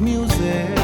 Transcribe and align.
music. 0.00 0.78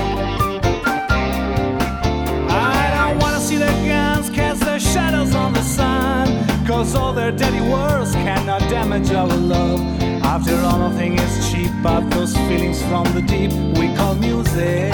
I 2.48 2.90
don't 2.94 3.18
wanna 3.18 3.40
see 3.40 3.56
the 3.56 3.72
guns 3.86 4.28
cast 4.30 4.60
their 4.60 4.78
shadows 4.78 5.34
on 5.34 5.52
the 5.52 5.62
sun, 5.62 6.66
cause 6.66 6.94
all 6.94 7.12
their 7.12 7.32
dirty 7.32 7.60
words 7.60 8.12
cannot 8.12 8.60
damage 8.68 9.10
our 9.10 9.26
love. 9.26 9.80
After 10.22 10.56
all, 10.56 10.78
nothing 10.78 11.18
is 11.18 11.50
cheap, 11.50 11.70
but 11.82 12.10
those 12.10 12.36
feelings 12.48 12.82
from 12.82 13.04
the 13.14 13.22
deep 13.22 13.52
we 13.78 13.94
call 13.96 14.14
music. 14.16 14.92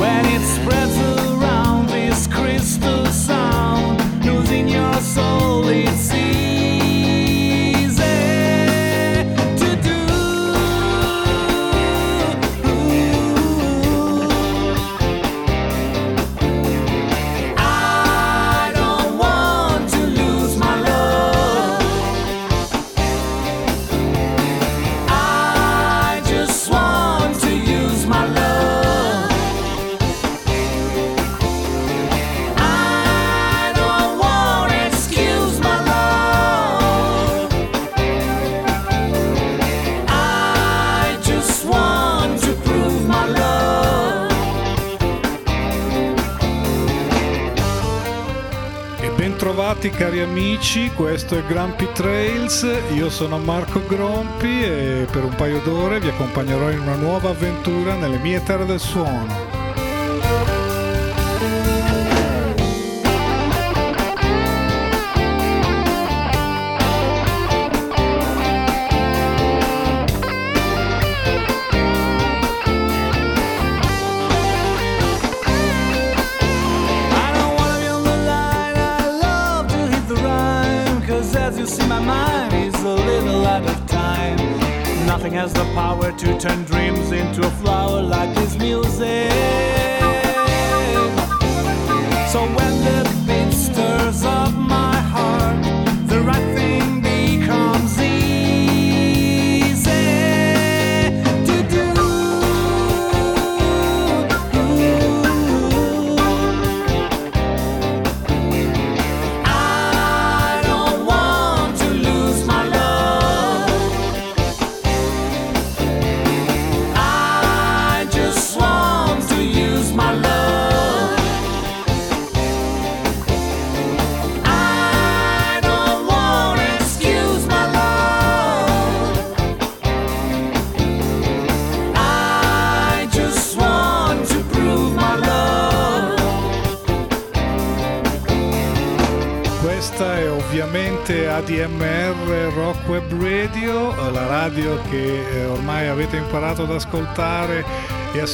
When 0.00 0.24
it 0.26 0.42
spreads 0.56 0.96
around 0.98 1.88
this 1.88 2.26
crystal 2.26 3.06
sound, 3.06 4.24
losing 4.24 4.68
your 4.68 4.94
soul, 5.00 5.66
it's 5.68 6.05
cari 49.96 50.20
amici, 50.20 50.90
questo 50.94 51.38
è 51.38 51.42
Grumpy 51.44 51.90
Trails, 51.92 52.66
io 52.92 53.08
sono 53.08 53.38
Marco 53.38 53.82
Grompi 53.86 54.62
e 54.62 55.06
per 55.10 55.24
un 55.24 55.34
paio 55.34 55.60
d'ore 55.60 56.00
vi 56.00 56.08
accompagnerò 56.08 56.70
in 56.70 56.80
una 56.80 56.96
nuova 56.96 57.30
avventura 57.30 57.94
nelle 57.94 58.18
mie 58.18 58.42
terre 58.42 58.66
del 58.66 58.80
suono. 58.80 59.45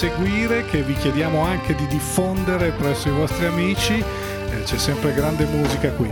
Seguire, 0.02 0.64
che 0.64 0.82
vi 0.82 0.94
chiediamo 0.94 1.42
anche 1.42 1.76
di 1.76 1.86
diffondere 1.86 2.72
presso 2.72 3.06
i 3.06 3.12
vostri 3.12 3.44
amici. 3.44 4.02
Eh, 4.50 4.62
C'è 4.64 4.76
sempre 4.76 5.14
grande 5.14 5.44
musica 5.44 5.92
qui. 5.92 6.10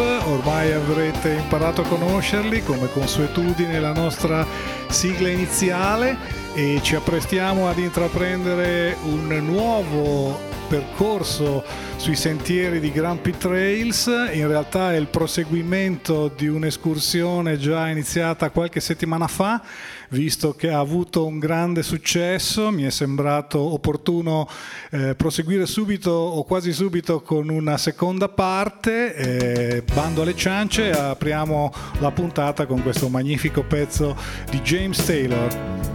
Ormai 0.00 0.72
avrete 0.72 1.30
imparato 1.32 1.82
a 1.82 1.86
conoscerli 1.86 2.62
come 2.62 2.88
consuetudine 2.90 3.80
la 3.80 3.92
nostra 3.92 4.46
sigla 4.88 5.28
iniziale 5.28 6.16
e 6.54 6.80
ci 6.82 6.94
apprestiamo 6.94 7.68
ad 7.68 7.78
intraprendere 7.78 8.96
un 9.02 9.26
nuovo 9.44 10.52
percorso 10.68 11.62
sui 11.96 12.16
sentieri 12.16 12.80
di 12.80 12.90
Grumpy 12.90 13.32
Trails, 13.38 14.06
in 14.32 14.46
realtà 14.46 14.92
è 14.92 14.96
il 14.96 15.06
proseguimento 15.06 16.30
di 16.34 16.46
un'escursione 16.46 17.56
già 17.58 17.88
iniziata 17.88 18.50
qualche 18.50 18.80
settimana 18.80 19.26
fa, 19.26 19.62
visto 20.10 20.54
che 20.54 20.70
ha 20.70 20.78
avuto 20.78 21.26
un 21.26 21.38
grande 21.38 21.82
successo, 21.82 22.70
mi 22.70 22.82
è 22.82 22.90
sembrato 22.90 23.58
opportuno 23.58 24.48
eh, 24.90 25.14
proseguire 25.14 25.66
subito 25.66 26.10
o 26.10 26.44
quasi 26.44 26.72
subito 26.72 27.22
con 27.22 27.48
una 27.48 27.78
seconda 27.78 28.28
parte, 28.28 29.14
eh, 29.14 29.82
bando 29.94 30.22
alle 30.22 30.36
ciance, 30.36 30.90
apriamo 30.90 31.72
la 32.00 32.10
puntata 32.10 32.66
con 32.66 32.82
questo 32.82 33.08
magnifico 33.08 33.62
pezzo 33.62 34.16
di 34.50 34.60
James 34.60 35.04
Taylor. 35.04 35.92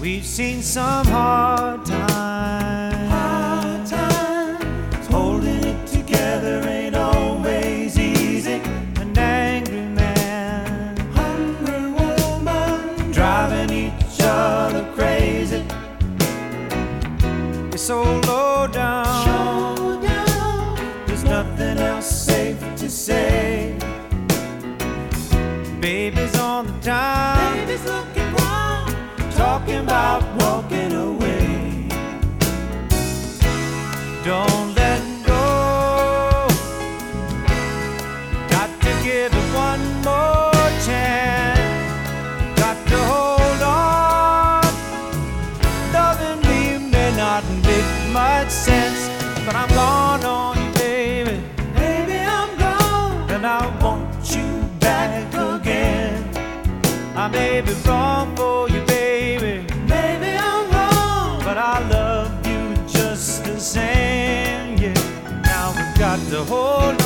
We've 0.00 0.24
seen 0.24 0.62
some 0.62 1.06
hard 1.08 1.84
times. 1.84 2.89
So 17.90 18.04
low 18.28 18.68
down. 18.68 20.00
There's 21.06 21.24
nothing 21.24 21.76
else 21.78 22.08
safe 22.08 22.60
to 22.76 22.88
say. 22.88 23.76
Baby's 25.80 26.38
on 26.38 26.66
the 26.68 26.72
down. 26.90 27.56
Baby's 27.56 27.84
looking 27.84 28.32
wrong. 28.34 28.86
Talking 29.32 29.80
about 29.88 30.22
walking 30.40 30.92
away. 30.92 31.88
Don't 34.24 34.59
I 57.20 57.28
may 57.28 57.60
be 57.60 57.74
wrong 57.86 58.34
for 58.34 58.66
you, 58.70 58.80
baby. 58.86 59.66
Maybe 59.86 60.30
I'm 60.38 60.70
wrong, 60.70 61.38
but 61.44 61.58
I 61.58 61.86
love 61.90 62.46
you 62.46 62.74
just 62.88 63.44
the 63.44 63.60
same. 63.60 64.78
Yeah. 64.78 64.94
Now 65.44 65.74
we've 65.76 65.98
got 65.98 66.18
to 66.30 66.42
hold 66.44 66.99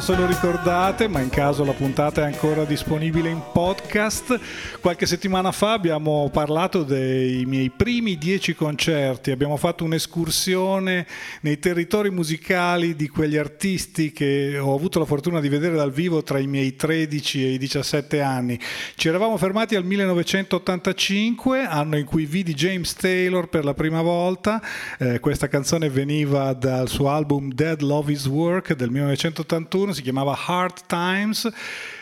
so 0.00 0.12
se 0.12 0.16
lo 0.16 0.26
ricordate, 0.26 1.06
ma 1.06 1.20
in 1.20 1.28
caso 1.28 1.64
la 1.64 1.72
puntata 1.72 2.22
è 2.22 2.24
ancora 2.24 2.64
disponibile 2.64 3.28
in 3.28 3.40
podcast. 3.52 4.40
Qualche 4.80 5.06
settimana 5.06 5.52
fa 5.52 5.72
abbiamo 5.72 6.30
parlato 6.32 6.82
dei 6.82 7.44
miei 7.44 7.70
primi 7.70 8.18
dieci 8.18 8.54
concerti, 8.54 9.30
abbiamo 9.30 9.56
fatto 9.56 9.84
un'escursione 9.84 11.06
nei 11.42 11.58
territori 11.58 12.10
musicali 12.10 12.96
di 12.96 13.08
quegli 13.08 13.36
artisti 13.36 14.10
che 14.10 14.58
ho 14.58 14.74
avuto 14.74 14.98
la 14.98 15.04
fortuna 15.04 15.40
di 15.40 15.48
vedere 15.48 15.76
dal 15.76 15.92
vivo 15.92 16.22
tra 16.22 16.38
i 16.38 16.46
miei 16.46 16.74
13 16.74 17.44
e 17.44 17.48
i 17.52 17.58
17 17.58 18.20
anni. 18.20 18.58
Ci 18.96 19.08
eravamo 19.08 19.36
fermati 19.36 19.76
al 19.76 19.84
1985, 19.84 21.66
anno 21.66 21.96
in 21.96 22.04
cui 22.04 22.26
vidi 22.26 22.54
James 22.54 22.94
Taylor 22.94 23.48
per 23.48 23.64
la 23.64 23.74
prima 23.74 24.02
volta. 24.02 24.60
Eh, 24.98 25.20
questa 25.20 25.46
canzone 25.46 25.88
veniva 25.88 26.52
dal 26.52 26.88
suo 26.88 27.10
album 27.10 27.52
Dead 27.52 27.80
Love 27.80 28.10
Is 28.10 28.26
Work 28.26 28.74
del 28.74 28.90
1981, 28.90 29.83
si 29.92 30.02
chiamava 30.02 30.32
Hard 30.46 30.86
Times. 30.86 31.50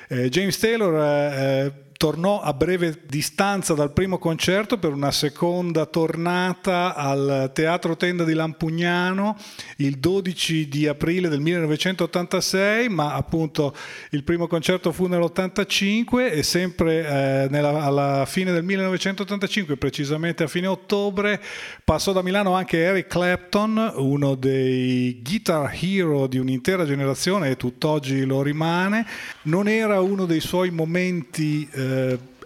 Eh, 0.08 0.28
James 0.28 0.58
Taylor 0.58 0.94
eh, 0.94 1.66
eh, 1.66 1.72
tornò 2.02 2.40
a 2.40 2.52
breve 2.52 3.02
distanza 3.06 3.74
dal 3.74 3.92
primo 3.92 4.18
concerto 4.18 4.76
per 4.76 4.90
una 4.90 5.12
seconda 5.12 5.86
tornata 5.86 6.96
al 6.96 7.52
Teatro 7.54 7.96
Tenda 7.96 8.24
di 8.24 8.34
Lampugnano 8.34 9.38
il 9.76 9.98
12 9.98 10.66
di 10.66 10.88
aprile 10.88 11.28
del 11.28 11.38
1986, 11.38 12.88
ma 12.88 13.14
appunto 13.14 13.72
il 14.10 14.24
primo 14.24 14.48
concerto 14.48 14.90
fu 14.90 15.06
nell'85 15.06 16.32
e 16.32 16.42
sempre 16.42 17.06
eh, 17.06 17.48
nella- 17.48 17.84
alla 17.84 18.24
fine 18.26 18.50
del 18.50 18.64
1985, 18.64 19.76
precisamente 19.76 20.42
a 20.42 20.48
fine 20.48 20.66
ottobre, 20.66 21.40
passò 21.84 22.10
da 22.10 22.22
Milano 22.22 22.54
anche 22.54 22.78
Eric 22.78 23.06
Clapton, 23.06 23.92
uno 23.98 24.34
dei 24.34 25.20
guitar 25.22 25.72
hero 25.80 26.26
di 26.26 26.38
un'intera 26.38 26.84
generazione 26.84 27.50
e 27.50 27.56
tutt'oggi 27.56 28.24
lo 28.24 28.42
rimane. 28.42 29.06
Non 29.42 29.68
era 29.68 30.00
uno 30.00 30.26
dei 30.26 30.40
suoi 30.40 30.70
momenti 30.70 31.68
eh, 31.72 31.90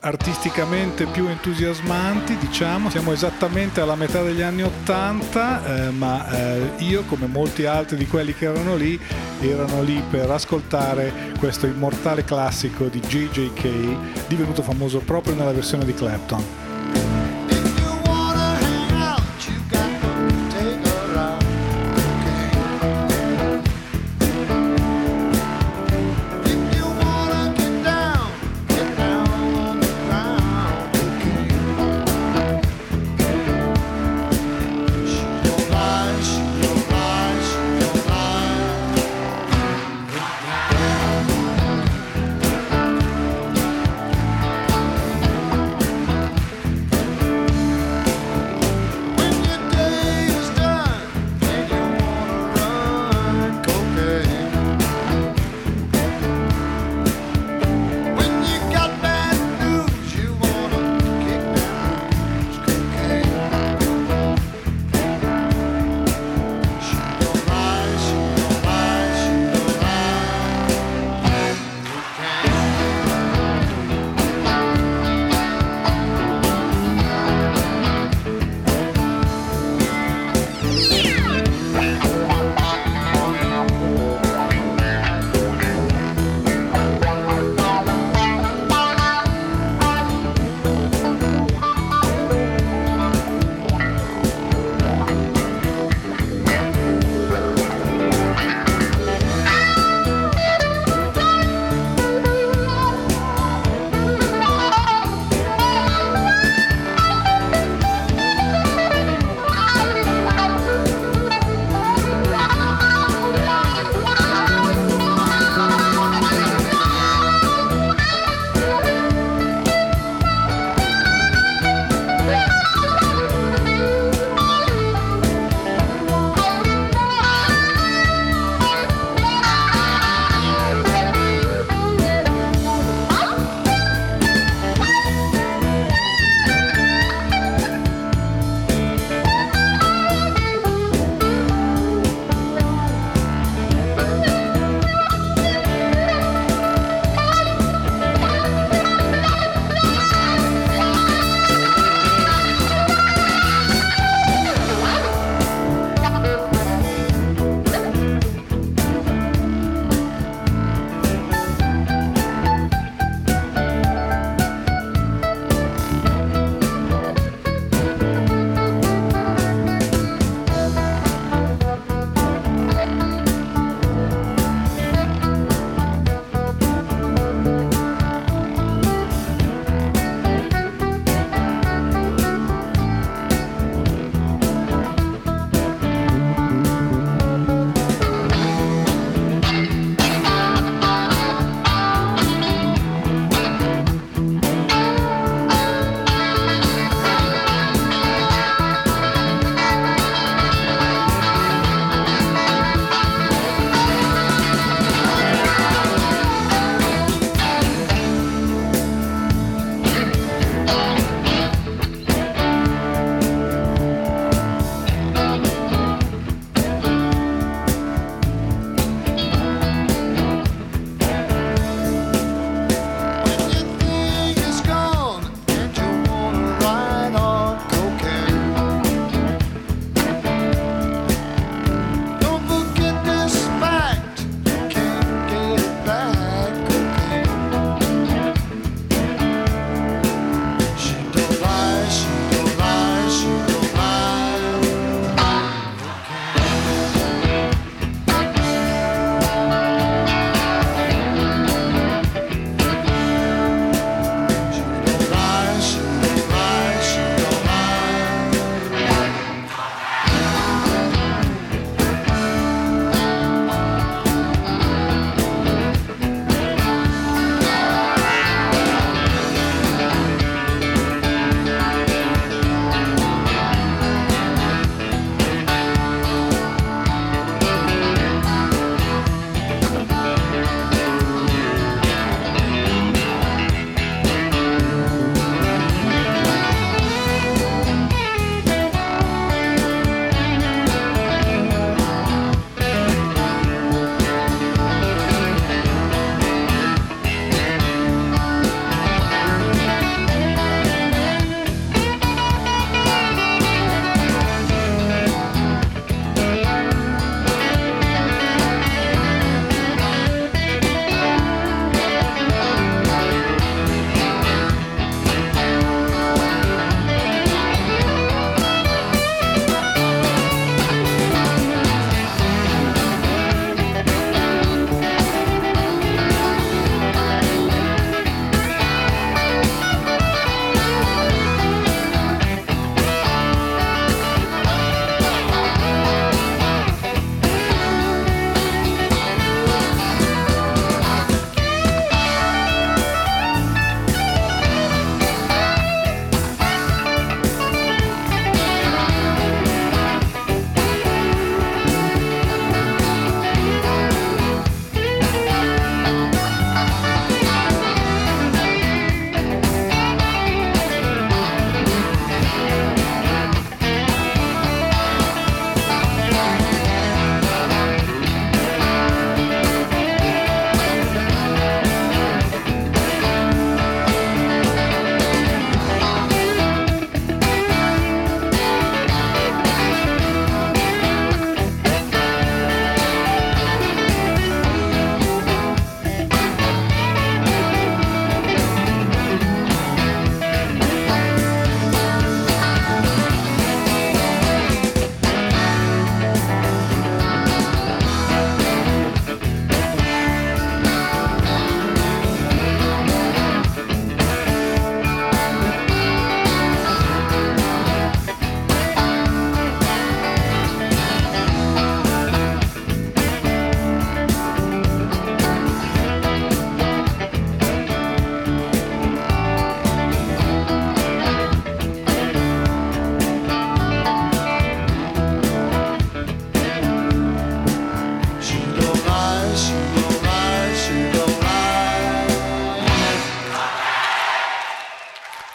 artisticamente 0.01 1.07
più 1.07 1.27
entusiasmanti, 1.27 2.37
diciamo, 2.37 2.91
siamo 2.91 3.13
esattamente 3.13 3.81
alla 3.81 3.95
metà 3.95 4.23
degli 4.23 4.43
anni 4.43 4.63
Ottanta, 4.63 5.87
eh, 5.87 5.91
ma 5.91 6.31
eh, 6.31 6.71
io 6.79 7.03
come 7.05 7.27
molti 7.27 7.65
altri 7.65 7.97
di 7.97 8.07
quelli 8.07 8.35
che 8.35 8.47
erano 8.47 8.77
lì, 8.77 8.99
erano 9.41 9.83
lì 9.83 10.03
per 10.09 10.31
ascoltare 10.31 11.33
questo 11.39 11.67
immortale 11.67 12.25
classico 12.25 12.87
di 12.87 13.01
JJK, 13.01 14.29
divenuto 14.29 14.63
famoso 14.63 15.01
proprio 15.01 15.35
nella 15.35 15.53
versione 15.53 15.85
di 15.85 15.95
Clapton. 15.95 16.66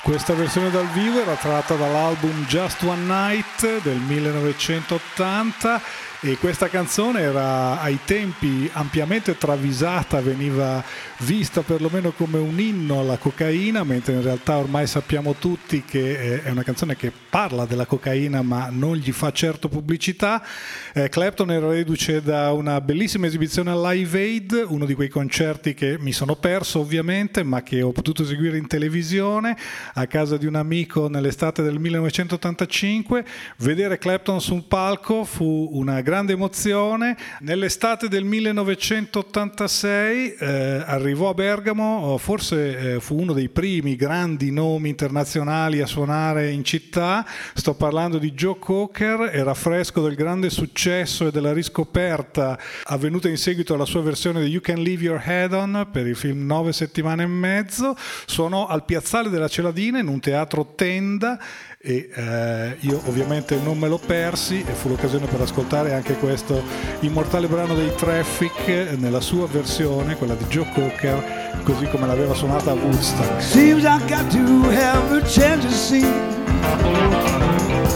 Questa 0.04 0.34
versione 0.34 0.72
dal 0.72 0.88
vivo 0.88 1.22
era 1.22 1.36
tratta 1.36 1.76
dall'album 1.76 2.46
Just 2.48 2.82
One 2.82 3.04
Night 3.04 3.82
del 3.84 4.00
1980 4.00 5.80
e 6.24 6.38
questa 6.38 6.70
canzone 6.70 7.22
era 7.22 7.82
ai 7.82 7.98
tempi 8.06 8.70
ampiamente 8.74 9.40
travisata, 9.40 10.22
veniva 10.22 10.84
vista 11.22 11.64
perlomeno 11.64 12.12
come 12.12 12.38
un 12.38 12.60
inno 12.60 13.00
alla 13.00 13.18
cocaina, 13.18 13.84
mentre 13.84 14.14
in 14.14 14.22
realtà 14.22 14.58
ormai 14.58 14.86
sappiamo 14.86 15.34
tutti 15.34 15.84
che 15.84 16.36
eh, 16.36 16.44
è 16.44 16.52
una 16.52 16.62
canzone 16.62 16.96
che 16.96 17.12
parla 17.30 17.66
della 17.66 17.88
cocaina 17.88 18.44
ma 18.44 18.70
non 18.70 18.98
gli 18.98 19.12
fa 19.12 19.32
certo 19.32 19.68
pubblicità. 19.68 20.46
Eh, 20.94 21.10
Clapton 21.10 21.50
era 21.50 21.68
reduce 21.70 22.22
da 22.22 22.52
una 22.52 22.80
bellissima 22.82 23.26
esibizione 23.26 23.72
al 23.72 23.82
Live 23.82 24.20
Aid, 24.20 24.66
uno 24.68 24.86
di 24.86 24.94
quei 24.94 25.10
concerti 25.10 25.74
che 25.74 25.98
mi 25.98 26.12
sono 26.12 26.36
perso 26.36 26.82
ovviamente, 26.82 27.42
ma 27.42 27.64
che 27.64 27.82
ho 27.82 27.92
potuto 27.92 28.24
seguire 28.26 28.60
in 28.60 28.68
televisione 28.68 29.58
a 29.96 30.06
casa 30.06 30.38
di 30.38 30.46
un 30.46 30.54
amico 30.54 31.08
nell'estate 31.10 31.64
del 31.64 31.80
1985. 31.80 33.26
Vedere 33.58 33.98
Clapton 33.98 34.40
sul 34.40 34.66
palco 34.68 35.24
fu 35.24 35.70
una 35.72 35.94
grande 35.94 36.10
emozione. 36.20 37.18
Nell'estate 37.40 38.08
del 38.08 38.24
1986 38.24 40.34
eh, 40.34 40.84
arrivò 40.86 41.30
a 41.30 41.34
Bergamo, 41.34 42.18
forse 42.18 42.96
eh, 42.96 43.00
fu 43.00 43.20
uno 43.20 43.34
dei 43.34 43.50
primi 43.50 43.96
grandi 43.96 44.52
nomi 44.52 44.90
internazionali 44.90 45.82
a 45.82 45.86
suonare 45.86 46.52
in 46.52 46.64
città. 46.64 47.26
Sto 47.54 47.76
parlando 47.76 48.18
di 48.18 48.34
Joe 48.34 48.58
Cocker, 48.60 49.32
era 49.34 49.54
fresco 49.54 50.02
del 50.02 50.16
grande 50.16 50.50
successo 50.50 51.28
e 51.28 51.32
della 51.32 51.54
riscoperta 51.54 52.58
avvenuta 52.84 53.30
in 53.30 53.38
seguito 53.38 53.74
alla 53.74 53.86
sua 53.86 54.02
versione 54.02 54.44
di 54.44 54.50
You 54.50 54.62
Can 54.62 54.82
Leave 54.82 55.04
Your 55.04 55.22
Head 55.24 55.54
On 55.54 55.88
per 55.92 56.08
il 56.08 56.16
film 56.16 56.46
Nove 56.46 56.74
settimane 56.74 57.24
e 57.24 57.28
mezzo. 57.28 57.96
Suonò 58.26 58.68
al 58.68 58.86
piazzale 58.86 59.30
della 59.30 59.48
Celadina 59.48 60.00
in 60.00 60.08
un 60.08 60.20
teatro 60.20 60.74
tenda 60.76 61.40
e 61.84 62.10
eh, 62.14 62.76
io 62.82 63.02
ovviamente 63.06 63.58
non 63.64 63.78
me 63.78 63.88
lo 63.88 63.98
persi 63.98 64.64
e 64.66 64.72
fu 64.72 64.88
l'occasione 64.88 65.26
per 65.26 65.42
ascoltare 65.42 65.94
anche 65.94 66.14
questo 66.16 66.62
immortale 67.00 67.48
brano 67.48 67.74
dei 67.74 67.92
Traffic 67.96 68.96
nella 68.98 69.20
sua 69.20 69.48
versione, 69.48 70.16
quella 70.16 70.36
di 70.36 70.46
Joe 70.46 70.70
Cocker, 70.74 71.62
così 71.64 71.88
come 71.88 72.06
l'aveva 72.06 72.36
suonata 72.36 72.72
a 72.72 72.74
Woodstock. 72.76 73.42
Seems 73.42 73.84
I 73.84 73.98
got 74.08 74.30
to 74.32 74.70
have 74.70 75.18
a 75.18 75.22
change 75.22 75.66
of 75.66 75.74
scene. 75.74 76.30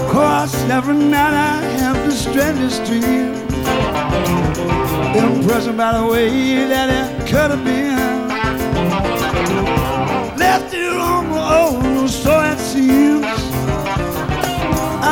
Cause 0.09 0.55
every 0.69 0.95
night 0.95 1.33
I 1.33 1.61
have 1.81 2.03
to 2.05 2.11
strangest 2.11 2.83
dream. 2.85 3.33
Impressed 5.15 5.75
by 5.77 5.93
the 5.93 6.07
way 6.09 6.65
that 6.67 6.89
it 6.89 7.27
could 7.27 7.51
have 7.51 7.63
been. 7.63 8.27
Left 10.37 10.73
it 10.73 10.91
on 10.91 11.29
my 11.29 11.67
own, 11.67 12.07
so 12.07 12.41
it 12.41 12.57
seems. 12.57 13.44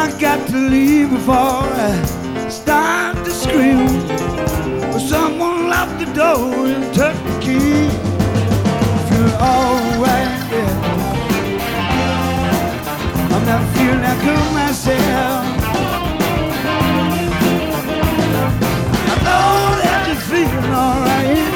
I 0.04 0.12
got 0.20 0.46
to 0.50 0.58
leave 0.58 1.12
before 1.12 1.63
I 1.88 2.50
start 2.50 3.16
to 3.24 3.32
scream. 3.32 3.88
Someone 5.00 5.70
locked 5.70 5.98
the 5.98 6.12
door 6.13 6.68
and 6.68 6.94
took 6.94 7.16
the 7.24 7.39
key. 7.39 7.88
Feel 9.08 9.32
alright, 9.39 10.32
yeah. 10.52 10.76
I'm 13.32 13.46
not 13.46 13.63
feeling 13.74 14.02
that 14.02 14.18
good 14.26 14.48
myself. 14.60 15.46
I 19.08 19.16
know 19.24 19.56
that 19.84 20.00
you're 20.08 20.24
feeling 20.28 20.74
alright. 20.84 21.48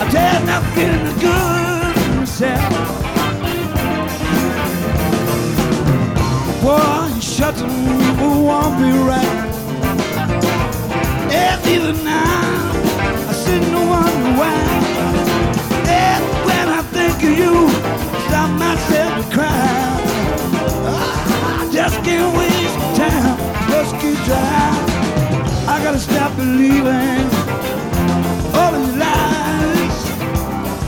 I 0.00 0.04
tell 0.10 0.32
you, 0.32 0.38
I'm 0.38 0.46
not 0.46 0.64
feeling 0.74 1.18
good 1.20 2.16
myself. 2.16 2.79
Boy, 7.40 7.46
you 7.46 7.52
shut 7.52 7.54
the 7.56 7.64
people 7.64 8.44
won't 8.44 8.76
be 8.78 8.90
right. 9.08 9.48
Eh, 11.32 11.56
and 11.56 11.66
even 11.66 12.04
now, 12.04 12.72
I 13.28 13.32
sit 13.32 13.62
and 13.62 13.88
wonder 13.88 14.32
why. 14.40 14.52
And 15.88 16.22
when 16.44 16.68
I 16.68 16.82
think 16.92 17.16
of 17.22 17.38
you, 17.38 17.70
stop 18.28 18.50
myself 18.58 19.24
to 19.24 19.34
cry. 19.34 19.52
I 20.84 21.68
just 21.72 21.96
can't 22.04 22.36
waste 22.36 22.78
time, 22.96 23.38
just 23.70 23.92
keep 24.00 24.18
trying. 24.28 24.84
I 25.66 25.80
gotta 25.82 25.98
stop 25.98 26.36
believing 26.36 27.24
all 28.54 28.72
these 28.76 28.96
lies 28.96 29.96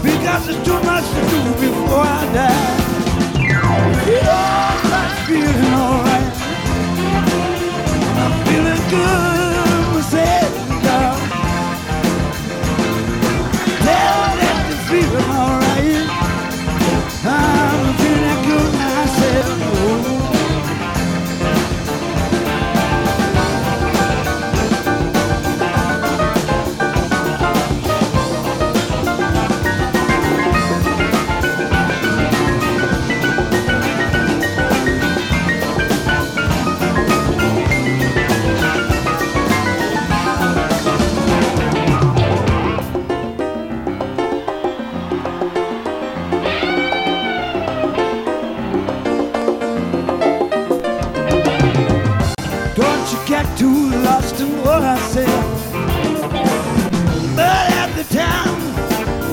because 0.03 0.47
there's 0.47 0.65
too 0.65 0.81
much 0.85 1.07
to 1.15 1.21
do 1.33 1.43
before 1.65 2.05
I 2.05 2.25
die. 2.35 2.83
Yeah, 4.07 5.01
I'm 5.01 5.27
feeling 5.27 5.73
alright 5.73 6.32
good. 8.93 9.42
Lost 54.23 54.41
in 54.41 54.51
what 54.63 54.83
I 54.83 54.99
said. 55.13 55.27
But 57.37 57.67
at 57.83 57.91
the 57.97 58.05
time, 58.15 58.57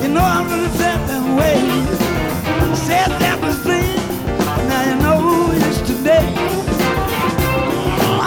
you 0.02 0.10
know 0.10 0.22
I 0.22 0.44
really 0.50 0.70
felt 0.78 1.02
that 1.08 1.26
way. 1.38 1.60
Said 2.76 3.10
that 3.24 3.40
was 3.42 3.64
then, 3.64 3.98
now 4.70 4.82
you 4.90 4.96
know 5.04 5.52
it's 5.54 5.82
today. 5.82 6.34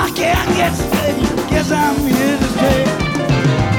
I 0.04 0.10
can't 0.14 0.50
get 0.56 0.72
straight, 0.74 1.50
guess 1.50 1.70
I'm 1.70 1.96
here 2.06 2.38
to 2.42 2.48
stay. 2.56 2.84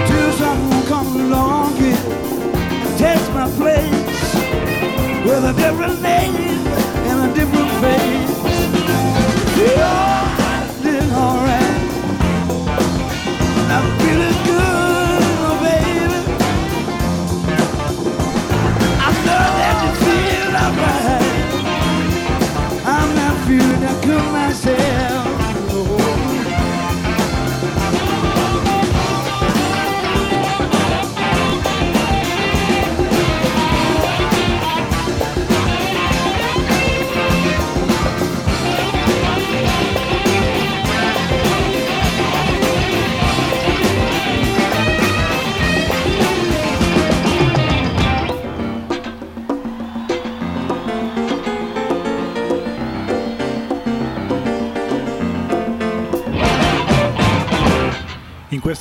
Till 0.08 0.32
someone 0.34 0.86
comes 0.88 1.16
along 1.16 1.76
here 1.78 2.04
takes 2.98 3.28
my 3.30 3.50
place 3.60 4.34
with 5.26 5.44
a 5.46 5.54
different 5.58 6.02
name 6.02 6.53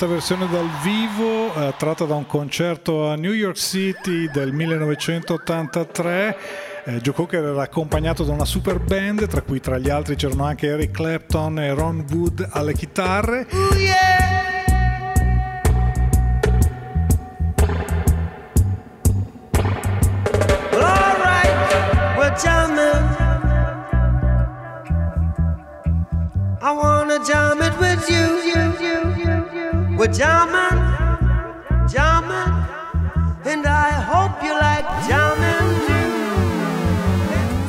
questa 0.03 0.07
versione 0.07 0.49
dal 0.51 0.69
vivo, 0.83 1.55
eh, 1.55 1.75
tratta 1.77 2.05
da 2.07 2.17
un 2.17 2.27
concerto 2.27 3.09
a 3.09 3.15
New 3.15 3.31
York 3.31 3.57
City 3.57 4.29
del 4.33 4.53
1983, 4.53 6.37
eh, 6.85 7.01
Joe 7.01 7.15
Cocker 7.15 7.45
era 7.45 7.63
accompagnato 7.63 8.25
da 8.25 8.33
una 8.33 8.45
super 8.45 8.81
band, 8.81 9.29
tra 9.29 9.43
cui 9.43 9.61
tra 9.61 9.79
gli 9.79 9.89
altri 9.89 10.17
c'erano 10.17 10.45
anche 10.45 10.67
Eric 10.67 10.91
Clapton 10.91 11.61
e 11.61 11.73
Ron 11.73 12.05
Wood 12.11 12.49
alle 12.51 12.73
chitarre. 12.73 13.47
Well, 13.53 13.63
alright, 13.71 14.12
We're 30.03 30.11
jamming, 30.11 31.87
jamming, 31.87 32.67
and 33.45 33.65
I 33.65 33.93
hope 34.11 34.43
you 34.43 34.53
like 34.53 34.85
jamming. 35.07 35.71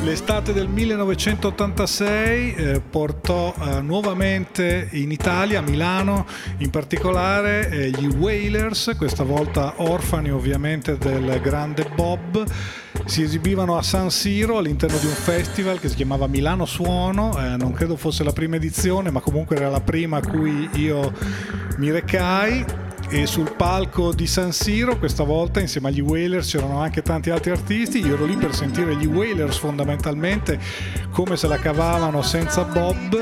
L'estate 0.02 0.52
del 0.52 0.66
1986 0.66 2.54
eh, 2.56 2.80
portò 2.80 3.54
eh, 3.56 3.80
nuovamente 3.82 4.88
in 4.90 5.12
Italia, 5.12 5.60
a 5.60 5.62
Milano 5.62 6.26
in 6.56 6.70
particolare, 6.70 7.68
eh, 7.68 7.90
gli 7.90 8.06
Wailers, 8.06 8.96
questa 8.98 9.22
volta 9.22 9.74
orfani 9.76 10.32
ovviamente 10.32 10.98
del 10.98 11.38
grande 11.40 11.88
Bob. 11.94 12.44
Si 13.06 13.22
esibivano 13.22 13.76
a 13.76 13.82
San 13.82 14.10
Siro 14.10 14.56
all'interno 14.58 14.96
di 14.96 15.06
un 15.06 15.12
festival 15.12 15.78
che 15.78 15.88
si 15.88 15.94
chiamava 15.94 16.26
Milano 16.26 16.64
Suono, 16.64 17.38
eh, 17.38 17.56
non 17.56 17.72
credo 17.72 17.96
fosse 17.96 18.24
la 18.24 18.32
prima 18.32 18.56
edizione, 18.56 19.10
ma 19.10 19.20
comunque 19.20 19.56
era 19.56 19.68
la 19.68 19.80
prima 19.80 20.16
a 20.16 20.20
cui 20.26 20.68
io 20.74 21.12
mi 21.76 21.90
recai. 21.90 22.64
E 23.10 23.26
sul 23.26 23.54
palco 23.54 24.12
di 24.12 24.26
San 24.26 24.50
Siro 24.50 24.98
questa 24.98 25.22
volta 25.24 25.60
insieme 25.60 25.88
agli 25.88 26.00
Wailers 26.00 26.50
c'erano 26.50 26.80
anche 26.80 27.02
tanti 27.02 27.30
altri 27.30 27.50
artisti. 27.50 27.98
Io 27.98 28.14
ero 28.14 28.24
lì 28.24 28.34
per 28.34 28.54
sentire 28.54 28.96
gli 28.96 29.06
Wailers 29.06 29.58
fondamentalmente 29.58 30.58
come 31.10 31.36
se 31.36 31.46
la 31.46 31.58
cavavano 31.58 32.22
senza 32.22 32.64
Bob. 32.64 33.14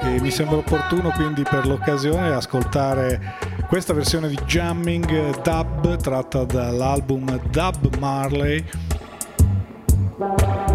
E 0.00 0.20
mi 0.20 0.30
sembra 0.30 0.58
opportuno 0.58 1.10
quindi 1.10 1.42
per 1.42 1.66
l'occasione 1.66 2.32
ascoltare 2.32 3.36
questa 3.66 3.92
versione 3.92 4.28
di 4.28 4.38
Jamming 4.46 5.42
Dub 5.42 5.96
tratta 5.96 6.44
dall'album 6.44 7.40
Dub 7.50 7.96
Marley 7.98 8.64
We're 10.16 10.73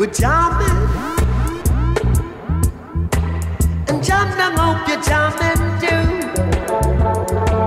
We're 0.00 0.06
jamming. 0.06 0.80
And 3.86 4.02
jam 4.02 4.56
hope 4.56 4.88
you're 4.88 5.02
jamming 5.02 5.60
too. 5.78 6.04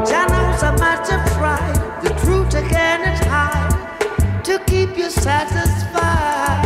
Jano's 0.10 0.64
a 0.64 0.76
matter 0.80 1.18
of 1.18 1.26
pride. 1.34 2.02
The 2.02 2.10
truth 2.26 2.56
again 2.56 3.02
is 3.02 3.20
high 3.28 4.42
to 4.46 4.58
keep 4.66 4.98
you 4.98 5.12
satisfied. 5.12 6.66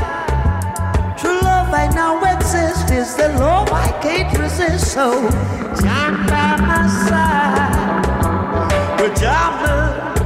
True 1.19 1.41
love 1.41 1.73
I 1.73 1.89
know 1.93 2.23
exists 2.23 2.89
is 2.89 3.17
the 3.17 3.27
love 3.37 3.69
I 3.69 3.91
can't 4.01 4.39
resist. 4.39 4.93
So 4.93 5.29
jam 5.81 6.25
by 6.27 6.55
my 6.61 6.87
side, 7.09 9.01
we're 9.01 9.13
jamming. 9.15 10.16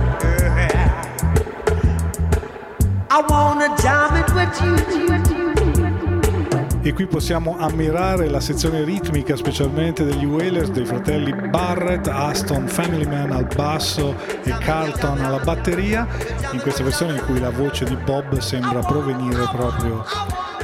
E 6.81 6.93
qui 6.93 7.05
possiamo 7.07 7.57
ammirare 7.59 8.29
la 8.29 8.39
sezione 8.39 8.85
ritmica 8.85 9.35
specialmente 9.35 10.05
degli 10.05 10.23
Wailers 10.23 10.69
dei 10.69 10.85
fratelli 10.85 11.33
Barrett, 11.49 12.07
Aston, 12.07 12.67
Family 12.67 13.05
Man 13.05 13.33
al 13.33 13.47
basso 13.53 14.15
e 14.43 14.55
Carlton 14.59 15.19
alla 15.21 15.39
batteria 15.39 16.07
in 16.53 16.61
questa 16.61 16.83
versione 16.83 17.15
in 17.15 17.25
cui 17.25 17.39
la 17.39 17.51
voce 17.51 17.83
di 17.83 17.97
Bob 17.97 18.37
sembra 18.39 18.79
provenire 18.79 19.45
proprio 19.51 20.05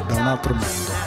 da 0.08 0.16
un 0.16 0.28
altro 0.28 0.54
mondo. 0.54 1.07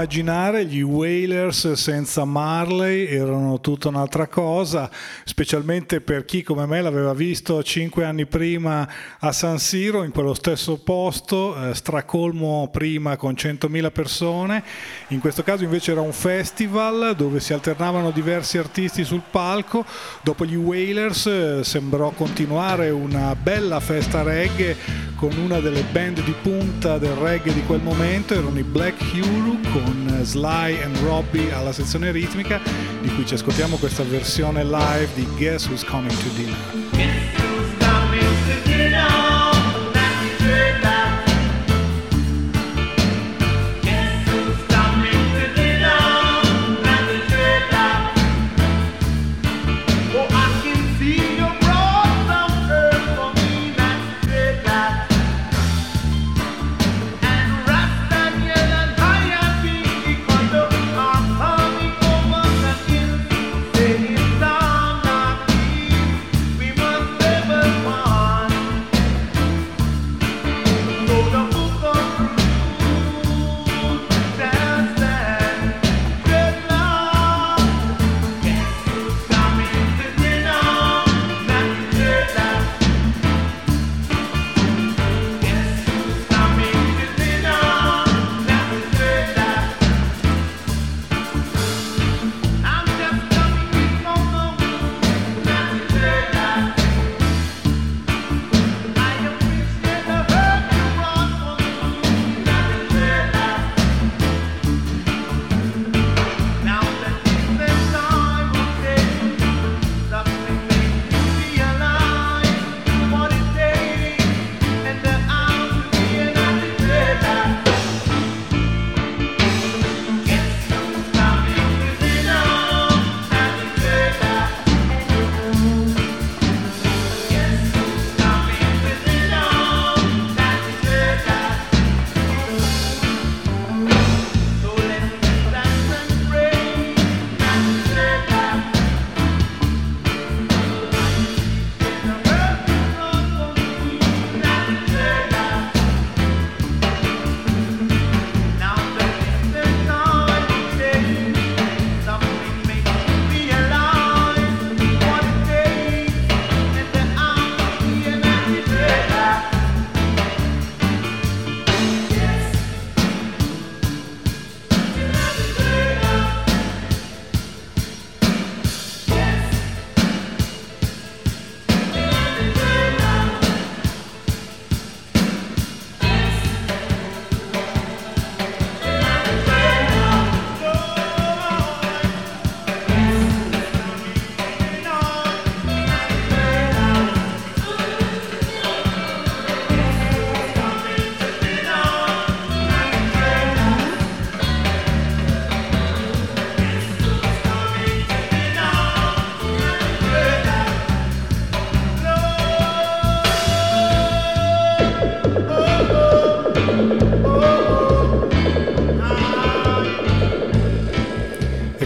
Immaginare, 0.00 0.64
gli 0.64 0.80
Wailers 0.80 1.72
senza 1.72 2.24
Marley 2.24 3.04
erano 3.06 3.60
tutta 3.60 3.88
un'altra 3.88 4.28
cosa, 4.28 4.90
specialmente 5.24 6.00
per 6.00 6.24
chi 6.24 6.42
come 6.42 6.64
me 6.64 6.80
l'aveva 6.80 7.12
visto 7.12 7.62
cinque 7.62 8.06
anni 8.06 8.24
prima 8.24 8.88
a 9.18 9.30
San 9.32 9.58
Siro, 9.58 10.02
in 10.02 10.10
quello 10.10 10.32
stesso 10.32 10.78
posto, 10.78 11.54
eh, 11.54 11.74
stracolmo 11.74 12.70
prima 12.72 13.18
con 13.18 13.34
100.000 13.34 13.90
persone. 13.90 14.64
In 15.08 15.20
questo 15.20 15.42
caso 15.42 15.64
invece 15.64 15.92
era 15.92 16.00
un 16.00 16.12
festival 16.12 17.14
dove 17.14 17.38
si 17.38 17.52
alternavano 17.52 18.10
diversi 18.10 18.56
artisti 18.56 19.04
sul 19.04 19.22
palco. 19.30 19.84
Dopo 20.22 20.46
gli 20.46 20.56
Wailers 20.56 21.26
eh, 21.26 21.60
sembrò 21.62 22.08
continuare 22.12 22.88
una 22.88 23.36
bella 23.36 23.80
festa 23.80 24.22
reggae 24.22 24.76
con 25.16 25.36
una 25.36 25.60
delle 25.60 25.84
band 25.92 26.24
di 26.24 26.34
punta 26.40 26.96
del 26.96 27.12
reggae 27.12 27.52
di 27.52 27.62
quel 27.64 27.82
momento, 27.82 28.32
erano 28.32 28.58
i 28.58 28.62
Black 28.62 29.02
Hulu 29.12 29.60
con 29.70 29.89
Sly 30.22 30.80
and 30.82 30.96
Robbie 30.98 31.52
alla 31.52 31.72
sezione 31.72 32.10
ritmica, 32.12 32.60
di 33.00 33.08
cui 33.14 33.26
ci 33.26 33.34
ascoltiamo 33.34 33.76
questa 33.76 34.02
versione 34.02 34.64
live 34.64 35.08
di 35.14 35.26
Guess 35.36 35.66
Who's 35.66 35.84
Coming 35.84 36.16
to 36.16 36.28
Dinner. 36.34 37.49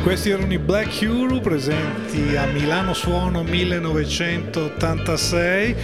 Questi 0.04 0.28
erano 0.28 0.52
i 0.52 0.58
Black 0.58 1.00
Huru 1.00 1.40
presenti 1.40 2.03
a 2.36 2.46
Milano 2.46 2.94
Suono 2.94 3.42
1986, 3.42 5.74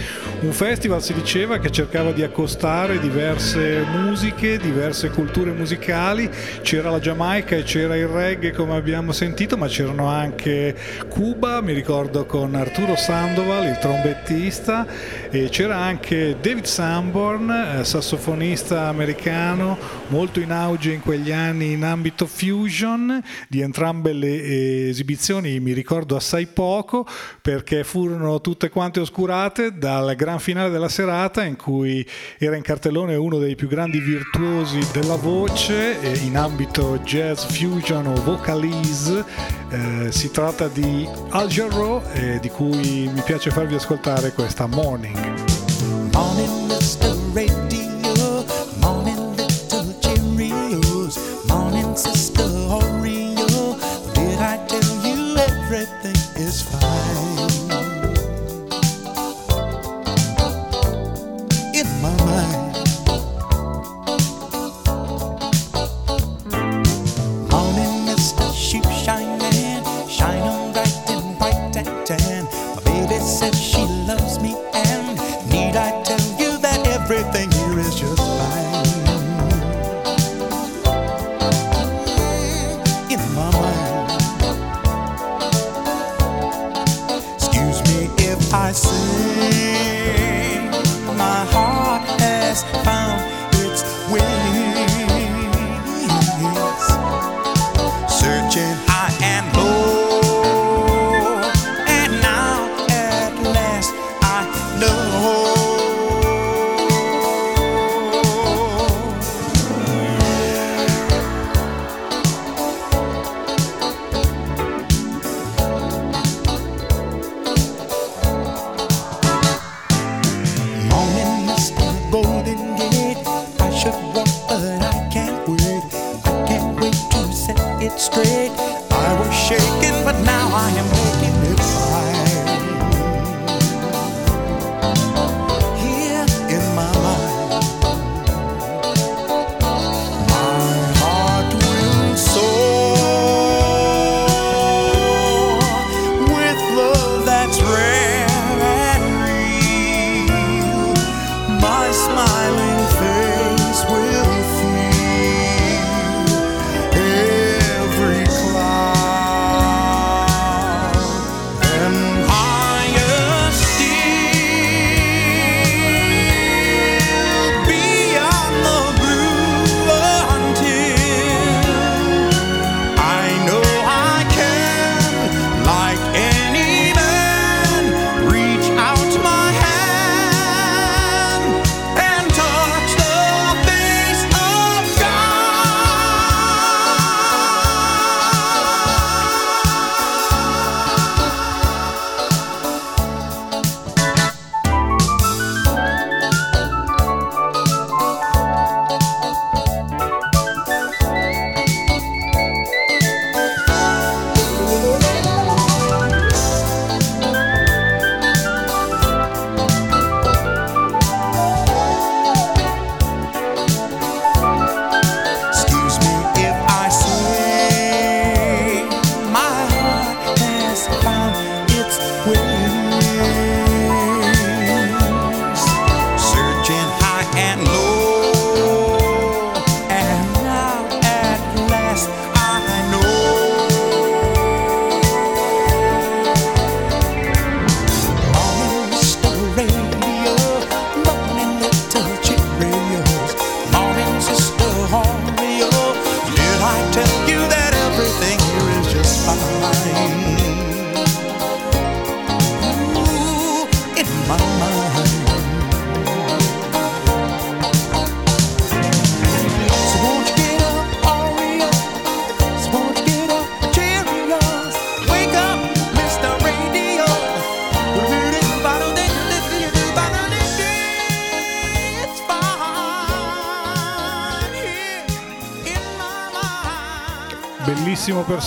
un 0.41 0.53
festival 0.53 1.03
si 1.03 1.13
diceva 1.13 1.59
che 1.59 1.69
cercava 1.71 2.13
di 2.13 2.23
accostare 2.23 2.99
diverse 2.99 3.85
musiche, 3.91 4.57
diverse 4.57 5.09
culture 5.09 5.51
musicali, 5.51 6.29
c'era 6.61 6.89
la 6.89 6.99
Giamaica 6.99 7.57
e 7.57 7.63
c'era 7.63 7.97
il 7.97 8.07
reggae 8.07 8.51
come 8.51 8.75
abbiamo 8.75 9.11
sentito, 9.11 9.57
ma 9.57 9.67
c'erano 9.67 10.07
anche 10.07 10.73
Cuba, 11.09 11.59
mi 11.61 11.73
ricordo 11.73 12.25
con 12.25 12.55
Arturo 12.55 12.95
Sandoval, 12.95 13.65
il 13.65 13.77
trombettista, 13.79 14.87
e 15.29 15.49
c'era 15.49 15.75
anche 15.77 16.37
David 16.39 16.63
Sanborn, 16.63 17.49
eh, 17.49 17.83
sassofonista 17.83 18.87
americano, 18.87 19.77
molto 20.07 20.39
in 20.39 20.51
auge 20.51 20.93
in 20.93 21.01
quegli 21.01 21.33
anni 21.33 21.73
in 21.73 21.83
ambito 21.83 22.25
fusion, 22.25 23.21
di 23.49 23.59
entrambe 23.59 24.13
le 24.13 24.87
esibizioni 24.87 25.59
mi 25.59 25.73
ricordo 25.73 26.19
assai 26.21 26.45
poco 26.45 27.05
perché 27.41 27.83
furono 27.83 28.39
tutte 28.39 28.69
quante 28.69 28.99
oscurate 28.99 29.77
dal 29.77 30.15
gran 30.15 30.39
finale 30.39 30.69
della 30.69 30.87
serata 30.87 31.43
in 31.43 31.55
cui 31.55 32.07
era 32.37 32.55
in 32.55 32.61
cartellone 32.61 33.15
uno 33.15 33.39
dei 33.39 33.55
più 33.55 33.67
grandi 33.67 33.99
virtuosi 33.99 34.79
della 34.93 35.15
voce 35.15 35.97
in 36.23 36.37
ambito 36.37 36.99
jazz 36.99 37.43
fusion 37.45 38.07
o 38.07 38.13
vocalese. 38.23 39.25
Eh, 39.69 40.11
si 40.11 40.31
tratta 40.31 40.67
di 40.67 41.07
Al 41.29 41.47
Jarreau 41.47 42.01
eh, 42.13 42.39
di 42.39 42.49
cui 42.49 43.09
mi 43.13 43.21
piace 43.25 43.49
farvi 43.49 43.75
ascoltare 43.75 44.31
questa 44.31 44.67
Morning. 44.67 45.17
Morning, 46.13 46.60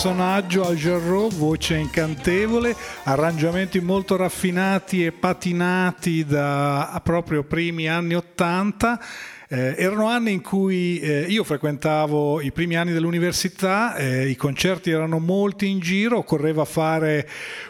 personaggio, 0.05 0.67
Al 0.67 0.75
Jarreau, 0.75 1.29
voce 1.29 1.77
incantevole, 1.77 2.75
arrangiamenti 3.05 3.79
molto 3.79 4.15
raffinati 4.15 5.03
e 5.03 5.11
patinati 5.11 6.23
da 6.23 7.01
proprio 7.03 7.43
primi 7.43 7.87
anni 7.87 8.13
80 8.13 8.99
Eh, 9.47 9.75
erano 9.77 10.07
anni 10.07 10.31
in 10.31 10.41
cui 10.41 10.99
eh, 10.99 11.25
io 11.27 11.43
frequentavo 11.43 12.41
i 12.41 12.51
primi 12.51 12.75
anni 12.75 12.93
dell'università, 12.93 13.95
eh, 13.95 14.27
i 14.27 14.35
concerti 14.35 14.89
erano 14.89 15.19
molti 15.19 15.67
in 15.67 15.79
giro, 15.79 16.17
occorreva 16.17 16.65
fare 16.65 17.27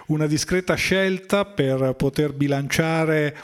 una 0.08 0.26
discreta 0.26 0.74
scelta 0.76 1.44
per 1.44 1.94
poter 1.98 2.32
bilanciare 2.32 3.36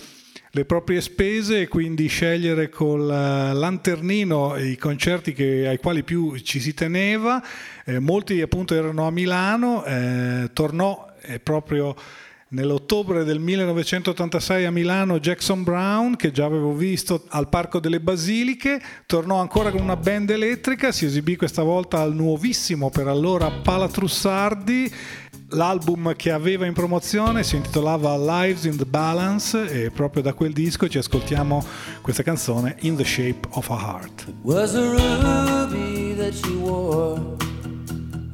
le 0.54 0.66
proprie 0.66 1.00
spese 1.00 1.62
e 1.62 1.68
quindi 1.70 2.08
scegliere 2.08 2.68
col 2.68 3.10
eh, 3.10 3.54
lanternino 3.54 4.58
i 4.58 4.76
concerti 4.76 5.32
che- 5.34 5.68
ai 5.68 5.78
quali 5.78 6.04
più 6.04 6.38
ci 6.40 6.60
si 6.60 6.74
teneva. 6.74 7.42
Eh, 7.92 8.00
molti 8.00 8.40
appunto 8.40 8.74
erano 8.74 9.06
a 9.06 9.12
Milano, 9.12 9.84
eh, 9.84 10.50
tornò 10.54 11.08
eh, 11.24 11.40
proprio 11.40 11.94
nell'ottobre 12.50 13.26
del 13.26 13.40
1986 13.40 14.66
a 14.66 14.72
Milano 14.72 15.20
Jackson 15.20 15.64
Brown, 15.64 16.16
che 16.16 16.32
già 16.32 16.46
avevo 16.46 16.74
visto 16.74 17.26
al 17.30 17.50
Parco 17.50 17.80
delle 17.80 18.00
Basiliche, 18.00 18.82
tornò 19.06 19.42
ancora 19.42 19.72
con 19.72 19.82
una 19.82 19.98
band 19.98 20.30
elettrica, 20.30 20.94
si 20.94 21.06
esibì 21.06 21.36
questa 21.36 21.64
volta 21.64 22.00
al 22.00 22.16
nuovissimo 22.16 22.90
per 22.90 23.08
allora 23.08 23.52
Palatrussardi. 23.52 24.94
L'album 25.54 26.16
che 26.16 26.32
aveva 26.32 26.66
in 26.66 26.72
promozione 26.72 27.44
si 27.44 27.58
intitolava 27.58 28.16
Lives 28.18 28.64
in 28.64 28.78
the 28.78 28.86
Balance 28.86 29.70
e 29.70 29.92
proprio 29.92 30.24
da 30.24 30.32
quel 30.32 30.54
disco 30.54 30.88
ci 30.88 30.98
ascoltiamo 30.98 31.62
questa 32.00 32.24
canzone 32.24 32.78
In 32.82 32.96
the 32.96 33.04
Shape 33.04 33.50
of 33.50 33.70
a 33.70 33.78
Heart. 33.78 34.34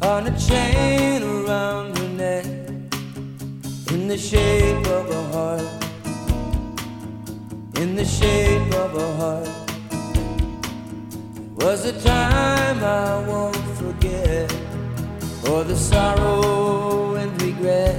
On 0.02 0.28
a 0.28 0.40
chain 0.40 1.24
around 1.24 1.98
her 1.98 2.10
neck 2.10 2.46
in 3.92 4.08
the 4.08 4.18
shape 4.18 4.86
of 4.88 5.10
a 5.10 5.24
heart 5.32 5.88
in 7.80 7.96
the 7.96 8.06
shape 8.06 8.74
of 8.74 8.96
a 8.96 9.16
heart. 9.18 9.50
Was 11.58 11.86
a 11.86 11.94
time 12.02 12.84
I 12.84 13.28
won't 13.28 13.56
forget 13.78 14.52
for 15.44 15.64
the 15.64 15.76
sorrow 15.76 17.16
and 17.16 17.42
regret 17.42 17.96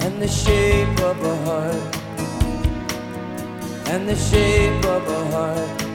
and 0.00 0.22
the 0.22 0.28
shape 0.28 1.00
of 1.00 1.22
a 1.22 1.36
heart 1.44 1.96
and 3.88 4.08
the 4.08 4.16
shape 4.16 4.84
of 4.84 5.08
a 5.08 5.30
heart 5.30 5.85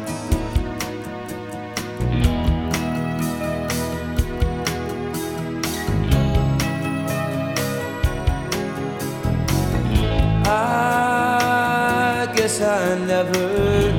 I 10.53 12.27
guess 12.35 12.59
I 12.61 12.97
never 13.05 13.47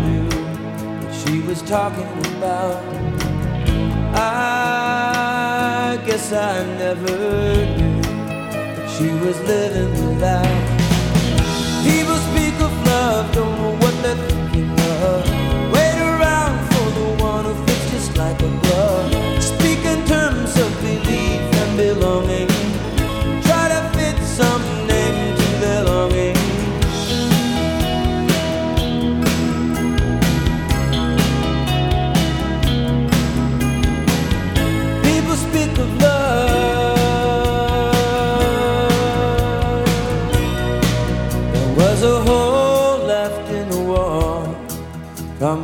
knew 0.04 0.28
what 1.00 1.14
she 1.14 1.40
was 1.40 1.62
talking 1.62 2.12
about. 2.36 2.82
I 4.14 5.98
guess 6.06 6.32
I 6.32 6.64
never 6.76 7.16
knew 7.76 8.02
that 8.02 8.90
she 8.94 9.08
was 9.24 9.40
living 9.52 9.92
without. 10.08 10.62
People 11.88 12.18
speak 12.30 12.54
of 12.60 12.72
love, 12.86 13.32
don't 13.32 13.81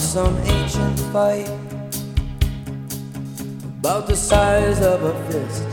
some 0.08 0.38
ancient 0.38 0.98
fight 1.12 1.46
about 3.78 4.06
the 4.06 4.16
size 4.16 4.80
of 4.80 5.02
a 5.02 5.14
fist. 5.28 5.64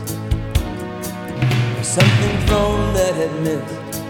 Or 1.78 1.82
something 1.82 2.36
thrown 2.46 2.92
that 2.92 3.14
had 3.14 3.32
missed. 3.46 4.02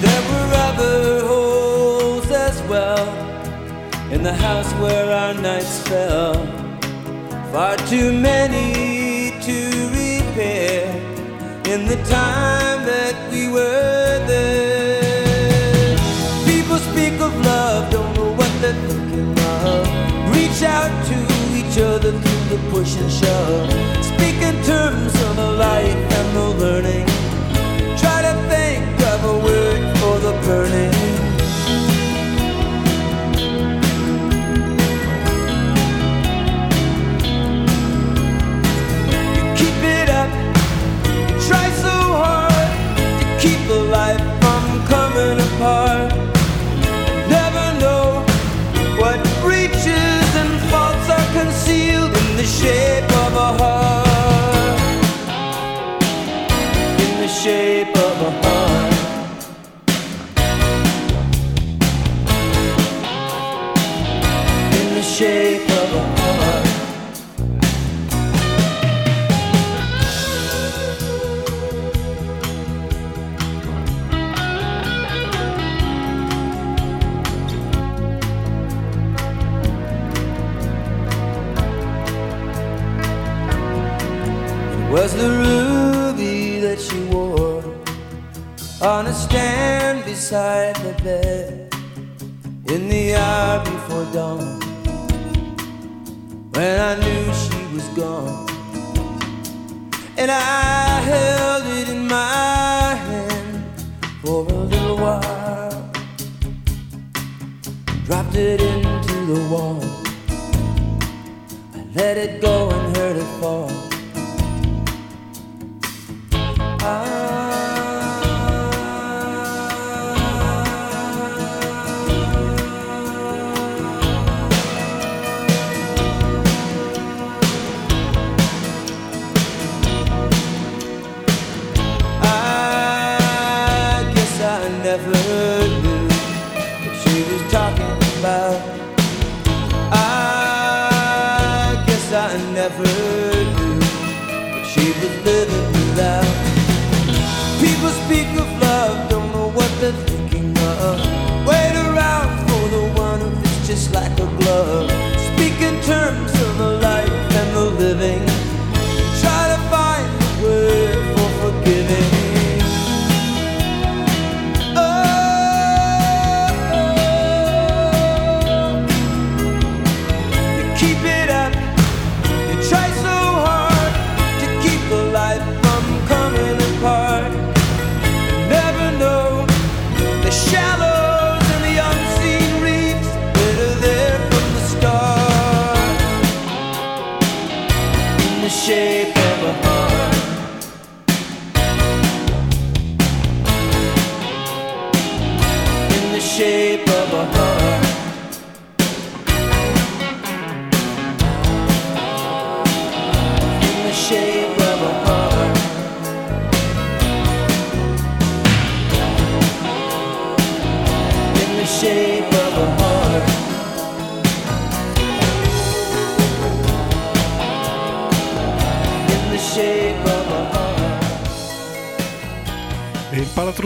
There 0.00 0.22
were 0.30 0.50
other 0.68 1.26
holes 1.26 2.30
as 2.30 2.62
well 2.62 3.06
in 4.10 4.22
the 4.22 4.32
house 4.32 4.72
where 4.80 5.12
our 5.12 5.34
nights 5.34 5.86
fell. 5.86 6.34
Far 7.52 7.76
too 7.92 8.10
many 8.10 9.32
to 9.48 9.58
repair 10.00 10.96
in 11.72 11.84
the 11.84 11.96
time 12.08 12.86
that 12.86 13.16
we 13.30 13.48
were 13.48 14.24
there. 14.26 14.75
Reach 20.56 20.68
out 20.70 21.04
to 21.04 21.18
each 21.54 21.78
other 21.78 22.12
through 22.12 22.56
the 22.56 22.70
push 22.70 22.96
and 22.96 23.12
shove. 23.12 23.70
Speak 24.02 24.40
in 24.40 24.56
terms 24.64 25.15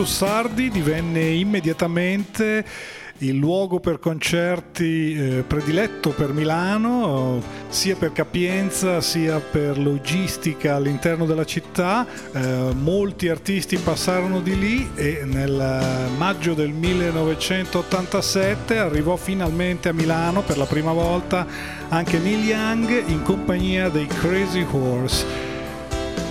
Palatrussardi 0.01 0.71
divenne 0.71 1.27
immediatamente 1.27 2.65
il 3.19 3.35
luogo 3.35 3.79
per 3.79 3.99
concerti 3.99 5.13
eh, 5.13 5.43
prediletto 5.45 6.09
per 6.09 6.33
Milano, 6.33 7.39
sia 7.69 7.95
per 7.95 8.11
capienza 8.11 8.99
sia 8.99 9.39
per 9.39 9.77
logistica 9.77 10.73
all'interno 10.73 11.27
della 11.27 11.45
città. 11.45 12.07
Eh, 12.33 12.73
molti 12.73 13.27
artisti 13.27 13.77
passarono 13.77 14.39
di 14.39 14.57
lì 14.57 14.89
e 14.95 15.21
nel 15.23 16.09
maggio 16.17 16.55
del 16.55 16.71
1987 16.71 18.79
arrivò 18.79 19.15
finalmente 19.17 19.89
a 19.89 19.93
Milano 19.93 20.41
per 20.41 20.57
la 20.57 20.65
prima 20.65 20.93
volta 20.93 21.45
anche 21.89 22.17
Neil 22.17 22.43
Young 22.43 23.03
in 23.05 23.21
compagnia 23.21 23.89
dei 23.89 24.07
Crazy 24.07 24.65
Horse. 24.67 25.40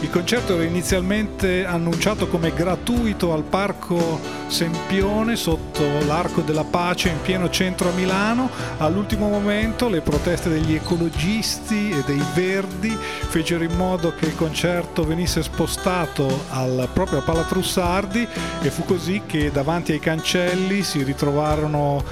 Il 0.03 0.09
concerto 0.09 0.55
era 0.55 0.65
inizialmente 0.65 1.67
annunciato 1.67 2.27
come 2.27 2.55
gratuito 2.55 3.35
al 3.35 3.43
Parco 3.43 4.19
Sempione 4.47 5.37
sotto 5.37 5.85
l'Arco 6.07 6.41
della 6.41 6.65
Pace 6.65 7.11
in 7.11 7.21
pieno 7.21 7.51
centro 7.51 7.91
a 7.91 7.93
Milano. 7.93 8.49
All'ultimo 8.79 9.29
momento 9.29 9.91
le 9.91 10.01
proteste 10.01 10.49
degli 10.49 10.75
ecologisti 10.75 11.91
e 11.91 12.03
dei 12.07 12.23
verdi 12.35 12.89
fecero 12.89 13.63
in 13.63 13.77
modo 13.77 14.15
che 14.15 14.25
il 14.25 14.37
concerto 14.37 15.05
venisse 15.05 15.43
spostato 15.43 16.45
al 16.49 16.89
proprio 16.95 17.21
Palatrussardi 17.21 18.27
e 18.63 18.71
fu 18.71 18.87
così 18.87 19.23
che 19.27 19.51
davanti 19.53 19.93
ai 19.93 20.01
cancelli 20.01 20.83
si 20.83 21.03
ritrovarono 21.03 22.03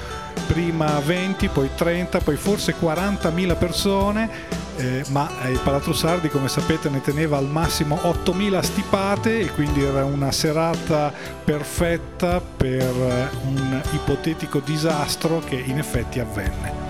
prima 0.46 1.00
20, 1.00 1.48
poi 1.48 1.70
30, 1.74 2.20
poi 2.20 2.36
forse 2.36 2.74
40.000 2.78 3.56
persone 3.56 4.66
eh, 4.78 5.04
ma 5.08 5.28
eh, 5.42 5.50
il 5.50 5.60
Palatrussardi 5.60 6.28
come 6.28 6.48
sapete 6.48 6.88
ne 6.88 7.00
teneva 7.00 7.36
al 7.36 7.48
massimo 7.48 7.96
8.000 7.96 8.60
stipate 8.60 9.40
e 9.40 9.50
quindi 9.52 9.82
era 9.82 10.04
una 10.04 10.30
serata 10.30 11.12
perfetta 11.44 12.40
per 12.40 12.82
eh, 12.82 13.28
un 13.44 13.82
ipotetico 13.92 14.60
disastro 14.60 15.40
che 15.40 15.56
in 15.56 15.78
effetti 15.78 16.20
avvenne. 16.20 16.86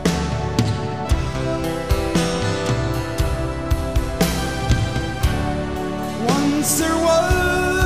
Once 6.27 6.77
there 6.77 6.95
was 6.95 7.78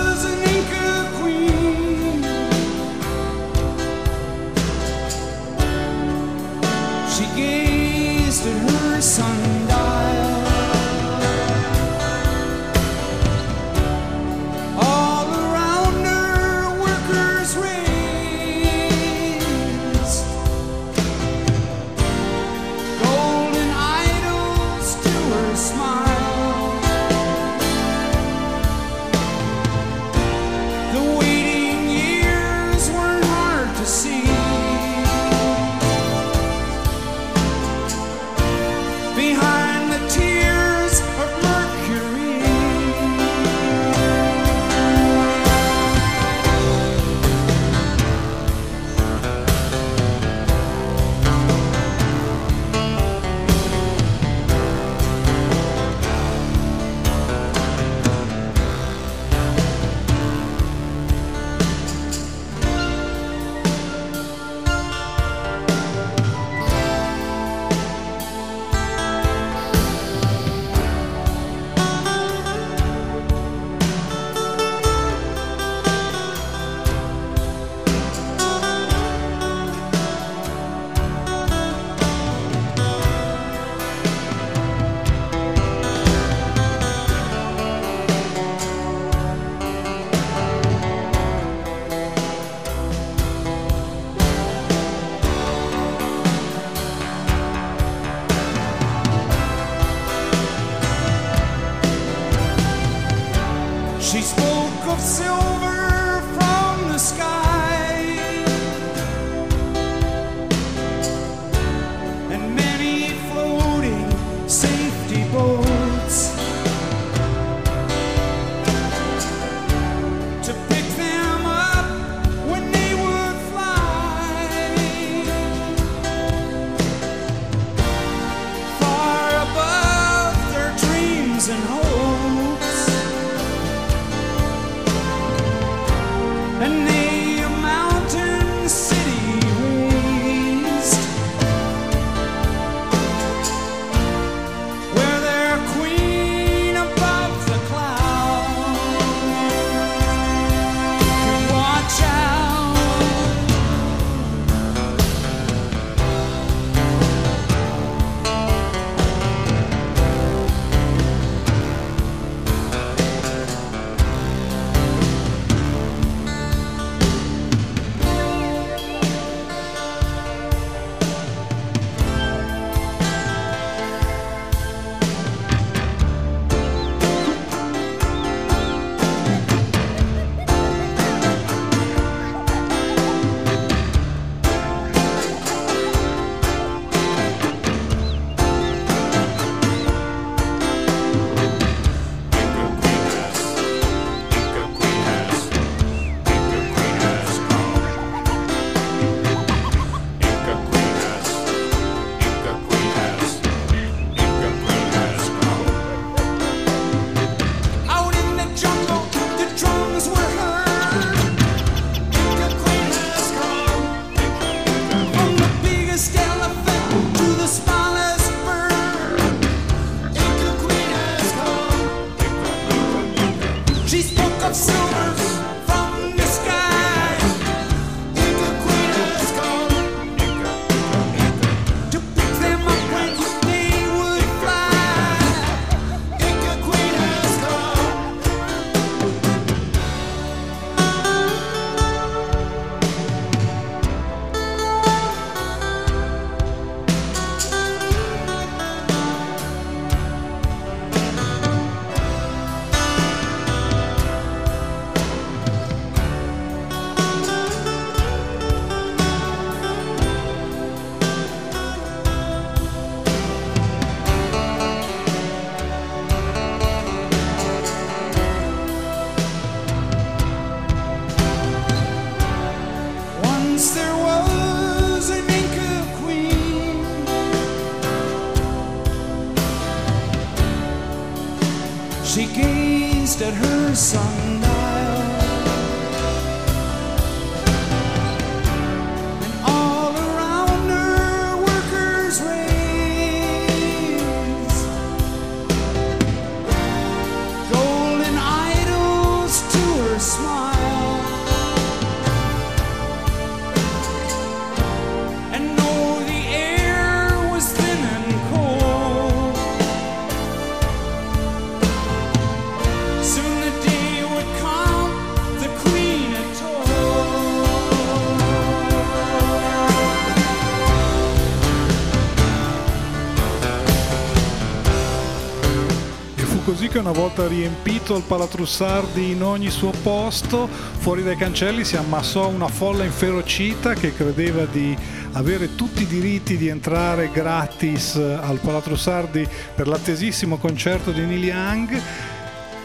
una 326.82 326.90
volta 326.90 327.28
riempito 327.28 327.96
il 327.96 328.02
Palatrussardi 328.02 329.12
in 329.12 329.22
ogni 329.22 329.50
suo 329.50 329.70
posto, 329.70 330.48
fuori 330.48 331.04
dai 331.04 331.16
cancelli 331.16 331.64
si 331.64 331.76
ammassò 331.76 332.26
una 332.26 332.48
folla 332.48 332.82
inferocita 332.82 333.74
che 333.74 333.94
credeva 333.94 334.46
di 334.46 334.76
avere 335.12 335.54
tutti 335.54 335.82
i 335.82 335.86
diritti 335.86 336.36
di 336.36 336.48
entrare 336.48 337.10
gratis 337.12 337.94
al 337.94 338.40
Palatrussardi 338.42 339.28
per 339.54 339.68
l'attesissimo 339.68 340.38
concerto 340.38 340.90
di 340.90 341.02
Neil 341.02 341.24
Young. 341.24 341.82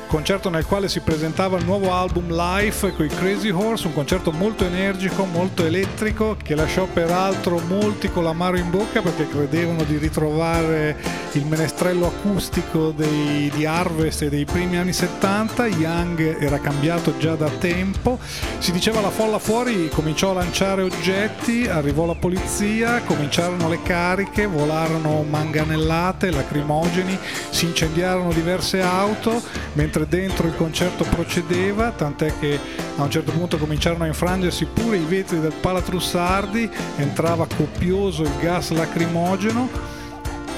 Concerto 0.08 0.50
nel 0.50 0.66
quale 0.66 0.88
si 0.88 1.02
presentava 1.02 1.58
il 1.58 1.66
nuovo 1.66 1.92
album 1.92 2.34
Life 2.34 2.94
con 2.94 3.06
i 3.06 3.10
Crazy 3.10 3.50
Horse, 3.50 3.88
un 3.88 3.94
concerto 3.94 4.32
molto 4.32 4.64
energico, 4.64 5.26
molto 5.26 5.66
elettrico, 5.66 6.38
che 6.42 6.56
lasciò 6.56 6.86
peraltro 6.86 7.60
molti 7.68 8.10
con 8.10 8.24
l'amaro 8.24 8.58
in 8.58 8.70
bocca 8.70 9.02
perché 9.02 9.28
credevano 9.28 9.84
di 9.84 9.98
ritrovare 9.98 10.96
il 11.34 11.46
menestrello 11.46 12.08
acustico 12.08 12.92
dei, 12.92 13.52
di 13.54 13.66
Harvest 13.66 14.22
e 14.22 14.30
dei 14.30 14.46
primi 14.46 14.78
anni 14.78 14.94
70. 14.94 15.68
Young 15.68 16.42
era 16.42 16.58
cambiato 16.60 17.18
già 17.18 17.36
da 17.36 17.50
tempo. 17.50 18.18
Si 18.60 18.72
diceva 18.74 19.00
la 19.00 19.12
folla 19.12 19.40
fuori 19.40 19.88
cominciò 19.88 20.32
a 20.32 20.34
lanciare 20.34 20.82
oggetti, 20.82 21.68
arrivò 21.68 22.06
la 22.06 22.16
polizia, 22.16 23.02
cominciarono 23.04 23.70
le 23.70 23.82
cariche, 23.82 24.46
volarono 24.46 25.24
manganellate, 25.24 26.32
lacrimogeni, 26.32 27.18
si 27.50 27.66
incendiarono 27.66 28.34
diverse 28.34 28.82
auto, 28.82 29.42
mentre 29.74 30.08
dentro 30.08 30.48
il 30.48 30.56
concerto 30.56 31.06
procedeva, 31.06 31.92
tant'è 31.92 32.34
che 32.40 32.60
a 32.98 33.04
un 33.04 33.12
certo 33.12 33.32
punto 33.32 33.58
cominciarono 33.58 34.04
a 34.04 34.08
infrangersi 34.08 34.66
pure 34.66 34.98
i 34.98 35.06
vetri 35.06 35.40
del 35.40 35.54
Palatrussardi, 35.54 36.70
entrava 36.98 37.48
copioso 37.56 38.24
il 38.24 38.34
gas 38.42 38.72
lacrimogeno. 38.72 39.96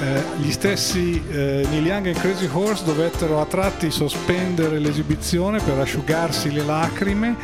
Eh, 0.02 0.24
gli 0.38 0.52
stessi 0.52 1.22
eh, 1.30 1.68
Neil 1.70 1.86
Young 1.86 2.06
e 2.06 2.14
Crazy 2.14 2.47
Horse 2.50 2.86
dovettero 2.86 3.41
a 3.41 3.45
tratti 3.45 3.91
sospendere 3.91 4.80
l'esibizione 4.80 5.60
per 5.60 5.78
asciugarsi 5.78 6.54
le 6.54 6.64
lacrime. 6.64 7.36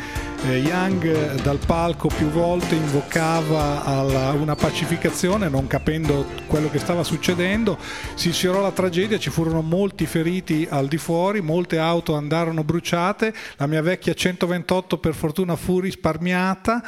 Eh, 0.44 0.58
Young 0.58 1.02
eh, 1.04 1.34
dal 1.42 1.58
palco 1.66 2.08
più 2.08 2.28
volte 2.28 2.74
invocava 2.76 3.84
alla- 3.84 4.30
una 4.32 4.54
pacificazione, 4.54 5.48
non 5.48 5.66
capendo 5.66 6.26
quello 6.46 6.70
che 6.70 6.78
stava 6.78 7.02
succedendo. 7.02 7.76
Si 8.14 8.32
sfiorò 8.32 8.60
la 8.60 8.70
tragedia, 8.70 9.18
ci 9.18 9.30
furono 9.30 9.60
molti 9.62 10.06
feriti 10.06 10.66
al 10.70 10.86
di 10.86 10.98
fuori, 10.98 11.40
molte 11.40 11.78
auto 11.78 12.14
andarono 12.14 12.62
bruciate. 12.62 13.34
La 13.56 13.66
mia 13.66 13.82
vecchia 13.82 14.14
128 14.14 14.98
per 14.98 15.14
fortuna 15.14 15.56
fu 15.56 15.80
risparmiata. 15.80 16.82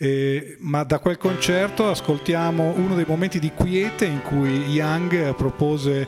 Eh, 0.00 0.56
ma 0.60 0.82
da 0.84 0.98
quel 1.00 1.18
concerto 1.18 1.90
ascoltiamo 1.90 2.74
uno 2.76 2.94
dei 2.94 3.04
momenti 3.06 3.38
di 3.40 3.50
quiete 3.52 4.06
in 4.06 4.22
cui 4.22 4.70
Young 4.72 5.34
propose 5.34 6.06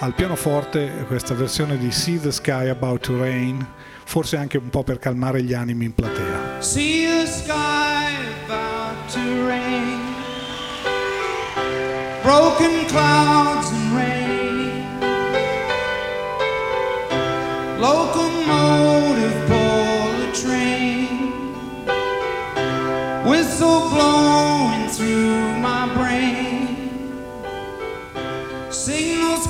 al 0.00 0.12
pianoforte 0.14 1.04
questa 1.06 1.32
versione 1.34 1.78
di 1.78 1.90
See 1.90 2.20
the 2.20 2.30
Sky 2.30 2.68
About 2.68 3.00
to 3.00 3.16
Rain, 3.18 3.66
forse 4.04 4.36
anche 4.36 4.58
un 4.58 4.70
po' 4.70 4.82
per 4.82 4.98
calmare 4.98 5.42
gli 5.42 5.52
animi 5.54 5.86
in 5.86 5.94
platea. 5.94 6.60
See 6.60 7.06
the 7.06 7.26
sky 7.26 8.14
about 8.44 9.08
to 9.12 9.46
rain, 9.46 10.00
broken 12.22 12.86
clouds 12.86 13.70
and 13.70 13.96
rain, 13.96 14.84
locomotive 17.78 19.46
pull 19.46 20.22
a 20.22 20.32
train, 20.32 21.32
whistle 23.24 23.88
blowing 23.90 24.88
through 24.90 25.58
my 25.60 25.88
brain, 25.94 26.68
signals 28.70 29.43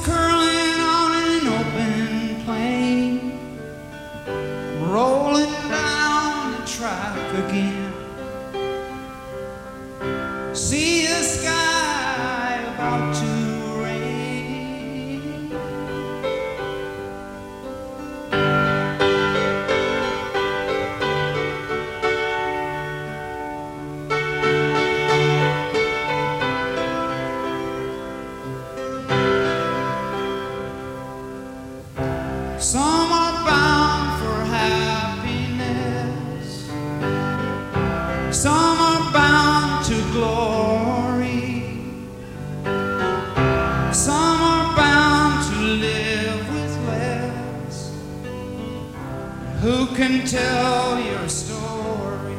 tell 50.35 50.99
your 50.99 51.29
story? 51.29 52.37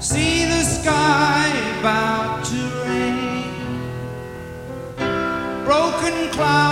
See 0.00 0.44
the 0.44 0.62
sky 0.76 1.48
about 1.78 2.44
to 2.50 2.60
rain 2.84 3.54
broken 5.64 6.30
clouds 6.32 6.67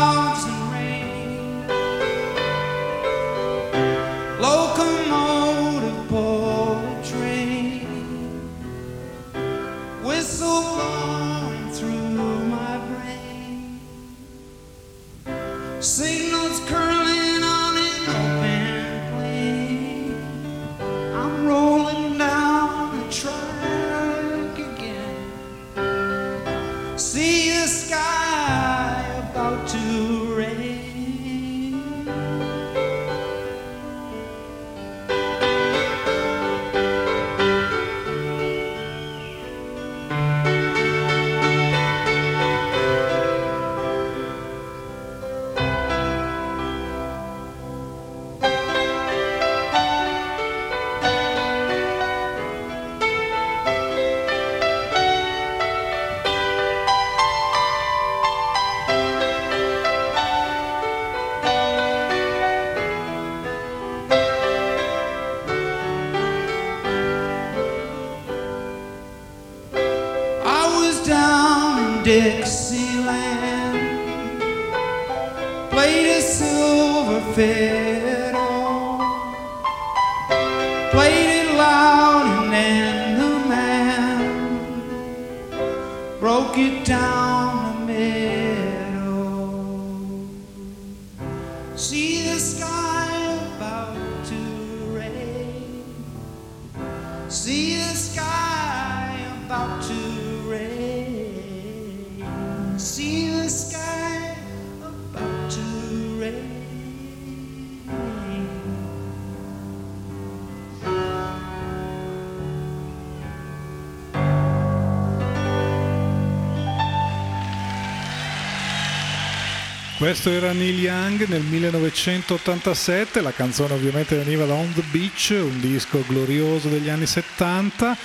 Questo 120.07 120.31
era 120.31 120.53
Neil 120.53 120.79
Young 120.79 121.27
nel 121.27 121.43
1987, 121.43 123.21
la 123.21 123.33
canzone 123.33 123.75
ovviamente 123.75 124.15
veniva 124.15 124.45
da 124.45 124.55
On 124.55 124.73
the 124.73 124.85
Beach, 124.93 125.31
un 125.31 125.59
disco 125.59 126.01
glorioso 126.07 126.69
degli 126.69 126.89
anni 126.89 127.07
70. 127.07 127.97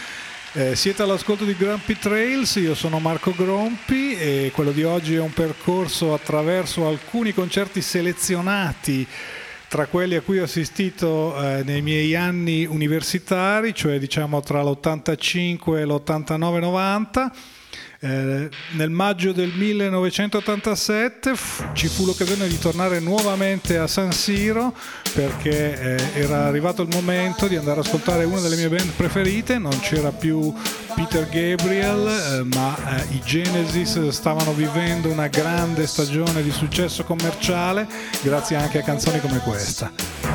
Eh, 0.53 0.75
siete 0.75 1.03
all'ascolto 1.03 1.45
di 1.45 1.55
Grumpy 1.55 1.99
Trails, 1.99 2.55
io 2.55 2.73
sono 2.73 2.97
Marco 2.97 3.35
Grompi 3.37 4.17
e 4.17 4.49
quello 4.51 4.71
di 4.71 4.81
oggi 4.81 5.13
è 5.13 5.19
un 5.19 5.31
percorso 5.31 6.15
attraverso 6.15 6.87
alcuni 6.87 7.35
concerti 7.35 7.83
selezionati 7.83 9.07
tra 9.67 9.85
quelli 9.85 10.15
a 10.15 10.21
cui 10.21 10.39
ho 10.39 10.45
assistito 10.45 11.39
eh, 11.39 11.61
nei 11.63 11.83
miei 11.83 12.15
anni 12.15 12.65
universitari, 12.65 13.75
cioè 13.75 13.99
diciamo 13.99 14.41
tra 14.41 14.63
l'85 14.63 15.77
e 15.77 15.85
l'89-90. 15.85 17.59
Eh, 18.03 18.49
nel 18.71 18.89
maggio 18.89 19.31
del 19.31 19.51
1987 19.53 21.35
f- 21.35 21.69
ci 21.73 21.87
fu 21.87 22.03
l'occasione 22.03 22.47
di 22.47 22.57
tornare 22.57 22.99
nuovamente 22.99 23.77
a 23.77 23.85
San 23.85 24.11
Siro 24.11 24.73
perché 25.13 25.79
eh, 25.79 26.19
era 26.19 26.45
arrivato 26.45 26.81
il 26.81 26.87
momento 26.91 27.45
di 27.45 27.57
andare 27.57 27.79
ad 27.79 27.85
ascoltare 27.85 28.23
una 28.23 28.39
delle 28.39 28.55
mie 28.55 28.69
band 28.69 28.89
preferite, 28.93 29.59
non 29.59 29.77
c'era 29.81 30.11
più 30.11 30.51
Peter 30.95 31.29
Gabriel, 31.29 32.07
eh, 32.07 32.55
ma 32.55 32.75
eh, 32.97 33.13
i 33.13 33.21
Genesis 33.23 34.07
stavano 34.07 34.51
vivendo 34.53 35.07
una 35.07 35.27
grande 35.27 35.85
stagione 35.85 36.41
di 36.41 36.51
successo 36.51 37.03
commerciale 37.03 37.87
grazie 38.23 38.55
anche 38.55 38.79
a 38.79 38.83
canzoni 38.83 39.19
come 39.19 39.37
questa. 39.41 40.30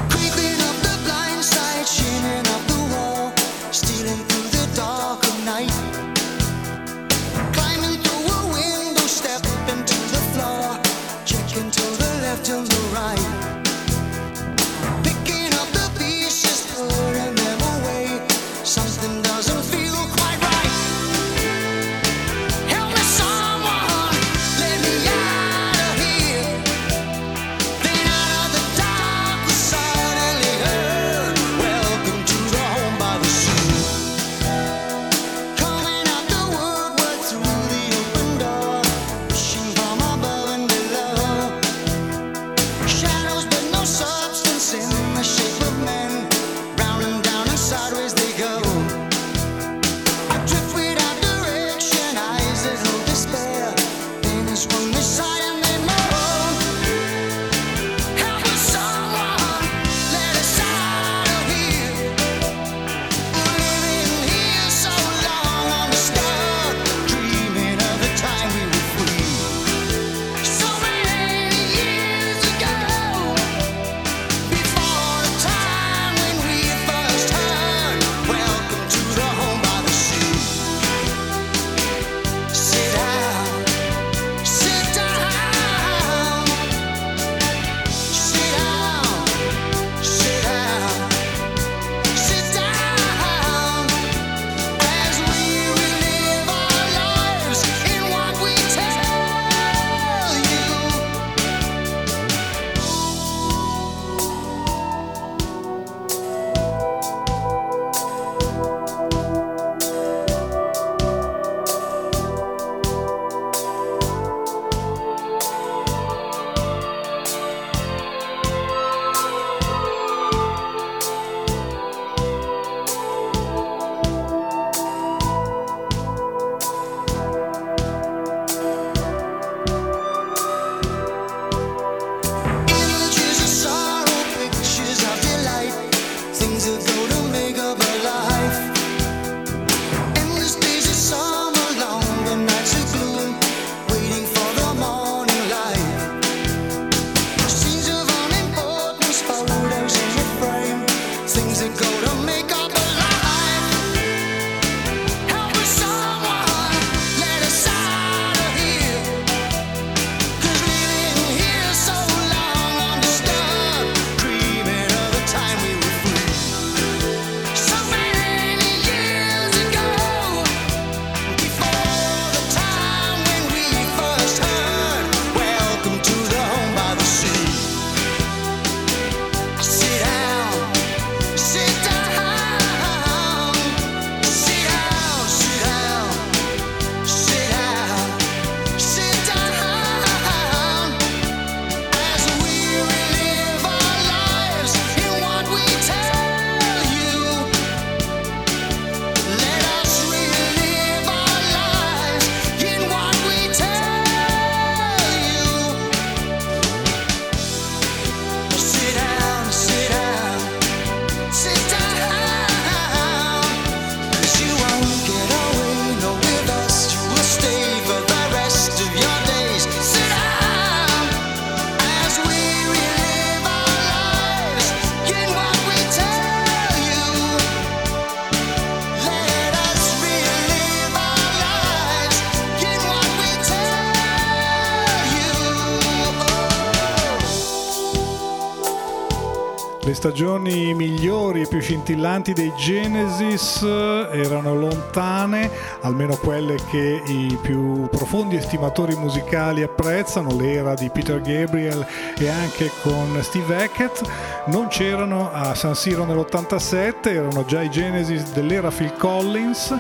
Stagioni 239.97 240.74
migliori 240.74 241.40
e 241.40 241.47
più 241.49 241.59
scintillanti 241.59 242.34
dei 242.34 242.53
Genesis 242.55 243.62
eh, 243.62 244.09
erano 244.12 244.55
lontane, 244.55 245.51
almeno 245.80 246.16
quelle 246.16 246.57
che 246.68 247.03
i 247.07 247.38
più 247.40 247.88
profondi 247.88 248.36
estimatori 248.36 248.94
musicali 248.94 249.62
apprezzano, 249.62 250.36
l'era 250.36 250.74
di 250.74 250.90
Peter 250.90 251.22
Gabriel 251.22 251.84
e 252.18 252.28
anche 252.28 252.70
con 252.82 253.18
Steve 253.22 253.64
Hackett. 253.64 254.03
Non 254.49 254.68
c'erano 254.68 255.32
a 255.32 255.55
San 255.55 255.74
Siro 255.74 256.05
nell'87, 256.05 257.09
erano 257.09 257.47
già 257.47 257.62
i 257.62 257.70
Genesis 257.70 258.34
dell'era 258.34 258.70
Phil 258.70 258.92
Collins. 258.99 259.74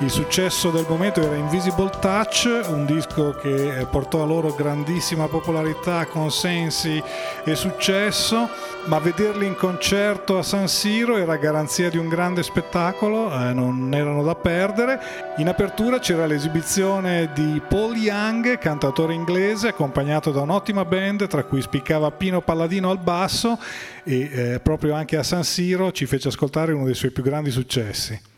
Il 0.00 0.10
successo 0.10 0.70
del 0.70 0.86
momento 0.88 1.20
era 1.20 1.34
Invisible 1.34 1.90
Touch, 2.00 2.48
un 2.68 2.86
disco 2.86 3.32
che 3.32 3.80
eh, 3.80 3.84
portò 3.86 4.22
a 4.22 4.26
loro 4.26 4.54
grandissima 4.54 5.26
popolarità, 5.26 6.06
consensi 6.06 7.02
e 7.44 7.56
successo, 7.56 8.48
ma 8.84 9.00
vederli 9.00 9.44
in 9.44 9.56
concerto 9.56 10.38
a 10.38 10.44
San 10.44 10.68
Siro 10.68 11.16
era 11.16 11.36
garanzia 11.36 11.90
di 11.90 11.98
un 11.98 12.06
grande 12.08 12.44
spettacolo, 12.44 13.28
eh, 13.32 13.52
non 13.52 13.92
erano 13.92 14.22
da 14.22 14.36
perdere. 14.36 15.00
In 15.38 15.48
apertura 15.48 15.98
c'era 15.98 16.26
l'esibizione 16.26 17.30
di 17.34 17.60
Paul 17.68 17.96
Young, 17.96 18.56
cantatore 18.58 19.14
inglese, 19.14 19.68
accompagnato 19.68 20.30
da 20.30 20.42
un'ottima 20.42 20.84
band 20.84 21.26
tra 21.26 21.42
cui 21.42 21.60
spiccava 21.60 22.12
Pino 22.12 22.40
Palladino 22.40 22.88
al 22.90 22.98
basso 22.98 23.58
e 24.04 24.30
eh, 24.32 24.60
proprio 24.60 24.94
anche 24.94 25.16
a 25.16 25.24
San 25.24 25.42
Siro 25.42 25.90
ci 25.90 26.06
fece 26.06 26.28
ascoltare 26.28 26.72
uno 26.72 26.84
dei 26.84 26.94
suoi 26.94 27.10
più 27.10 27.24
grandi 27.24 27.50
successi. 27.50 28.37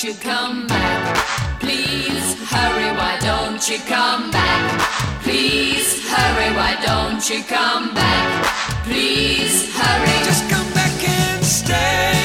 don't 0.00 0.14
you 0.14 0.20
come 0.20 0.66
back? 0.68 1.58
Please 1.58 2.36
hurry. 2.48 2.96
Why 2.96 3.18
don't 3.20 3.68
you 3.68 3.78
come 3.78 4.30
back? 4.30 4.80
Please 5.22 6.08
hurry. 6.08 6.54
Why 6.54 6.76
don't 6.86 7.28
you 7.28 7.42
come 7.42 7.94
back? 7.94 8.46
Please 8.84 9.74
hurry. 9.74 10.24
Just 10.24 10.48
come 10.48 10.72
back 10.72 11.08
and 11.08 11.44
stay 11.44 12.17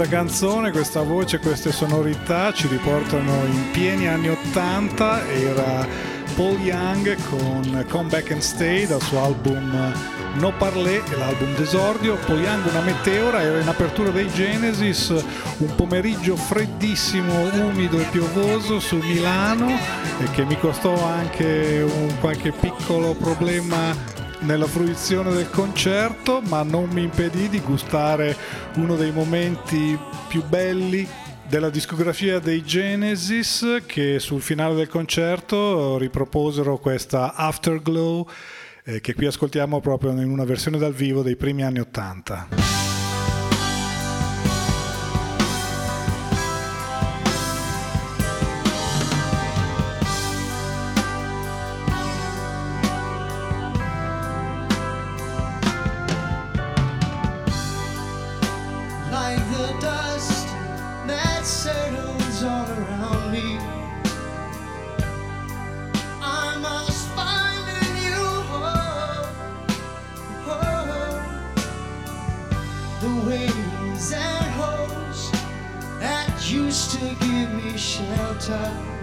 questa 0.00 0.16
canzone, 0.16 0.70
questa 0.70 1.02
voce, 1.02 1.40
queste 1.40 1.72
sonorità 1.72 2.54
ci 2.54 2.66
riportano 2.68 3.44
in 3.44 3.70
pieni 3.70 4.08
anni 4.08 4.30
80, 4.30 5.28
era 5.28 5.86
Paul 6.34 6.58
Young 6.58 7.16
con 7.28 7.84
Come 7.86 8.08
Back 8.08 8.30
and 8.30 8.40
Stay 8.40 8.86
dal 8.86 9.02
suo 9.02 9.22
album 9.22 9.92
No 10.38 10.52
Parlé, 10.56 11.02
l'album 11.18 11.54
d'esordio. 11.54 12.16
Paul 12.24 12.40
Young 12.40 12.64
una 12.70 12.80
meteora, 12.80 13.42
era 13.42 13.60
in 13.60 13.68
apertura 13.68 14.08
dei 14.08 14.30
Genesis, 14.30 15.12
un 15.58 15.74
pomeriggio 15.74 16.34
freddissimo, 16.34 17.66
umido 17.66 18.00
e 18.00 18.04
piovoso 18.04 18.80
su 18.80 18.96
Milano 18.96 19.68
e 19.68 20.30
che 20.30 20.46
mi 20.46 20.58
costò 20.58 20.94
anche 21.04 21.82
un 21.82 22.18
qualche 22.20 22.52
piccolo 22.52 23.12
problema 23.12 23.94
nella 24.40 24.66
fruizione 24.66 25.32
del 25.32 25.50
concerto, 25.50 26.40
ma 26.42 26.62
non 26.62 26.88
mi 26.90 27.02
impedì 27.02 27.48
di 27.48 27.60
gustare 27.60 28.36
uno 28.76 28.96
dei 28.96 29.12
momenti 29.12 29.98
più 30.28 30.44
belli 30.44 31.06
della 31.48 31.70
discografia 31.70 32.38
dei 32.38 32.62
Genesis 32.62 33.82
che 33.84 34.20
sul 34.20 34.40
finale 34.40 34.74
del 34.76 34.88
concerto 34.88 35.98
riproposero 35.98 36.78
questa 36.78 37.34
Afterglow 37.34 38.28
eh, 38.84 39.00
che 39.00 39.14
qui 39.14 39.26
ascoltiamo 39.26 39.80
proprio 39.80 40.12
in 40.12 40.30
una 40.30 40.44
versione 40.44 40.78
dal 40.78 40.94
vivo 40.94 41.22
dei 41.22 41.36
primi 41.36 41.64
anni 41.64 41.80
Ottanta. 41.80 42.89
time 78.50 78.99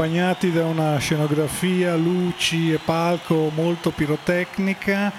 accompagnati 0.00 0.50
da 0.50 0.64
una 0.64 0.96
scenografia, 0.96 1.94
luci 1.94 2.72
e 2.72 2.78
palco 2.82 3.52
molto 3.54 3.90
pirotecnica. 3.90 5.12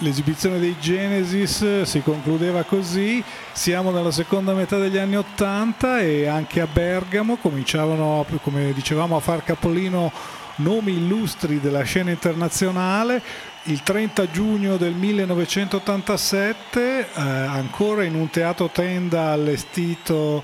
L'esibizione 0.00 0.58
dei 0.58 0.76
Genesis 0.78 1.62
eh, 1.62 1.86
si 1.86 2.02
concludeva 2.02 2.64
così, 2.64 3.24
siamo 3.52 3.90
nella 3.90 4.10
seconda 4.10 4.52
metà 4.52 4.76
degli 4.76 4.98
anni 4.98 5.16
Ottanta 5.16 6.00
e 6.00 6.26
anche 6.26 6.60
a 6.60 6.68
Bergamo 6.70 7.36
cominciavano, 7.36 8.26
come 8.42 8.74
dicevamo, 8.74 9.16
a 9.16 9.20
far 9.20 9.42
capolino 9.42 10.12
nomi 10.56 10.92
illustri 10.92 11.58
della 11.58 11.84
scena 11.84 12.10
internazionale. 12.10 13.22
Il 13.62 13.82
30 13.82 14.30
giugno 14.30 14.76
del 14.76 14.92
1987, 14.92 17.00
eh, 17.00 17.06
ancora 17.14 18.04
in 18.04 18.16
un 18.16 18.28
teatro 18.28 18.68
tenda 18.68 19.30
allestito 19.30 20.42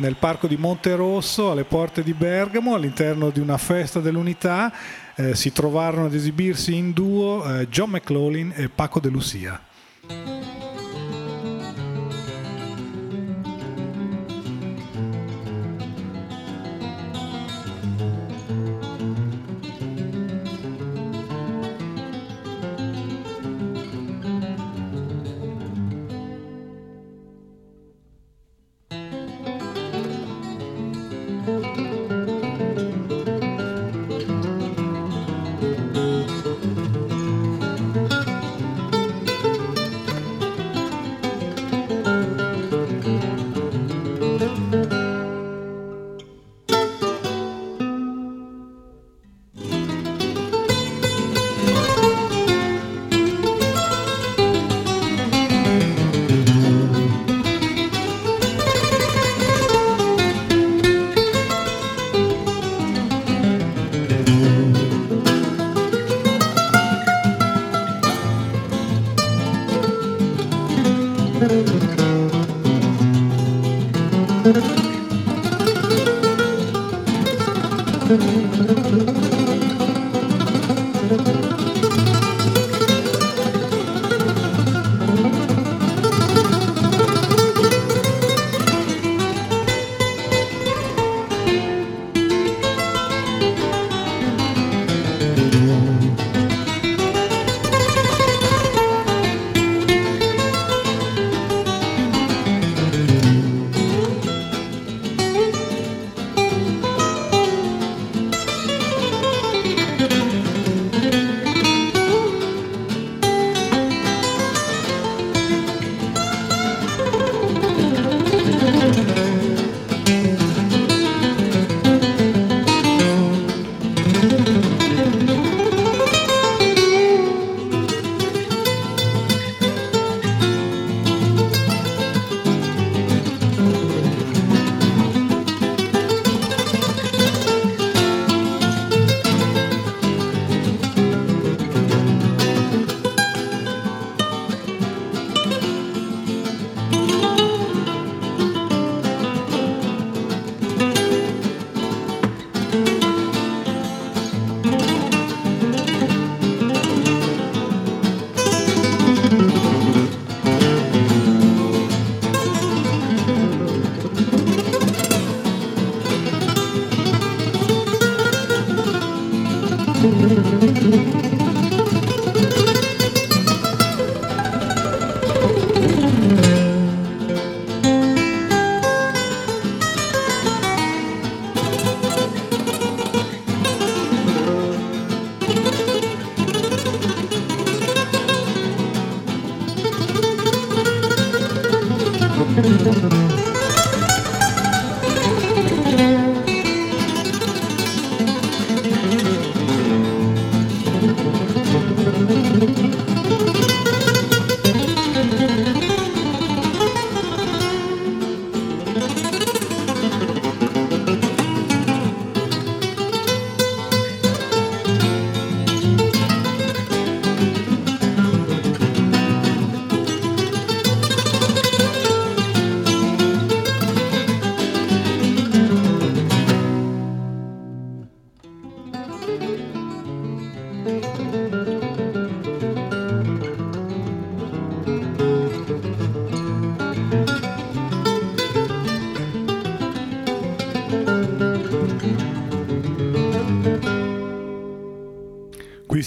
nel 0.00 0.16
parco 0.16 0.46
di 0.46 0.56
Monterosso 0.56 1.50
alle 1.50 1.64
porte 1.64 2.02
di 2.02 2.14
Bergamo 2.14 2.74
all'interno 2.74 3.30
di 3.30 3.38
una 3.38 3.58
festa 3.58 4.00
dell'unità. 4.00 4.72
eh, 5.14 5.34
si 5.34 5.52
trovarono 5.52 6.06
ad 6.06 6.14
esibirsi 6.14 6.74
in 6.74 6.92
duo 6.92 7.44
eh, 7.44 7.68
John 7.68 7.90
McLaughlin 7.90 8.52
e 8.56 8.68
Paco 8.70 9.00
de 9.00 9.08
Lucia. 9.10 9.60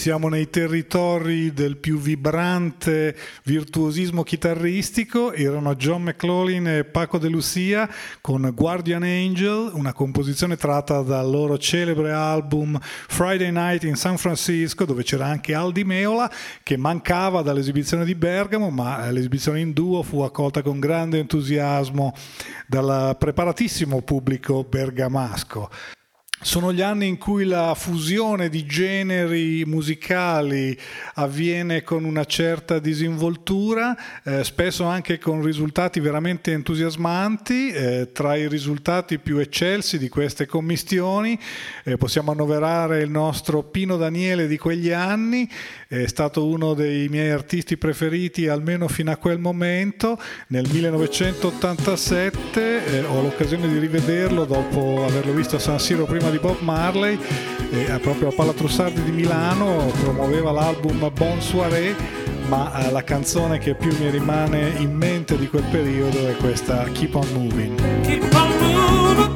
Siamo 0.03 0.27
nei 0.27 0.49
territori 0.49 1.53
del 1.53 1.77
più 1.77 1.97
vibrante 1.97 3.15
virtuosismo 3.45 4.23
chitarristico, 4.23 5.31
erano 5.31 5.75
John 5.75 6.03
McLaughlin 6.03 6.67
e 6.67 6.84
Paco 6.84 7.17
de 7.17 7.30
Lucia 7.30 7.89
con 8.19 8.51
Guardian 8.53 9.03
Angel, 9.03 9.71
una 9.71 9.93
composizione 9.93 10.57
tratta 10.57 11.03
dal 11.03 11.30
loro 11.30 11.57
celebre 11.57 12.11
album 12.11 12.77
Friday 12.81 13.49
Night 13.49 13.85
in 13.85 13.95
San 13.95 14.17
Francisco, 14.17 14.84
dove 14.84 15.03
c'era 15.03 15.27
anche 15.27 15.53
Aldi 15.53 15.85
Meola, 15.85 16.30
che 16.63 16.75
mancava 16.75 17.41
dall'esibizione 17.41 18.03
di 18.03 18.15
Bergamo, 18.15 18.69
ma 18.71 19.09
l'esibizione 19.09 19.61
in 19.61 19.71
duo 19.71 20.03
fu 20.03 20.19
accolta 20.19 20.61
con 20.61 20.81
grande 20.81 21.19
entusiasmo 21.19 22.13
dal 22.67 23.15
preparatissimo 23.17 24.01
pubblico 24.01 24.65
bergamasco. 24.65 25.69
Sono 26.44 26.74
gli 26.74 26.82
anni 26.82 27.07
in 27.07 27.18
cui 27.18 27.45
la 27.45 27.74
fusione 27.74 28.49
di 28.49 28.65
generi 28.65 29.64
musicali 29.65 30.78
avviene 31.14 31.84
con 31.84 32.03
una 32.03 32.26
certa 32.26 32.80
disinvoltura, 32.80 33.95
eh, 34.26 34.44
spesso 34.44 34.84
anche 34.84 35.20
con 35.20 35.41
risultati 35.41 36.02
veramente 36.02 36.52
entusiasmanti. 36.52 37.70
Eh, 37.70 38.10
tra 38.11 38.36
i 38.36 38.49
risultati 38.49 39.20
più 39.20 39.38
eccelsi 39.38 39.98
di 39.98 40.10
queste 40.10 40.45
commistioni 40.45 41.40
eh, 41.86 41.95
possiamo 41.95 42.34
annoverare 42.34 43.02
il 43.02 43.10
nostro 43.10 43.64
Pino 43.64 43.95
Daniele 43.95 44.45
di 44.45 44.57
quegli 44.57 44.91
anni, 44.91 45.49
è 45.88 46.07
stato 46.07 46.45
uno 46.45 46.74
dei 46.74 47.07
miei 47.07 47.30
artisti 47.30 47.78
preferiti 47.78 48.49
almeno 48.49 48.90
fino 48.90 49.11
a 49.11 49.15
quel 49.15 49.40
momento. 49.40 50.20
Nel 50.48 50.68
1987 50.70 52.86
eh, 52.86 52.99
ho 53.06 53.22
l'occasione 53.22 53.70
di 53.70 53.80
rivederlo 53.80 54.44
dopo 54.44 55.06
averlo 55.07 55.32
visto 55.32 55.56
a 55.56 55.60
San 55.60 55.80
Siro 55.80 56.03
prima 56.03 56.32
di 56.32 56.32
di 56.34 56.39
Bob 56.39 56.60
Marley, 56.61 57.18
eh, 57.72 57.99
proprio 57.99 58.30
a 58.30 58.31
Palazzo 58.31 58.89
di 58.89 59.11
Milano, 59.11 59.91
promuoveva 60.01 60.51
l'album 60.51 61.11
Bon 61.14 61.39
Soirée, 61.39 61.95
ma 62.47 62.88
eh, 62.88 62.91
la 62.91 63.03
canzone 63.03 63.60
che 63.60 63.76
più 63.76 63.95
mi 63.99 64.10
rimane 64.10 64.73
in 64.77 64.95
mente 64.95 65.38
di 65.38 65.47
quel 65.47 65.65
periodo 65.69 66.27
è 66.27 66.35
questa 66.38 66.85
Keep 66.91 67.15
on 67.15 67.27
Moving. 67.34 68.01
Keep 68.01 68.34
on 68.34 68.49
moving. 68.60 69.32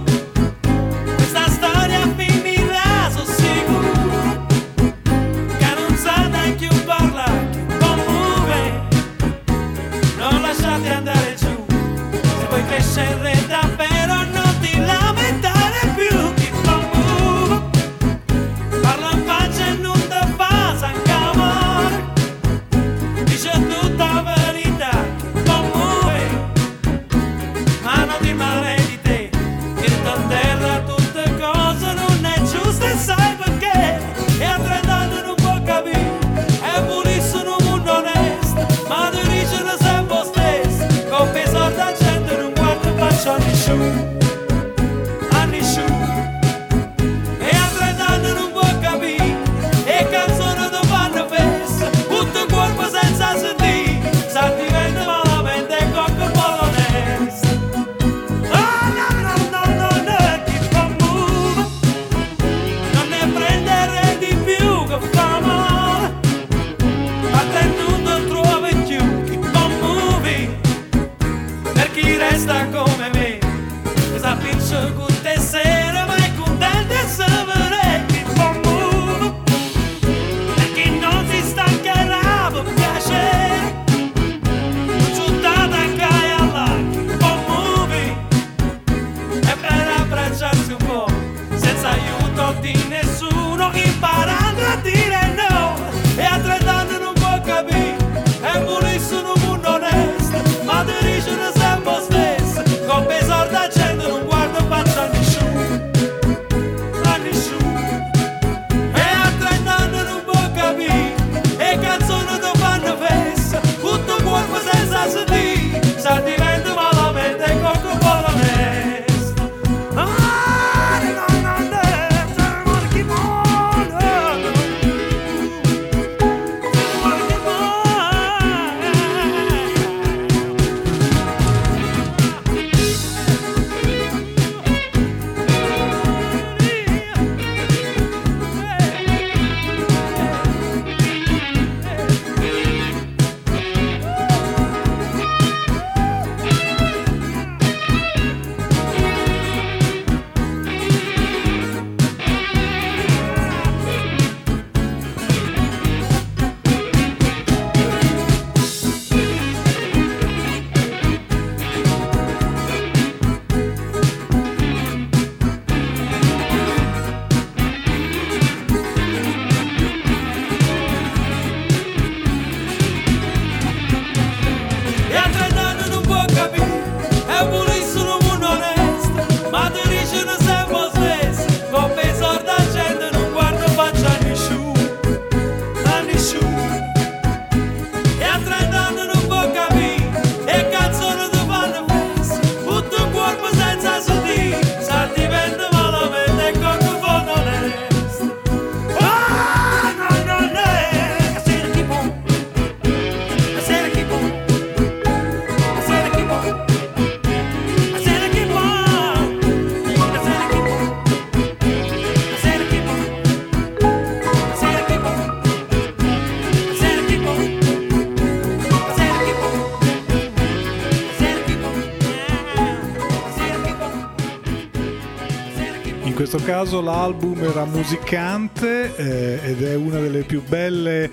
questo 226.30 226.46
caso 226.46 226.82
l'album 226.82 227.42
era 227.42 227.64
musicante 227.64 228.94
eh, 228.98 229.40
ed 229.50 229.64
è 229.64 229.76
una 229.76 229.98
delle 230.02 230.24
più 230.24 230.44
belle 230.44 231.10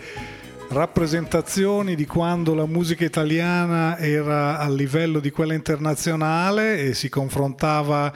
rappresentazioni 0.70 1.95
di 1.95 2.05
quando 2.05 2.53
la 2.53 2.66
musica 2.66 3.05
italiana 3.05 3.97
era 3.97 4.59
a 4.59 4.69
livello 4.69 5.20
di 5.20 5.31
quella 5.31 5.55
internazionale 5.55 6.81
e 6.81 6.95
si 6.95 7.09
confrontava 7.09 8.12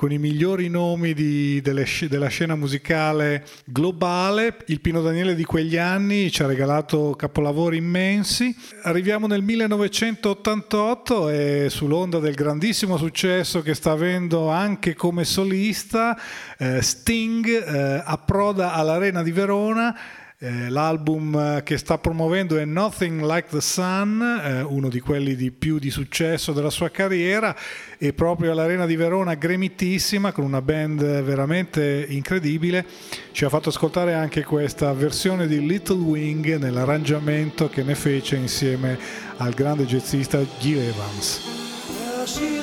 con 0.00 0.12
i 0.12 0.16
migliori 0.16 0.70
nomi 0.70 1.12
di- 1.12 1.60
delle 1.60 1.84
della 2.08 2.28
scena 2.28 2.54
musicale 2.54 3.44
globale. 3.66 4.56
Il 4.68 4.80
Pino 4.80 5.02
Daniele 5.02 5.34
di 5.34 5.44
quegli 5.44 5.76
anni 5.76 6.30
ci 6.30 6.42
ha 6.42 6.46
regalato 6.46 7.14
capolavori 7.14 7.76
immensi. 7.76 8.56
Arriviamo 8.84 9.26
nel 9.26 9.42
1988 9.42 11.28
e 11.28 11.66
sull'onda 11.68 12.18
del 12.18 12.32
grandissimo 12.32 12.96
successo 12.96 13.60
che 13.60 13.74
sta 13.74 13.90
avendo 13.90 14.48
anche 14.48 14.94
come 14.94 15.24
solista, 15.24 16.18
eh, 16.56 16.80
Sting 16.80 17.46
eh, 17.46 18.02
approda 18.02 18.72
all'Arena 18.72 19.22
di 19.22 19.32
Verona. 19.32 19.94
Eh, 20.42 20.70
l'album 20.70 21.36
eh, 21.36 21.62
che 21.62 21.76
sta 21.76 21.98
promuovendo 21.98 22.56
è 22.56 22.64
Nothing 22.64 23.20
Like 23.20 23.48
the 23.50 23.60
Sun, 23.60 24.22
eh, 24.22 24.62
uno 24.62 24.88
di 24.88 24.98
quelli 24.98 25.36
di 25.36 25.50
più 25.50 25.78
di 25.78 25.90
successo 25.90 26.52
della 26.52 26.70
sua 26.70 26.88
carriera 26.88 27.54
e 27.98 28.14
proprio 28.14 28.52
all'Arena 28.52 28.86
di 28.86 28.96
Verona 28.96 29.34
gremitissima 29.34 30.32
con 30.32 30.44
una 30.44 30.62
band 30.62 31.02
veramente 31.20 32.06
incredibile 32.08 32.86
ci 33.32 33.44
ha 33.44 33.50
fatto 33.50 33.68
ascoltare 33.68 34.14
anche 34.14 34.42
questa 34.42 34.94
versione 34.94 35.46
di 35.46 35.66
Little 35.66 36.00
Wing 36.00 36.56
nell'arrangiamento 36.56 37.68
che 37.68 37.82
ne 37.82 37.94
fece 37.94 38.36
insieme 38.36 38.98
al 39.36 39.52
grande 39.52 39.84
jazzista 39.84 40.42
Gil 40.58 40.78
Evans. 40.78 42.59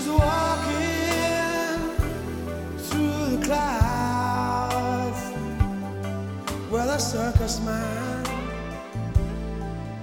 The 6.97 7.03
circus 7.03 7.59
man 7.59 8.25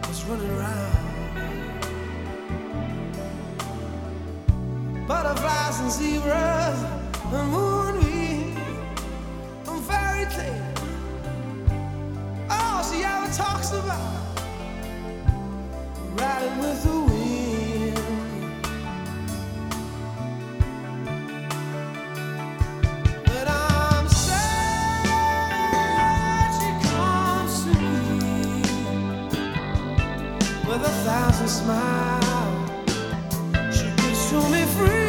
is 0.08 0.22
running 0.26 0.50
around. 0.50 0.94
Butterflies 5.08 5.80
and 5.80 5.90
zebras 5.90 6.84
and 7.32 7.50
moonbeams 7.50 8.58
and 9.66 9.84
fairy 9.86 10.26
tales. 10.36 10.78
All 12.48 12.78
oh, 12.78 12.88
she 12.88 13.02
ever 13.02 13.30
talks 13.32 13.72
about 13.72 14.38
riding 16.16 16.58
with 16.58 16.84
the 16.84 17.00
wind. 17.10 17.53
A 31.44 31.46
thousand 31.46 31.48
smiles. 31.48 32.70
She 33.76 33.86
gives 33.96 34.30
to 34.30 34.40
me 34.50 34.64
free. 34.64 35.03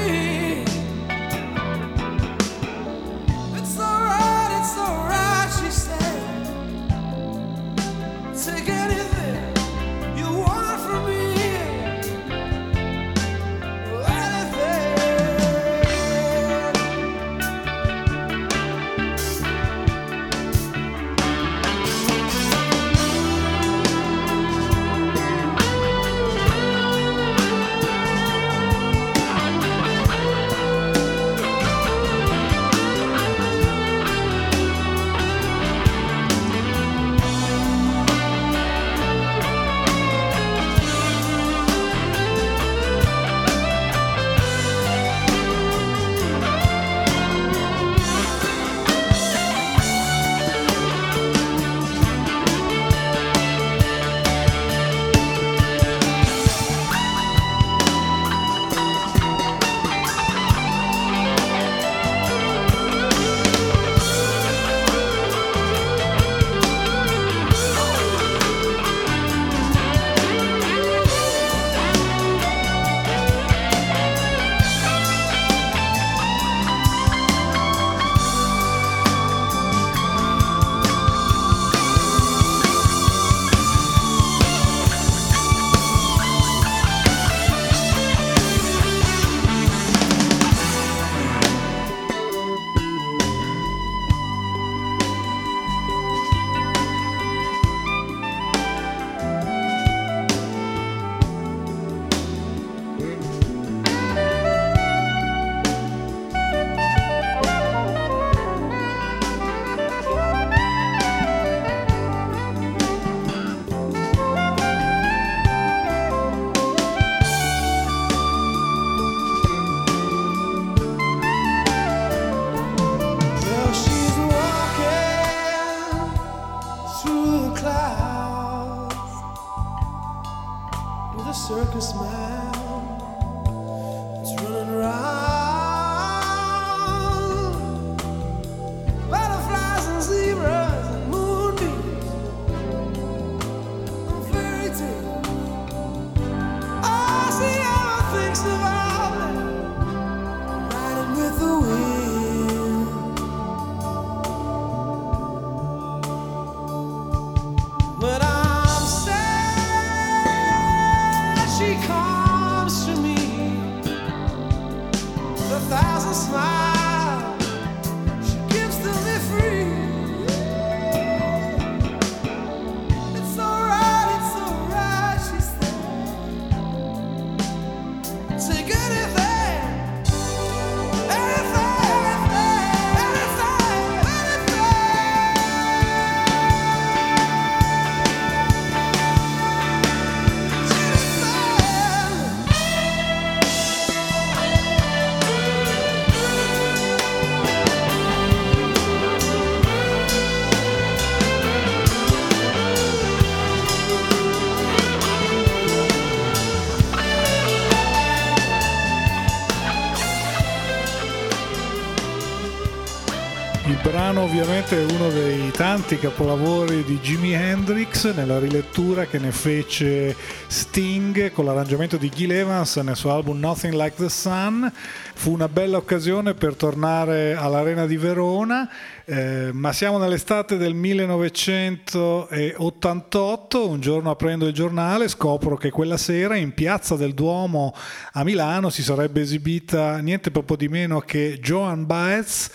È 214.69 214.83
uno 214.83 215.09
dei 215.09 215.51
tanti 215.51 215.99
capolavori 215.99 216.83
di 216.83 216.97
Jimi 216.99 217.33
Hendrix 217.33 218.11
nella 218.15 218.39
rilettura 218.39 219.05
che 219.05 219.19
ne 219.19 219.31
fece 219.31 220.15
Sting 220.47 221.31
con 221.33 221.45
l'arrangiamento 221.45 221.97
di 221.97 222.09
Gil 222.09 222.31
Evans 222.31 222.77
nel 222.77 222.95
suo 222.95 223.13
album 223.13 223.37
Nothing 223.37 223.75
Like 223.75 223.97
the 223.97 224.09
Sun. 224.09 224.73
Fu 225.13 225.33
una 225.33 225.47
bella 225.47 225.77
occasione 225.77 226.33
per 226.33 226.55
tornare 226.55 227.35
all'Arena 227.35 227.85
di 227.85 227.97
Verona, 227.97 228.67
eh, 229.05 229.51
ma 229.53 229.71
siamo 229.71 229.99
nell'estate 229.99 230.57
del 230.57 230.73
1988, 230.73 233.69
un 233.69 233.79
giorno 233.79 234.09
aprendo 234.09 234.47
il 234.47 234.53
giornale 234.53 235.07
scopro 235.09 235.57
che 235.57 235.69
quella 235.69 235.97
sera 235.97 236.37
in 236.37 236.55
Piazza 236.55 236.95
del 236.95 237.13
Duomo 237.13 237.71
a 238.13 238.23
Milano 238.23 238.71
si 238.71 238.81
sarebbe 238.81 239.21
esibita 239.21 239.97
niente 239.97 240.31
proprio 240.31 240.57
di 240.57 240.69
meno 240.69 241.01
che 241.01 241.37
Joan 241.39 241.85
Baez 241.85 242.49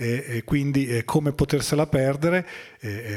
e, 0.00 0.42
quindi 0.44 0.86
eh, 0.86 1.04
come 1.04 1.32
potersela 1.32 1.86
perdere. 1.86 2.46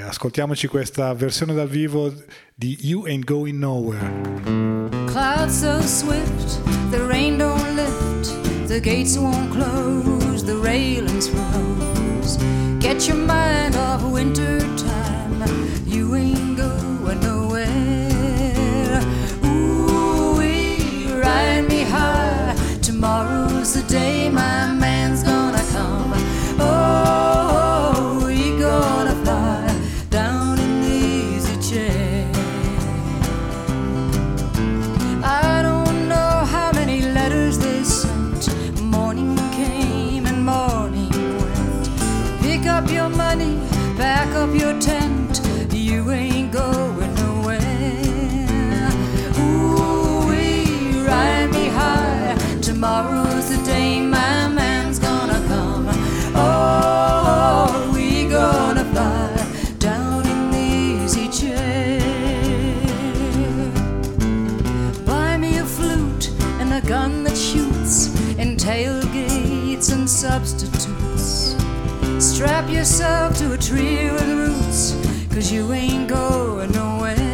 Ascoltiamoci 0.05 0.67
questa 0.67 1.13
versione 1.13 1.53
dal 1.53 1.69
vivo 1.69 2.13
di 2.53 2.77
You 2.81 3.05
Ain't 3.05 3.23
Going 3.25 3.57
Nowhere. 3.57 4.81
Clouds 5.07 5.59
so 5.59 5.79
swift, 5.81 6.59
the 6.89 6.99
rain 7.07 7.37
don't 7.37 7.75
lift, 7.75 8.67
the 8.67 8.79
gates 8.81 9.15
won't 9.15 9.51
close, 9.51 10.43
the 10.43 10.55
railings 10.55 11.29
froze. 11.29 12.37
Get 12.79 13.07
your 13.07 13.17
mind 13.17 13.75
off 13.75 14.03
winter 14.03 14.59
time, 14.75 15.43
you 15.85 16.15
ain't 16.15 16.57
going 16.57 17.19
nowhere. 17.21 17.69
Ooh, 19.45 20.35
ride 21.21 21.67
me 21.69 21.83
high, 21.83 22.55
tomorrow's 22.81 23.73
the 23.73 23.83
day 23.87 24.29
my 24.29 24.73
up 44.43 44.53
your 44.59 44.77
tent. 44.81 45.39
You 45.71 46.11
ain't 46.11 46.51
going 46.51 47.15
nowhere. 47.15 47.61
Ooh, 49.39 50.27
we 50.27 50.99
ride 51.07 51.49
me 51.51 51.69
high. 51.69 52.35
Tomorrow's 52.61 53.47
the 53.49 53.63
day 53.63 54.01
my 54.01 54.49
man's 54.49 54.99
gonna 54.99 55.39
come. 55.47 55.87
Oh, 56.35 57.91
we 57.95 58.27
gonna 58.27 58.83
fly 58.91 59.29
down 59.79 60.27
in 60.27 60.51
the 60.51 60.65
easy 61.03 61.27
chair. 61.29 62.01
Buy 65.05 65.37
me 65.37 65.59
a 65.59 65.65
flute 65.65 66.31
and 66.59 66.73
a 66.73 66.81
gun 66.85 67.23
that 67.23 67.37
shoots, 67.37 68.07
and 68.37 68.59
tailgates 68.59 69.93
and 69.93 70.09
substitutes. 70.09 70.72
Strap 72.43 72.69
yourself 72.69 73.37
to 73.37 73.53
a 73.53 73.57
tree 73.57 74.11
with 74.11 74.27
roots, 74.27 74.97
cause 75.33 75.49
you 75.49 75.71
ain't 75.71 76.09
going 76.09 76.73
nowhere. 76.73 77.32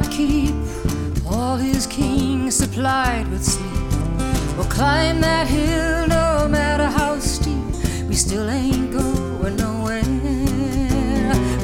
Could 0.00 0.08
not 0.08 0.12
keep 0.12 0.54
all 1.26 1.56
his 1.56 1.86
kings 1.86 2.54
supplied 2.54 3.28
with 3.30 3.44
sleep. 3.44 3.70
We'll 4.56 4.68
climb 4.68 5.20
that 5.20 5.46
hill 5.46 6.06
no 6.08 6.48
matter 6.48 6.86
how 6.86 7.18
steep, 7.18 7.56
we 8.08 8.14
still 8.14 8.48
ain't 8.48 8.92
going 8.92 9.56
nowhere. 9.56 10.02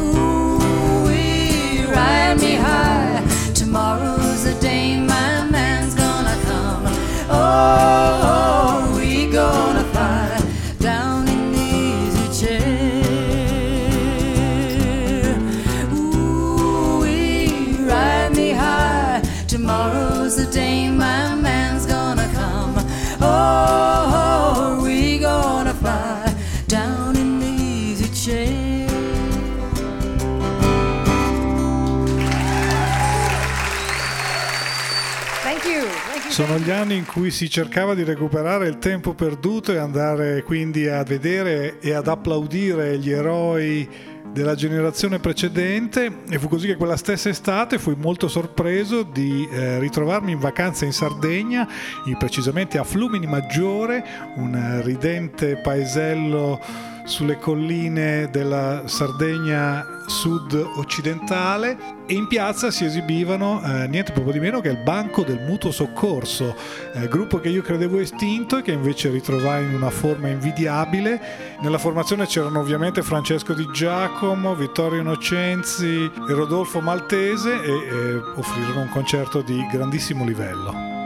Ooh, 0.00 0.58
we 1.06 1.84
ride 1.86 2.38
me 2.40 2.54
high. 2.54 3.22
Tomorrow's 3.54 4.44
the 4.44 4.54
day 4.60 5.00
my 5.00 5.44
man's 5.50 5.94
gonna 5.94 6.36
come. 6.44 6.86
Oh, 7.30 8.20
we 8.22 8.55
Sono 36.36 36.58
gli 36.58 36.70
anni 36.70 36.96
in 36.96 37.06
cui 37.06 37.30
si 37.30 37.48
cercava 37.48 37.94
di 37.94 38.04
recuperare 38.04 38.68
il 38.68 38.76
tempo 38.76 39.14
perduto 39.14 39.72
e 39.72 39.78
andare 39.78 40.42
quindi 40.42 40.86
a 40.86 41.02
vedere 41.02 41.78
e 41.80 41.94
ad 41.94 42.08
applaudire 42.08 42.98
gli 42.98 43.10
eroi 43.10 43.88
della 44.34 44.54
generazione 44.54 45.18
precedente. 45.18 46.24
E 46.28 46.38
fu 46.38 46.48
così 46.48 46.66
che 46.66 46.76
quella 46.76 46.98
stessa 46.98 47.30
estate 47.30 47.78
fui 47.78 47.94
molto 47.96 48.28
sorpreso 48.28 49.02
di 49.02 49.48
eh, 49.50 49.78
ritrovarmi 49.78 50.32
in 50.32 50.38
vacanza 50.38 50.84
in 50.84 50.92
Sardegna, 50.92 51.66
precisamente 52.18 52.76
a 52.76 52.84
Flumini 52.84 53.26
Maggiore, 53.26 54.04
un 54.36 54.82
ridente 54.84 55.56
paesello 55.56 56.60
sulle 57.06 57.38
colline 57.38 58.28
della 58.30 58.82
Sardegna 58.84 59.95
sud-occidentale 60.06 62.04
e 62.06 62.14
in 62.14 62.26
piazza 62.26 62.70
si 62.70 62.84
esibivano 62.84 63.62
eh, 63.62 63.86
niente 63.88 64.12
proprio 64.12 64.32
di 64.32 64.40
meno 64.40 64.60
che 64.60 64.68
il 64.68 64.78
Banco 64.78 65.22
del 65.22 65.40
Mutuo 65.40 65.70
Soccorso, 65.70 66.54
eh, 66.94 67.08
gruppo 67.08 67.40
che 67.40 67.48
io 67.48 67.62
credevo 67.62 67.98
estinto 67.98 68.58
e 68.58 68.62
che 68.62 68.72
invece 68.72 69.10
ritrovai 69.10 69.64
in 69.64 69.74
una 69.74 69.90
forma 69.90 70.28
invidiabile. 70.28 71.58
Nella 71.60 71.78
formazione 71.78 72.26
c'erano 72.26 72.60
ovviamente 72.60 73.02
Francesco 73.02 73.52
Di 73.52 73.68
Giacomo, 73.72 74.54
Vittorio 74.54 75.00
Innocenzi 75.00 76.04
e 76.04 76.32
Rodolfo 76.32 76.80
Maltese 76.80 77.62
e 77.62 77.70
eh, 77.70 78.16
offrirono 78.36 78.80
un 78.80 78.88
concerto 78.88 79.42
di 79.42 79.66
grandissimo 79.70 80.24
livello. 80.24 81.05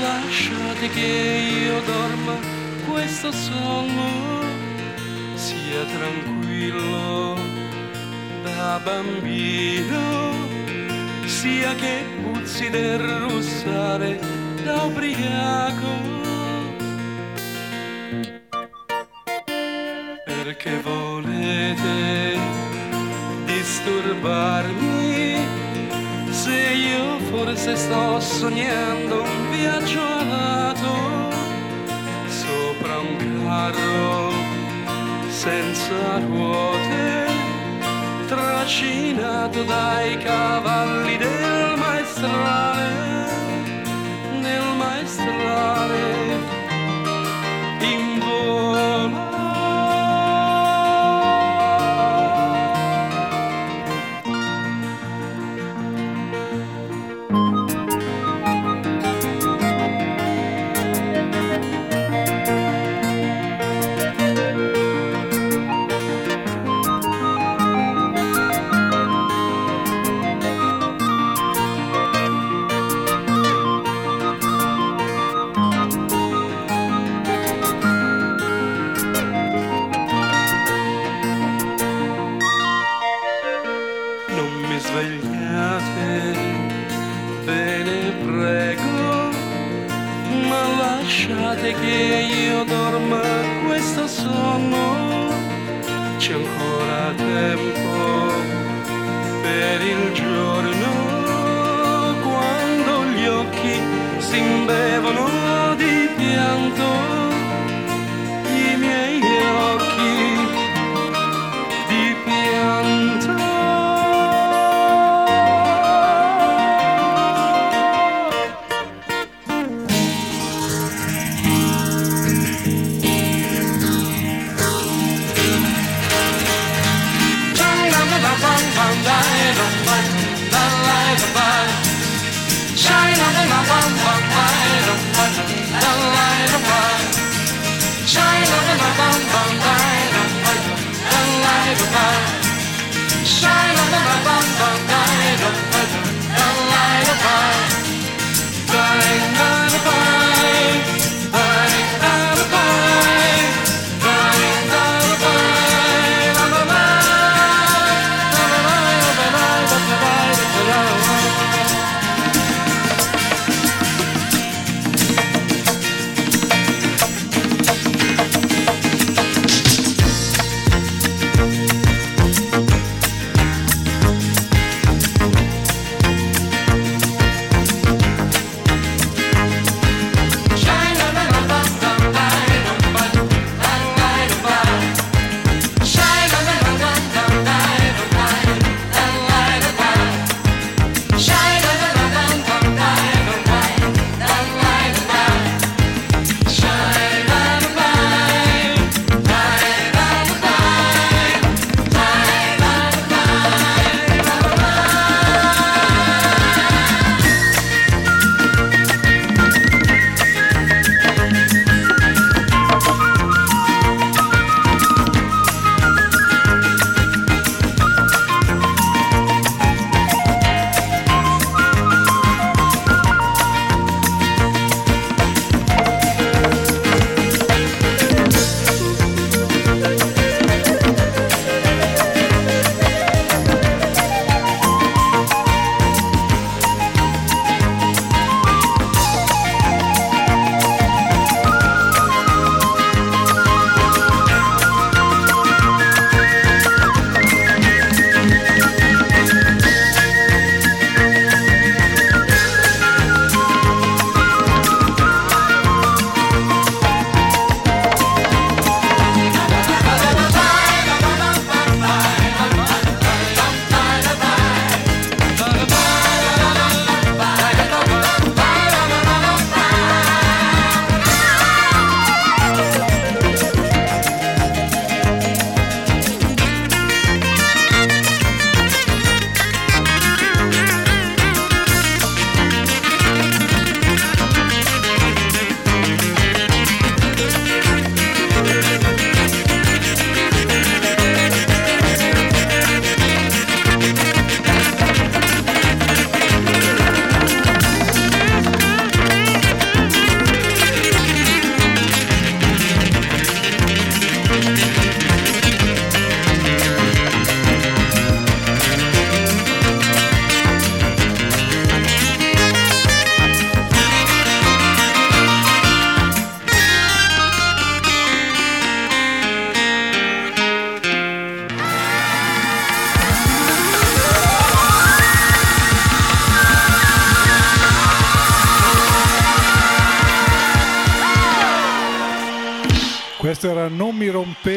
Lasciate 0.00 0.88
che 0.88 1.60
io 1.64 1.80
dorma 1.80 2.34
questo 2.88 3.32
sonno, 3.32 4.42
sia 5.34 5.84
tranquillo 5.84 7.36
da 8.42 8.80
bambino, 8.82 10.32
sia 11.26 11.74
che 11.74 12.04
puzzi 12.22 12.70
del 12.70 12.98
russare 12.98 14.18
da 14.64 14.82
ubriaco. 14.82 16.14
Perché 20.24 20.80
volete 20.80 22.38
disturbarmi 23.44 25.36
se 26.46 26.74
io 26.74 27.18
forse 27.30 27.74
sto 27.74 28.20
sognando 28.20 29.14
un 29.22 29.50
viaggio 29.50 30.00
alato 30.00 30.92
sopra 32.40 32.98
un 33.10 33.16
carro 33.42 34.32
senza 35.28 36.18
ruote 36.28 37.26
trascinato 38.28 39.64
dai 39.64 40.16
cavalli 40.18 41.16
del 41.16 41.74
maestrale 41.76 42.90
nel 44.40 44.66
maestrale. 44.82 46.04
In 47.92 48.20
volo 48.20 48.95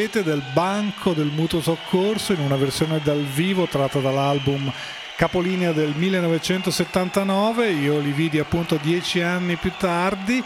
rompete 0.10 0.24
del 0.24 0.44
Banco 0.54 1.14
del 1.14 1.28
Mutuo 1.28 1.62
Soccorso 1.62 2.34
in 2.34 2.40
una 2.40 2.56
versione 2.56 3.00
dal 3.04 3.24
vivo 3.24 3.68
tratta 3.68 4.00
dall'album 4.00 4.72
Capolinea 5.16 5.72
del 5.72 5.94
1979. 5.96 7.70
Io 7.70 8.00
li 8.00 8.12
vidi 8.12 8.40
appunto 8.40 8.80
dieci 8.82 9.22
anni 9.22 9.56
più 9.56 9.72
tardi. 9.78 10.44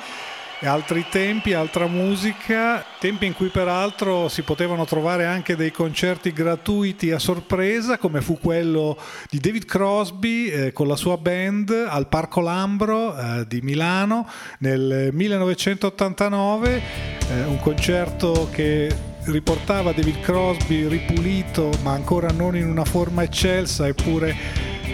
Altri 0.64 1.06
tempi, 1.10 1.54
altra 1.54 1.88
musica, 1.88 2.86
tempi 3.00 3.26
in 3.26 3.34
cui 3.34 3.50
peraltro 3.50 4.28
si 4.30 4.42
potevano 4.44 4.86
trovare 4.86 5.26
anche 5.26 5.56
dei 5.56 5.72
concerti 5.72 6.32
gratuiti 6.32 7.12
a 7.12 7.20
sorpresa, 7.20 7.98
come 7.98 8.22
fu 8.22 8.38
quello 8.40 8.98
di 9.30 9.40
David 9.40 9.66
Crosby 9.66 10.48
eh, 10.48 10.72
con 10.72 10.88
la 10.88 10.96
sua 10.96 11.18
band 11.18 11.70
al 11.88 12.08
Parco 12.08 12.40
Lambro 12.40 13.18
eh, 13.18 13.46
di 13.48 13.62
Milano 13.62 14.28
nel 14.60 15.10
1989, 15.12 16.82
eh, 17.30 17.44
un 17.44 17.60
concerto 17.60 18.48
che 18.52 19.12
riportava 19.26 19.92
David 19.92 20.20
Crosby 20.22 20.88
ripulito 20.88 21.70
ma 21.82 21.92
ancora 21.92 22.30
non 22.32 22.56
in 22.56 22.68
una 22.68 22.86
forma 22.86 23.24
eccelsa 23.24 23.88
eppure 23.88 24.36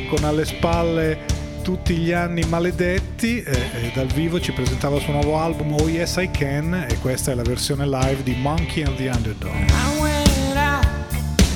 con 0.09 0.23
alle 0.23 0.45
spalle 0.45 1.37
tutti 1.61 1.95
gli 1.95 2.11
anni 2.11 2.43
maledetti 2.47 3.41
e, 3.43 3.51
e 3.51 3.91
dal 3.93 4.07
vivo 4.07 4.39
ci 4.39 4.51
presentava 4.51 4.95
il 4.95 5.01
suo 5.01 5.13
nuovo 5.13 5.37
album 5.37 5.73
Oh 5.73 5.87
Yes 5.87 6.15
I 6.17 6.29
Can 6.31 6.73
e 6.89 6.97
questa 6.99 7.31
è 7.31 7.35
la 7.35 7.43
versione 7.43 7.87
live 7.87 8.23
di 8.23 8.35
Monkey 8.35 8.83
and 8.83 8.95
the 8.95 9.09
Underdog. 9.09 9.53
I 9.53 10.01
went 10.01 10.57
out 10.57 10.85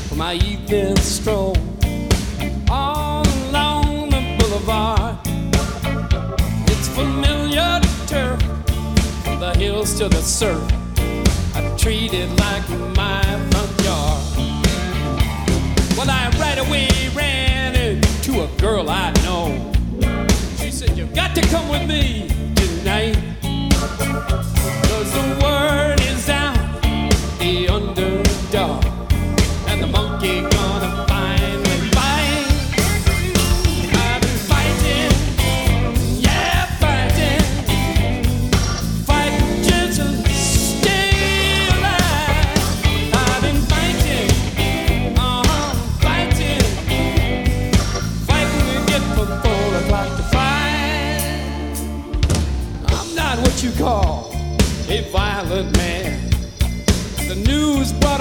for 0.08 0.16
my 0.16 0.34
evening 0.34 0.98
stroll 0.98 1.56
all 2.70 3.26
along 3.50 4.10
the 4.10 4.36
boulevard. 4.38 5.18
It's 6.68 6.88
familiar 6.90 7.80
turf, 8.08 8.40
the 9.40 9.54
hills 9.58 9.98
to 9.98 10.08
the 10.10 10.22
surf. 10.22 10.83
I 11.84 11.86
treat 11.86 12.14
it 12.14 12.30
like 12.40 12.70
my 12.96 13.22
front 13.52 13.84
yard. 13.84 14.24
Well, 15.98 16.10
I 16.10 16.32
right 16.40 16.58
away 16.66 16.88
ran 17.14 17.76
into 17.76 18.44
a 18.44 18.48
girl 18.62 18.90
I 18.90 19.12
know. 19.26 19.74
She 20.60 20.72
said, 20.72 20.98
You've 20.98 21.14
got 21.14 21.36
to 21.36 21.42
come 21.42 21.68
with 21.68 21.86
me 21.86 22.30
tonight. 22.56 23.18
Cause 24.88 25.12
the 25.12 25.40
word 25.44 26.00
is 26.00 26.30
out, 26.30 26.43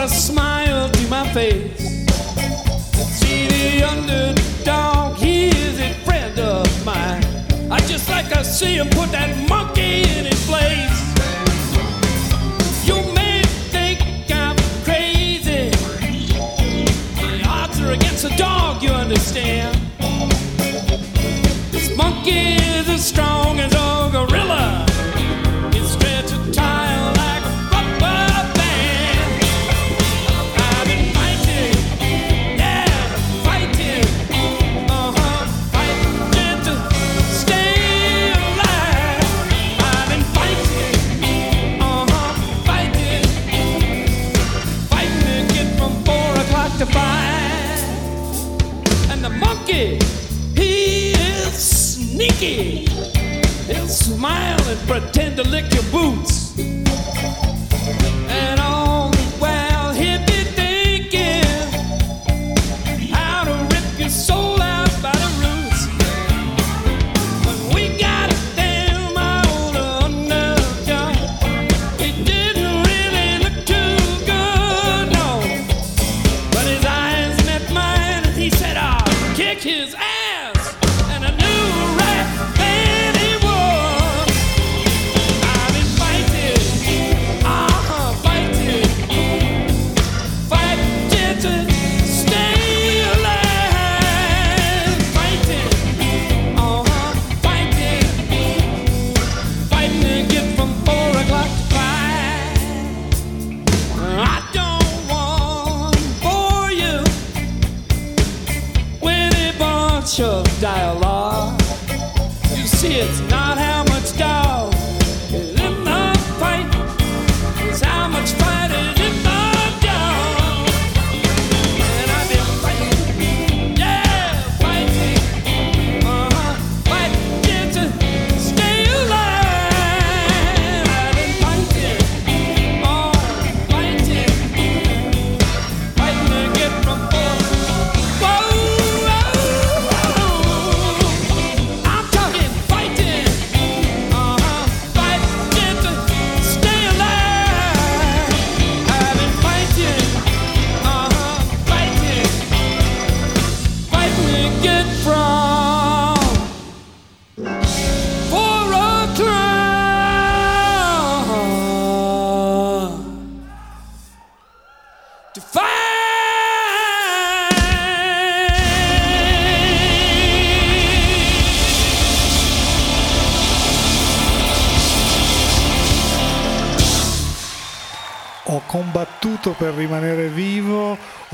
a 0.03 0.09
smile 0.09 0.91
to 0.91 1.09
my 1.09 1.33
face. 1.33 1.79
See 3.21 3.47
the 3.47 3.85
underdog, 3.85 5.17
he 5.17 5.47
is 5.47 5.79
a 5.79 5.95
friend 6.05 6.37
of 6.41 6.67
mine. 6.85 7.23
I 7.71 7.79
just 7.87 8.09
like 8.09 8.29
to 8.31 8.43
see 8.43 8.79
him 8.79 8.89
put 8.91 9.13
that 9.13 9.31
monkey 9.49 10.03
in 10.03 10.25
his 10.27 10.45
place. 10.45 10.99
You 12.85 12.97
may 13.15 13.43
think 13.71 14.01
I'm 14.33 14.57
crazy. 14.83 15.71
The 17.21 17.45
odds 17.47 17.81
are 17.81 17.93
against 17.93 18.25
the 18.25 18.35
dog, 18.37 18.83
you 18.83 18.91
understand. 18.91 19.79
This 21.71 21.97
monkey 21.97 22.55
is 22.55 22.89
as 22.89 23.05
strong 23.07 23.61
as 23.61 23.72
pretend 54.93 55.39
to 55.39 55.43
lick 55.45 55.73
your 55.73 55.83
boots. 55.85 56.32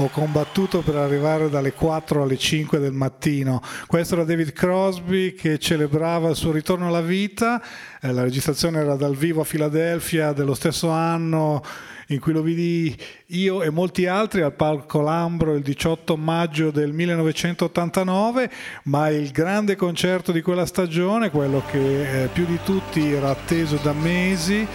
Combattuto 0.09 0.81
per 0.81 0.97
arrivare 0.97 1.49
dalle 1.49 1.73
4 1.73 2.23
alle 2.23 2.37
5 2.37 2.79
del 2.79 2.93
mattino. 2.93 3.63
Questo 3.87 4.15
era 4.15 4.25
David 4.25 4.53
Crosby 4.53 5.35
che 5.35 5.59
celebrava 5.59 6.29
il 6.31 6.37
suo 6.37 6.53
ritorno 6.53 6.89
alla 6.89 7.01
vita. 7.01 7.63
Eh, 8.01 8.13
la 8.13 8.23
registrazione 8.23 8.79
era 8.79 8.97
dal 8.97 9.17
vivo 9.17 9.41
a 9.41 9.45
Filadelfia 9.45 10.33
dello 10.33 10.55
stesso 10.55 10.89
anno 10.89 11.63
in 12.09 12.21
cui 12.21 12.33
lo 12.33 12.43
vidi 12.43 12.97
io 13.27 13.63
e 13.63 13.71
molti 13.71 14.07
altri 14.07 14.41
al 14.41 14.55
Palco 14.55 15.01
Lambro 15.01 15.55
il 15.55 15.63
18 15.63 16.17
maggio 16.17 16.71
del 16.71 16.93
1989, 16.93 18.51
ma 18.85 19.09
il 19.09 19.31
grande 19.31 19.77
concerto 19.77 20.33
di 20.33 20.41
quella 20.41 20.67
stagione, 20.67 21.31
quello 21.31 21.63
che 21.71 22.25
eh, 22.25 22.27
più 22.29 22.47
di 22.47 22.59
tutti 22.65 23.13
era 23.13 23.31
atteso 23.31 23.79
da 23.83 23.93
mesi, 23.93 24.67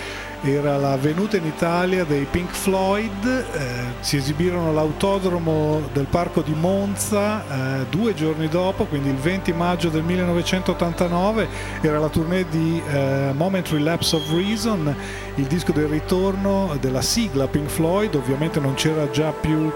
era 0.51 0.77
la 0.77 0.97
venuta 0.97 1.37
in 1.37 1.45
Italia 1.45 2.03
dei 2.03 2.27
Pink 2.29 2.51
Floyd, 2.51 3.25
eh, 3.25 3.65
si 4.01 4.17
esibirono 4.17 4.69
all'autodromo 4.69 5.81
del 5.93 6.05
parco 6.05 6.41
di 6.41 6.53
Monza 6.53 7.43
eh, 7.79 7.85
due 7.89 8.13
giorni 8.13 8.49
dopo, 8.49 8.83
quindi 8.85 9.09
il 9.09 9.15
20 9.15 9.53
maggio 9.53 9.89
del 9.89 10.03
1989, 10.03 11.47
era 11.81 11.97
la 11.97 12.09
tournée 12.09 12.45
di 12.49 12.81
eh, 12.85 13.31
Momentary 13.33 13.81
Lapse 13.81 14.17
of 14.17 14.29
Reason, 14.31 14.93
il 15.35 15.45
disco 15.45 15.71
del 15.71 15.87
ritorno 15.87 16.75
della 16.79 17.01
sigla 17.01 17.47
Pink 17.47 17.69
Floyd, 17.69 18.13
ovviamente 18.15 18.59
non 18.59 18.73
c'era 18.73 19.09
già 19.09 19.31
più 19.31 19.71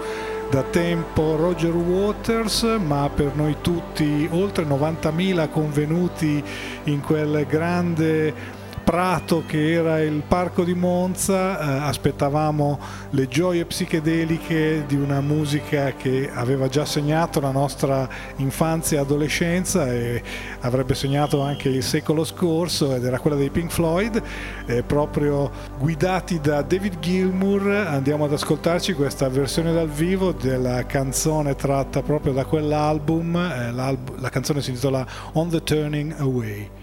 da 0.50 0.62
tempo 0.62 1.36
Roger 1.36 1.74
Waters, 1.74 2.62
ma 2.82 3.10
per 3.14 3.34
noi 3.34 3.56
tutti 3.60 4.26
oltre 4.30 4.64
90.000 4.64 5.50
convenuti 5.50 6.42
in 6.84 7.00
quel 7.00 7.44
grande 7.46 8.56
prato 8.88 9.42
che 9.46 9.72
era 9.72 10.00
il 10.00 10.22
parco 10.26 10.64
di 10.64 10.72
Monza, 10.72 11.60
eh, 11.60 11.88
aspettavamo 11.88 12.78
le 13.10 13.28
gioie 13.28 13.66
psichedeliche 13.66 14.84
di 14.86 14.94
una 14.94 15.20
musica 15.20 15.92
che 15.92 16.30
aveva 16.32 16.68
già 16.68 16.86
segnato 16.86 17.38
la 17.38 17.50
nostra 17.50 18.08
infanzia 18.36 18.96
e 18.96 19.00
adolescenza 19.02 19.92
e 19.92 20.22
avrebbe 20.60 20.94
segnato 20.94 21.42
anche 21.42 21.68
il 21.68 21.82
secolo 21.82 22.24
scorso 22.24 22.94
ed 22.94 23.04
era 23.04 23.18
quella 23.18 23.36
dei 23.36 23.50
Pink 23.50 23.70
Floyd, 23.70 24.22
eh, 24.64 24.82
proprio 24.82 25.50
guidati 25.78 26.40
da 26.40 26.62
David 26.62 26.98
Gilmour 26.98 27.68
andiamo 27.68 28.24
ad 28.24 28.32
ascoltarci 28.32 28.94
questa 28.94 29.28
versione 29.28 29.70
dal 29.74 29.90
vivo 29.90 30.32
della 30.32 30.86
canzone 30.86 31.54
tratta 31.56 32.00
proprio 32.00 32.32
da 32.32 32.46
quell'album, 32.46 33.36
eh, 33.36 33.70
la 33.70 34.30
canzone 34.30 34.62
si 34.62 34.70
intitola 34.70 35.06
On 35.34 35.50
the 35.50 35.62
Turning 35.62 36.14
Away. 36.16 36.77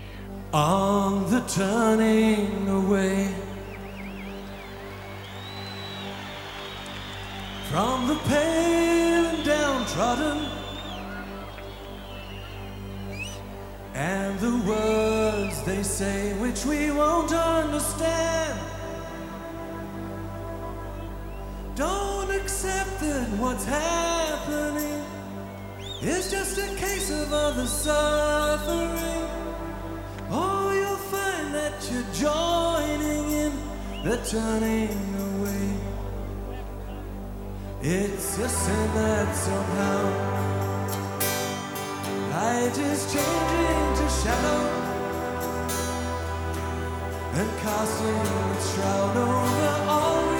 On 0.56 1.30
the 1.30 1.42
turning 1.50 2.70
away 2.70 3.28
from 7.70 8.08
the 8.08 8.16
pale 8.30 9.26
and 9.26 9.44
downtrodden 9.44 10.48
and 13.96 14.40
the 14.40 14.58
words 14.66 15.62
they 15.64 15.84
say 15.84 16.32
which 16.40 16.66
we 16.66 16.90
won't 16.90 17.34
understand. 17.34 18.58
Don't 21.76 22.32
accept 22.32 23.02
that 23.02 23.28
what's 23.40 23.66
happening 23.66 25.04
is 26.02 26.32
just 26.32 26.58
a 26.58 26.74
case 26.78 27.12
of 27.12 27.34
other 27.34 27.68
suffering. 27.68 29.16
Oh, 30.30 30.72
you'll 30.74 30.98
find 30.98 31.54
that 31.54 31.78
you're 31.92 32.12
joining 32.14 33.32
in 33.32 33.52
the 34.04 34.18
turning 34.26 34.90
away. 35.30 35.70
It's 37.82 38.38
a 38.40 38.50
sin 38.50 38.94
that 38.96 39.36
somehow 39.36 40.00
light 42.32 42.78
is 42.78 43.14
changing 43.14 43.96
to 44.00 44.10
shadow 44.22 44.62
and 47.34 47.50
casting 47.60 48.22
its 48.56 48.74
shroud 48.74 49.18
over 49.18 49.92
all 49.92 50.35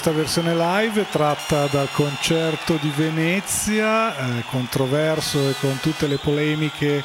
Questa 0.00 0.16
versione 0.16 0.54
live 0.54 1.06
tratta 1.10 1.66
dal 1.66 1.90
concerto 1.90 2.78
di 2.80 2.88
Venezia, 2.94 4.16
eh, 4.16 4.44
controverso 4.48 5.50
e 5.50 5.54
con 5.58 5.76
tutte 5.80 6.06
le 6.06 6.18
polemiche 6.18 7.02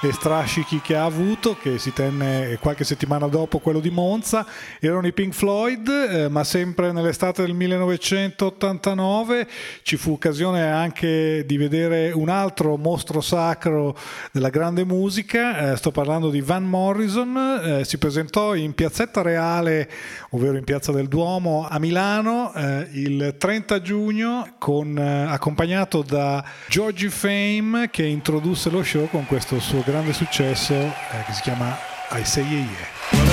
e 0.00 0.12
strascichi 0.12 0.80
che 0.80 0.94
ha 0.94 1.04
avuto, 1.04 1.56
che 1.60 1.78
si 1.78 1.92
tenne 1.92 2.56
qualche 2.60 2.84
settimana 2.84 3.26
dopo 3.26 3.58
quello 3.58 3.80
di 3.80 3.90
Monza. 3.90 4.46
Erano 4.78 5.08
i 5.08 5.12
Pink 5.12 5.34
Floyd, 5.34 5.88
eh, 5.88 6.28
ma 6.28 6.44
sempre 6.44 6.92
nell'estate 6.92 7.42
del 7.42 7.54
1989 7.54 9.48
ci 9.82 9.96
fu 9.96 10.12
occasione 10.12 10.62
anche 10.70 11.44
di 11.44 11.56
vedere 11.56 12.12
un 12.12 12.28
altro 12.28 12.76
mostro 12.76 13.20
sacro 13.20 13.96
della 14.30 14.50
grande 14.50 14.84
musica. 14.84 15.72
eh, 15.72 15.76
sto 15.76 15.90
parlando 15.90 16.30
di 16.30 16.40
Van 16.42 16.64
Morrison. 16.64 17.60
eh, 17.64 17.84
si 17.84 17.98
presentò 17.98 18.54
in 18.54 18.74
Piazzetta 18.74 19.22
Reale, 19.22 19.90
ovvero 20.30 20.56
in 20.56 20.64
Piazza 20.64 20.92
del 20.92 21.08
Duomo 21.08 21.66
a 21.68 21.78
Milano 21.80 22.54
eh, 22.54 22.86
il 22.92 23.34
30 23.36 23.80
giugno, 23.82 24.54
con, 24.58 24.96
eh, 24.96 25.24
accompagnato 25.28 26.02
da 26.02 26.44
Georgie 26.68 27.10
Fame 27.10 27.88
che 27.90 28.04
introdusse 28.04 28.70
lo 28.70 28.84
show 28.84 29.08
con 29.08 29.26
questo 29.26 29.58
suo 29.58 29.82
grande 29.88 30.12
successo 30.12 30.74
eh, 30.74 31.24
che 31.24 31.32
si 31.32 31.40
chiama 31.40 31.74
I 32.10 32.22
Say 32.22 32.44
Yeah 32.44 32.60
Yeah. 32.60 32.88
Well, 33.12 33.24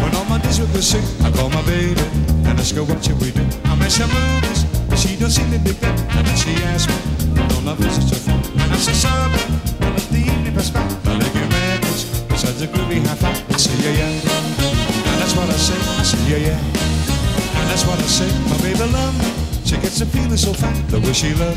when 0.00 0.14
all 0.14 0.24
my 0.26 0.38
days 0.38 0.60
with 0.60 0.72
the 0.72 0.80
sea, 0.80 1.02
I 1.24 1.30
call 1.32 1.50
my 1.50 1.62
baby 1.62 2.00
and 2.46 2.56
ask 2.58 2.74
her 2.76 2.84
what 2.84 3.02
should 3.02 3.20
we 3.20 3.32
do. 3.32 3.42
I 3.64 3.74
miss 3.74 3.98
her 3.98 4.06
movies, 4.06 4.62
but 4.88 4.96
she 4.96 5.16
don't 5.16 5.30
seem 5.30 5.50
to 5.50 5.58
dig 5.58 5.74
that. 5.80 5.98
And 6.14 6.24
then 6.24 6.36
she 6.36 6.54
asks 6.70 6.86
me, 6.86 7.42
don't 7.48 7.66
I 7.66 7.74
visit 7.74 8.14
her 8.14 8.20
phone? 8.22 8.42
And 8.62 8.72
I 8.72 8.76
say, 8.76 8.94
sorry, 8.94 9.26
well, 9.80 9.90
let 9.90 10.06
the 10.14 10.22
evening 10.22 10.54
pass 10.54 10.70
by. 10.70 10.86
I 11.10 11.18
like 11.18 11.34
your 11.34 11.48
records, 11.50 12.06
besides 12.28 12.60
the 12.60 12.66
groovy 12.66 13.04
high 13.04 13.18
five. 13.18 13.42
I 13.50 13.56
say, 13.58 13.74
yeah, 13.82 14.06
yeah. 14.06 15.10
And 15.10 15.16
that's 15.18 15.34
what 15.34 15.50
I 15.50 15.58
say, 15.58 15.78
I 15.98 16.02
say, 16.04 16.22
yeah, 16.30 16.46
yeah. 16.54 17.58
And 17.58 17.66
that's 17.68 17.84
what 17.84 17.98
I 17.98 18.06
say, 18.06 18.30
my 18.48 18.56
baby 18.62 18.86
love 18.92 19.18
me. 19.18 19.49
She 19.70 19.76
gets 19.78 20.00
a 20.00 20.06
feeling 20.06 20.36
so 20.36 20.52
fine, 20.52 20.74
the 20.88 20.98
way 20.98 21.12
she 21.12 21.30
loves. 21.38 21.54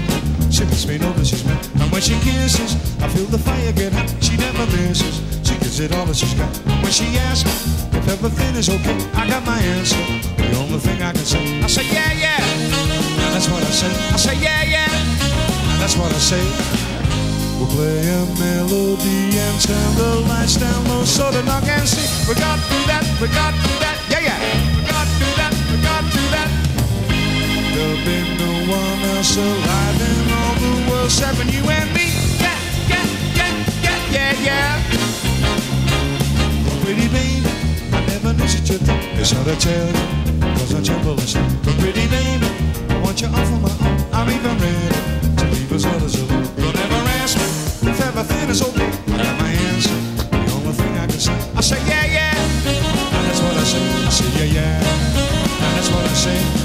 She 0.54 0.62
makes 0.70 0.86
me 0.86 1.00
know 1.02 1.10
that 1.18 1.26
she's 1.26 1.42
mine. 1.50 1.58
And 1.82 1.90
when 1.90 1.98
she 2.00 2.14
kisses, 2.22 2.78
I 3.02 3.10
feel 3.10 3.26
the 3.26 3.42
fire 3.42 3.74
get 3.74 3.90
hot. 3.90 4.06
She 4.22 4.38
never 4.38 4.70
misses. 4.70 5.18
She 5.42 5.58
gives 5.58 5.80
it 5.80 5.90
all 5.98 6.06
that 6.06 6.14
she's 6.14 6.38
got. 6.38 6.54
When 6.86 6.94
she 6.94 7.10
asks 7.18 7.50
me 7.50 7.98
if 7.98 8.06
everything 8.06 8.54
is 8.54 8.70
okay, 8.70 8.94
I 9.18 9.26
got 9.26 9.42
my 9.50 9.58
answer. 9.58 9.98
The 10.38 10.54
only 10.62 10.78
thing 10.78 11.02
I 11.02 11.10
can 11.10 11.26
say, 11.26 11.42
I 11.58 11.66
say 11.66 11.90
yeah, 11.90 12.14
yeah. 12.14 12.38
And 12.38 13.34
that's 13.34 13.50
what 13.50 13.66
I 13.66 13.74
say. 13.74 13.90
I 13.90 14.18
say 14.22 14.38
yeah, 14.38 14.62
yeah. 14.62 14.94
And 15.74 15.82
that's 15.82 15.98
what 15.98 16.14
I 16.14 16.22
say. 16.22 16.46
We'll 17.58 17.74
play 17.74 17.98
a 17.98 18.30
melody 18.38 19.42
and 19.42 19.58
turn 19.58 19.90
the 19.98 20.22
lights 20.30 20.62
down 20.62 20.86
low 20.86 21.02
so 21.02 21.32
the 21.32 21.42
knock 21.50 21.66
can 21.66 21.88
see. 21.90 22.06
We 22.30 22.38
got 22.38 22.62
to 22.62 22.66
do 22.70 22.80
that, 22.94 23.10
we 23.18 23.26
got 23.34 23.58
to 23.58 23.62
do 23.66 23.74
that, 23.82 23.98
yeah, 24.14 24.22
yeah. 24.22 24.38
We 24.78 24.86
got 24.86 25.02
to 25.02 25.18
do 25.18 25.30
that, 25.42 25.43
There'll 28.06 28.36
no 28.36 28.52
one 28.68 29.00
else 29.16 29.38
alive 29.38 30.02
in 30.02 30.32
all 30.36 30.56
the 30.60 30.92
world 30.92 31.06
except 31.06 31.40
you 31.54 31.64
and 31.64 31.90
me. 31.94 32.12
Yeah, 32.36 32.60
yeah, 32.92 33.06
yeah, 33.40 33.52
yeah, 33.82 34.00
yeah, 34.12 34.32
yeah. 34.44 34.84
Pretty 36.84 37.08
baby, 37.08 37.48
I 37.96 38.06
never 38.08 38.34
knew 38.34 38.48
such 38.48 38.70
a 38.72 38.78
thing. 38.78 39.00
It's 39.20 39.32
hard 39.32 39.48
to 39.48 39.56
tell 39.56 39.88
cause 40.58 40.76
I 40.76 40.84
tremble 40.84 41.14
inside. 41.14 41.48
But 41.64 41.80
pretty 41.80 42.06
baby, 42.12 42.48
I 42.90 43.00
want 43.00 43.22
you 43.22 43.28
all 43.28 43.46
for 43.46 43.60
my 43.64 43.72
own. 43.88 43.96
I'm 44.12 44.28
even 44.30 44.58
ready 44.60 45.00
to 45.40 45.46
leave 45.56 45.72
us 45.72 45.86
others 45.86 46.16
alone. 46.20 46.44
Don't 46.58 46.76
ever 46.76 47.02
ask 47.24 47.38
me 47.40 47.90
if 47.90 48.02
everything 48.02 48.50
is 48.50 48.62
okay. 48.68 48.92
I 49.14 49.18
got 49.24 49.40
my 49.40 49.52
answer, 49.72 49.96
the 50.28 50.52
only 50.60 50.74
thing 50.74 50.92
I 51.00 51.08
can 51.08 51.20
say. 51.20 51.40
I 51.56 51.62
say 51.62 51.80
yeah, 51.88 52.06
yeah. 52.06 52.36
And 53.16 53.24
that's 53.28 53.40
what 53.40 53.56
I 53.56 53.64
say. 53.64 53.80
I 53.80 54.10
say 54.10 54.30
yeah, 54.40 54.60
yeah. 54.60 55.64
And 55.64 55.78
that's 55.78 55.90
what 55.90 56.04
I 56.04 56.14
say. 56.14 56.63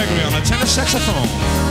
Gregory 0.00 0.24
on 0.24 0.32
the 0.32 0.40
tenor 0.40 0.64
saxophone. 0.64 1.69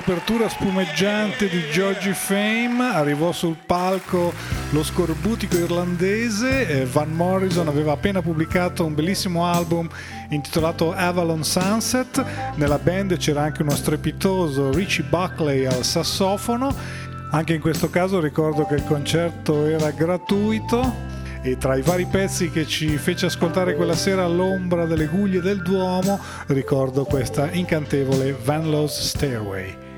L'apertura 0.00 0.48
spumeggiante 0.48 1.46
di 1.46 1.62
Georgie 1.70 2.14
Fame 2.14 2.90
arrivò 2.90 3.32
sul 3.32 3.56
palco 3.66 4.32
lo 4.70 4.82
scorbutico 4.82 5.58
irlandese. 5.58 6.66
eh, 6.66 6.84
Van 6.86 7.10
Morrison 7.10 7.68
aveva 7.68 7.92
appena 7.92 8.22
pubblicato 8.22 8.86
un 8.86 8.94
bellissimo 8.94 9.44
album 9.44 9.86
intitolato 10.30 10.94
Avalon 10.94 11.44
Sunset. 11.44 12.24
Nella 12.54 12.78
band 12.78 13.18
c'era 13.18 13.42
anche 13.42 13.60
uno 13.60 13.74
strepitoso 13.74 14.72
Richie 14.72 15.04
Buckley 15.04 15.66
al 15.66 15.84
sassofono. 15.84 16.74
Anche 17.32 17.52
in 17.52 17.60
questo 17.60 17.90
caso 17.90 18.20
ricordo 18.20 18.64
che 18.64 18.76
il 18.76 18.84
concerto 18.84 19.66
era 19.66 19.90
gratuito 19.90 21.08
e 21.42 21.58
tra 21.58 21.76
i 21.76 21.82
vari 21.82 22.06
pezzi 22.06 22.48
che 22.48 22.66
ci 22.66 22.96
fece 22.96 23.26
ascoltare 23.26 23.74
quella 23.74 23.94
sera 23.94 24.24
all'ombra 24.24 24.86
delle 24.86 25.06
guglie 25.06 25.42
del 25.42 25.60
Duomo 25.60 26.18
ricordo 26.46 27.04
questa 27.04 27.50
incantevole 27.50 28.34
Van 28.42 28.70
Lowe's 28.70 28.98
Stairway. 28.98 29.88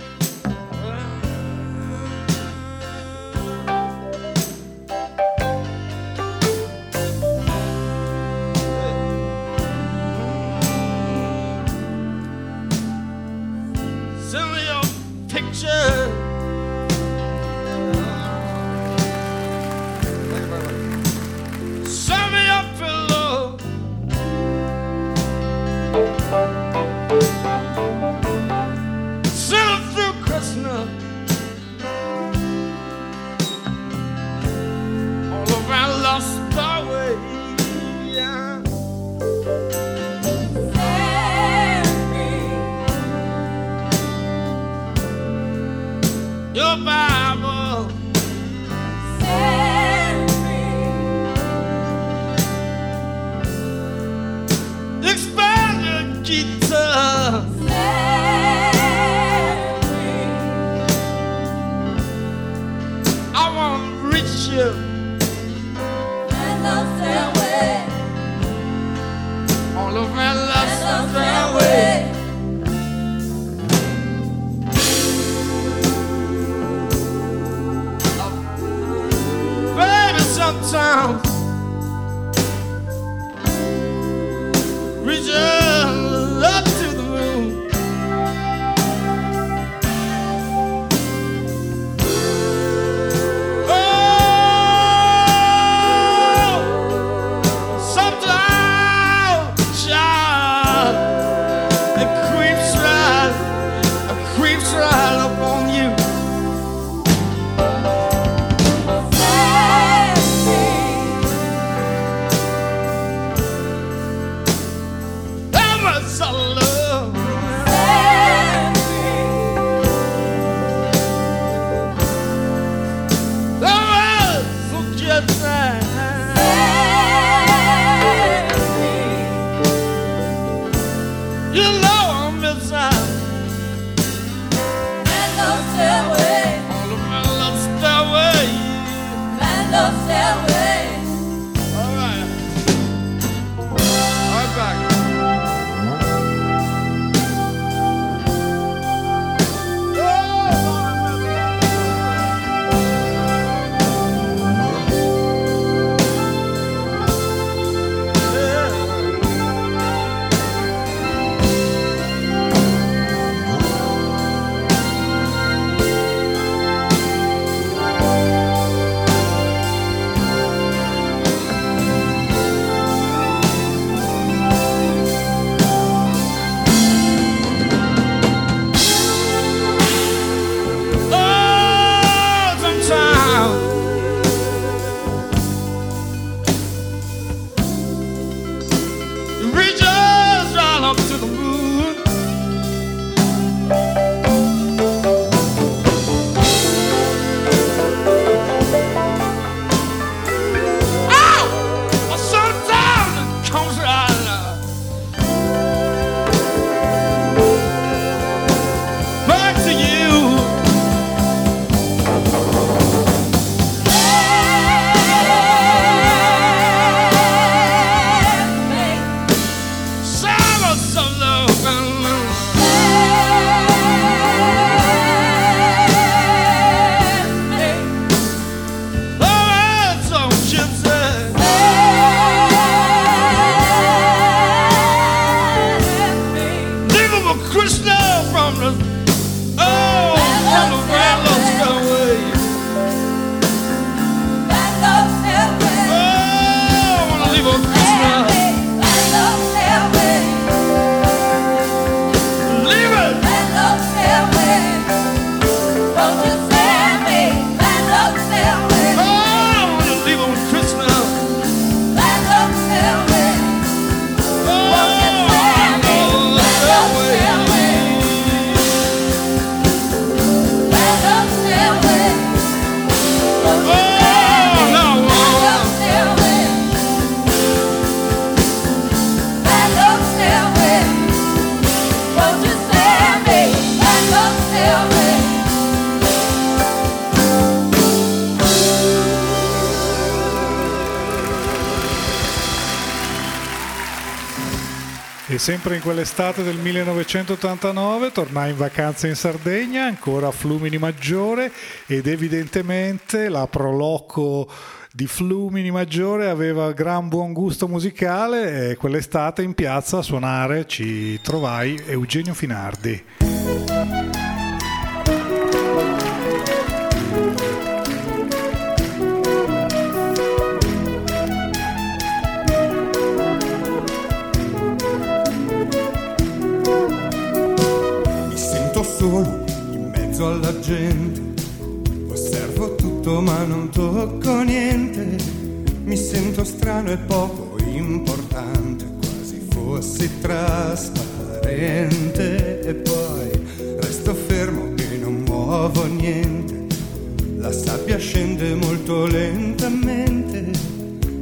Sempre 295.43 295.75
in 295.75 295.83
quell'estate 295.83 296.45
del 296.45 296.55
1989 296.55 298.13
tornai 298.13 298.51
in 298.51 298.57
vacanza 298.57 299.09
in 299.09 299.17
Sardegna, 299.17 299.87
ancora 299.87 300.29
a 300.29 300.31
Flumini 300.31 300.79
Maggiore 300.79 301.51
ed 301.89 302.07
evidentemente 302.07 303.29
la 303.29 303.49
Proloco 303.49 304.49
di 304.93 305.09
Flumini 305.09 305.73
Maggiore 305.73 306.29
aveva 306.29 306.71
gran 306.71 307.09
buon 307.09 307.33
gusto 307.33 307.67
musicale 307.67 308.71
e 308.71 308.77
quell'estate 308.77 309.43
in 309.43 309.55
piazza 309.55 309.99
a 309.99 310.03
suonare 310.03 310.69
ci 310.69 311.21
trovai 311.21 311.77
Eugenio 311.89 312.35
Finardi. 312.35 313.32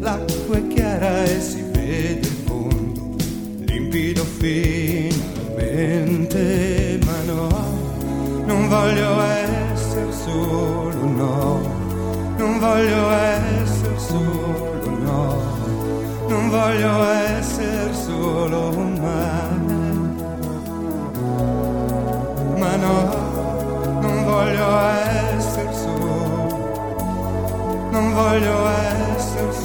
L'acqua 0.01 0.57
è 0.57 0.67
chiara 0.69 1.25
e 1.25 1.41
si 1.43 1.61
vede 1.61 2.27
il 2.27 2.37
fondo. 2.47 3.17
Limpido 3.59 4.25
finalmente, 4.25 4.99
ma 7.05 7.23
no, 7.27 7.49
non 8.47 8.67
voglio 8.69 9.21
essere 9.21 10.11
solo, 10.11 11.05
no, 11.05 11.61
non 12.39 12.59
voglio 12.59 13.11
essere 13.11 13.99
solo, 13.99 14.91
no, 15.05 15.37
non 16.29 16.49
voglio 16.49 17.05
essere 17.05 17.93
solo 17.93 18.71
mai, 18.71 19.59
ma 22.57 22.77
no, 22.77 24.01
non 24.01 24.25
voglio 24.25 24.79
essere 25.37 25.75
solo, 25.75 26.49
non 27.91 28.13
voglio 28.15 28.53
essere 28.53 28.70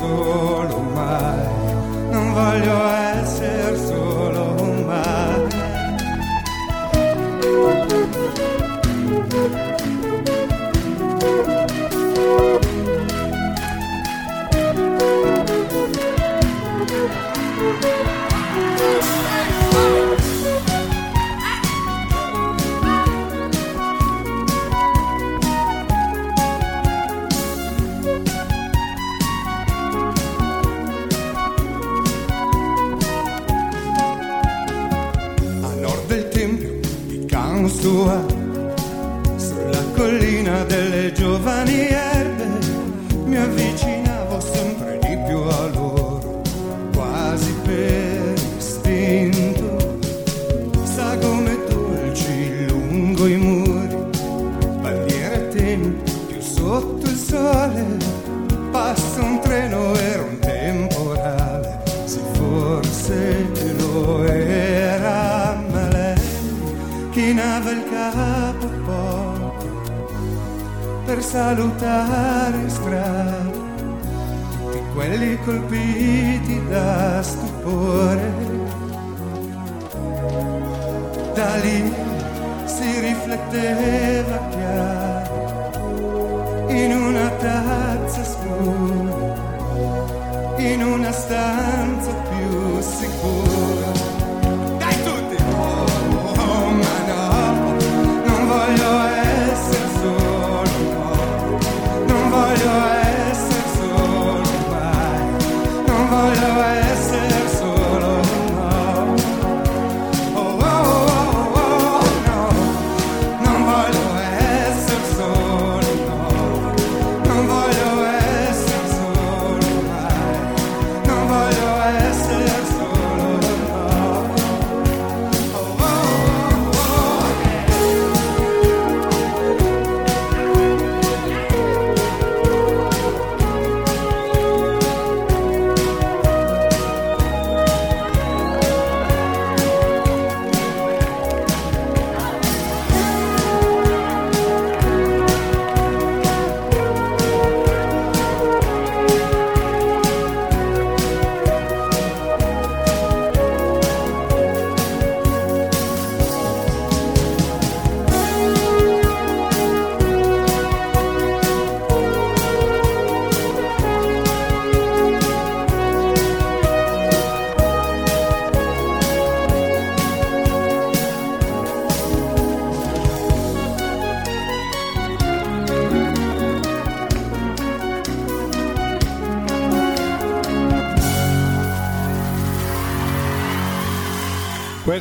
solo 0.05 0.79
mai, 0.93 1.47
non 2.11 2.33
voglio 2.33 2.87
essere 2.87 3.04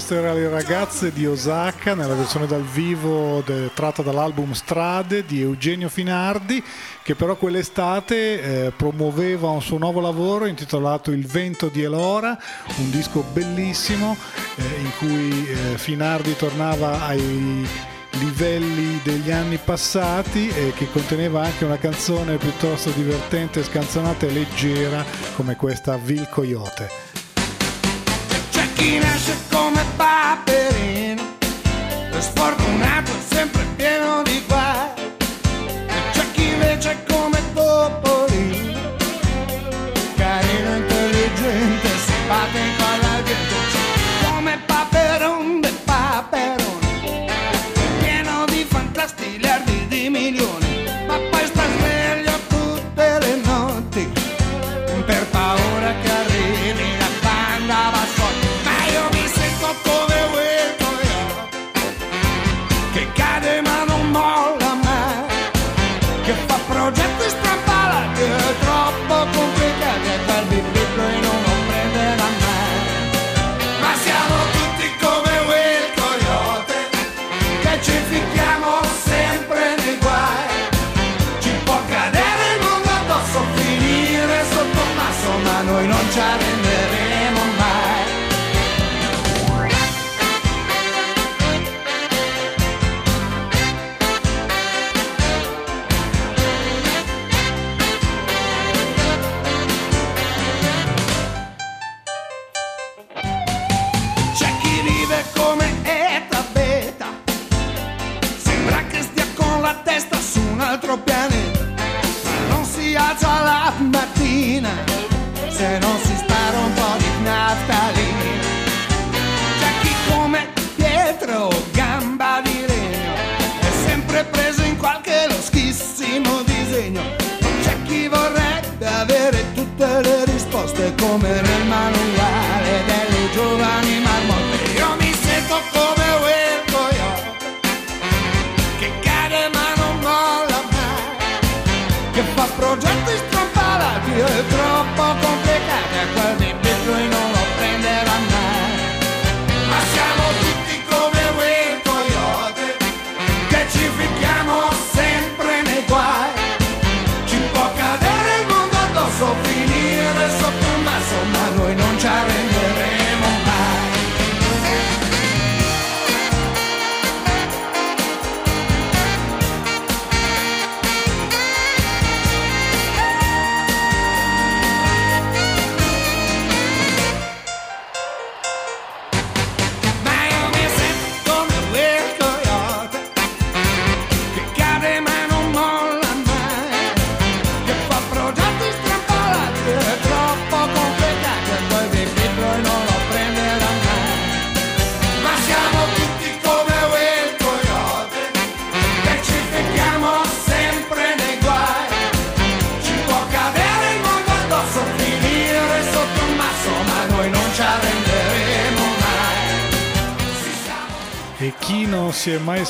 Questo 0.06 0.22
era 0.22 0.35
Le 0.35 0.51
ragazze 0.51 1.12
di 1.14 1.26
Osaka 1.26 1.94
nella 1.94 2.12
versione 2.12 2.47
dal 2.47 2.62
vivo 2.62 3.40
de- 3.40 3.70
tratta 3.72 4.02
dall'album 4.02 4.52
Strade 4.52 5.24
di 5.24 5.40
Eugenio 5.40 5.89
Finardi 5.89 6.62
che 7.02 7.14
però 7.14 7.36
quell'estate 7.36 8.66
eh, 8.66 8.72
promuoveva 8.76 9.48
un 9.48 9.62
suo 9.62 9.78
nuovo 9.78 10.01
lavoro 10.01 10.44
intitolato 10.44 11.10
Il 11.10 11.26
vento 11.26 11.68
di 11.68 11.81
Elora, 11.81 12.39
un 12.76 12.90
disco 12.90 13.24
bellissimo 13.32 14.14
eh, 14.56 14.62
in 14.78 14.90
cui 14.98 15.48
eh, 15.48 15.78
Finardi 15.78 16.36
tornava 16.36 17.06
ai 17.06 17.66
livelli 18.18 19.01
degli 19.02 19.31
anni 19.31 19.56
passati 19.56 20.51
e 20.51 20.74
che 20.76 20.86
conteneva 20.90 21.44
anche 21.44 21.64
una 21.64 21.78
canzone 21.78 22.36
piuttosto 22.36 22.90
divertente, 22.90 23.64
scanzonata 23.64 24.26
e 24.26 24.32
leggera 24.32 25.02
come 25.35 25.56
questa 25.56 25.97
Vil 25.97 26.28
Coyote. 26.28 27.05
Paperino, 30.35 31.23
è 32.11 32.20
sfortunato 32.20 33.12
e 33.12 33.35
sempre 33.35 33.65
pieno 33.77 34.23
di 34.24 34.43
guai. 34.48 34.94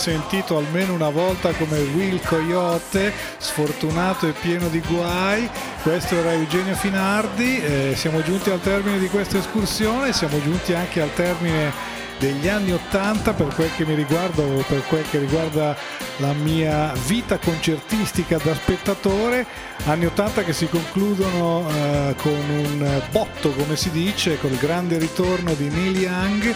Sentito 0.04 0.58
almeno 0.58 0.92
una 0.92 1.08
volta 1.08 1.52
come 1.52 1.78
Will 1.78 2.20
Coyote, 2.20 3.10
sfortunato 3.38 4.28
e 4.28 4.32
pieno 4.32 4.68
di 4.68 4.80
guai, 4.80 5.48
questo 5.82 6.14
era 6.14 6.34
Eugenio 6.34 6.74
Finardi, 6.74 7.58
eh, 7.62 7.94
siamo 7.96 8.22
giunti 8.22 8.50
al 8.50 8.60
termine 8.60 8.98
di 8.98 9.08
questa 9.08 9.38
escursione, 9.38 10.12
siamo 10.12 10.38
giunti 10.42 10.74
anche 10.74 11.00
al 11.00 11.10
termine 11.14 11.72
degli 12.18 12.48
anni 12.48 12.72
80 12.72 13.32
per 13.32 13.46
quel 13.54 13.70
che 13.74 13.86
mi 13.86 13.94
riguarda 13.94 14.42
o 14.42 14.62
per 14.68 14.82
quel 14.88 15.08
che 15.08 15.20
riguarda 15.20 15.74
la 16.18 16.34
mia 16.34 16.92
vita 17.06 17.38
concertistica 17.38 18.36
da 18.36 18.54
spettatore, 18.54 19.46
anni 19.86 20.04
80 20.04 20.44
che 20.44 20.52
si 20.52 20.68
concludono 20.68 21.66
eh, 21.66 22.14
con 22.18 22.44
un 22.50 23.02
botto 23.10 23.52
come 23.52 23.74
si 23.74 23.90
dice, 23.90 24.38
con 24.38 24.52
il 24.52 24.58
grande 24.58 24.98
ritorno 24.98 25.54
di 25.54 25.70
Neil 25.70 25.96
Young 25.96 26.54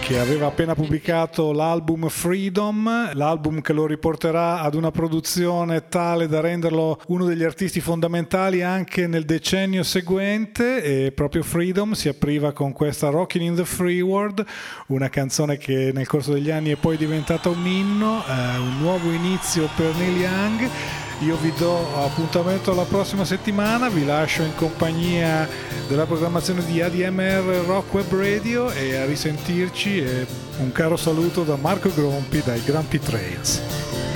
che 0.00 0.18
aveva 0.18 0.46
appena 0.46 0.74
pubblicato 0.74 1.52
l'album 1.52 2.08
Freedom, 2.08 3.14
l'album 3.14 3.62
che 3.62 3.72
lo 3.72 3.86
riporterà 3.86 4.60
ad 4.60 4.74
una 4.74 4.90
produzione 4.90 5.88
tale 5.88 6.28
da 6.28 6.40
renderlo 6.40 7.00
uno 7.06 7.24
degli 7.24 7.42
artisti 7.42 7.80
fondamentali 7.80 8.62
anche 8.62 9.06
nel 9.06 9.24
decennio 9.24 9.82
seguente 9.82 10.82
e 10.82 11.12
proprio 11.12 11.42
Freedom 11.42 11.92
si 11.92 12.08
apriva 12.08 12.52
con 12.52 12.72
questa 12.72 13.08
Rockin' 13.08 13.40
in 13.40 13.54
the 13.54 13.64
Free 13.64 14.02
World, 14.02 14.44
una 14.88 15.08
canzone 15.08 15.56
che 15.56 15.92
nel 15.94 16.06
corso 16.06 16.34
degli 16.34 16.50
anni 16.50 16.72
è 16.72 16.76
poi 16.76 16.98
diventata 16.98 17.48
un 17.48 17.66
inno, 17.66 18.22
eh, 18.26 18.58
un 18.58 18.78
nuovo 18.80 19.10
inizio 19.10 19.66
per 19.76 19.94
Neil 19.96 20.16
Young. 20.16 21.09
Io 21.20 21.36
vi 21.36 21.52
do 21.58 22.02
appuntamento 22.02 22.74
la 22.74 22.84
prossima 22.84 23.26
settimana, 23.26 23.90
vi 23.90 24.06
lascio 24.06 24.42
in 24.42 24.54
compagnia 24.54 25.46
della 25.86 26.06
programmazione 26.06 26.64
di 26.64 26.80
ADMR 26.80 27.64
Rock 27.66 27.92
Web 27.92 28.10
Radio 28.14 28.70
e 28.70 28.96
a 28.96 29.04
risentirci 29.04 29.98
e 30.00 30.26
un 30.60 30.72
caro 30.72 30.96
saluto 30.96 31.42
da 31.42 31.56
Marco 31.56 31.92
Grompi 31.92 32.40
dai 32.42 32.62
Grumpy 32.64 32.98
Trails. 32.98 33.60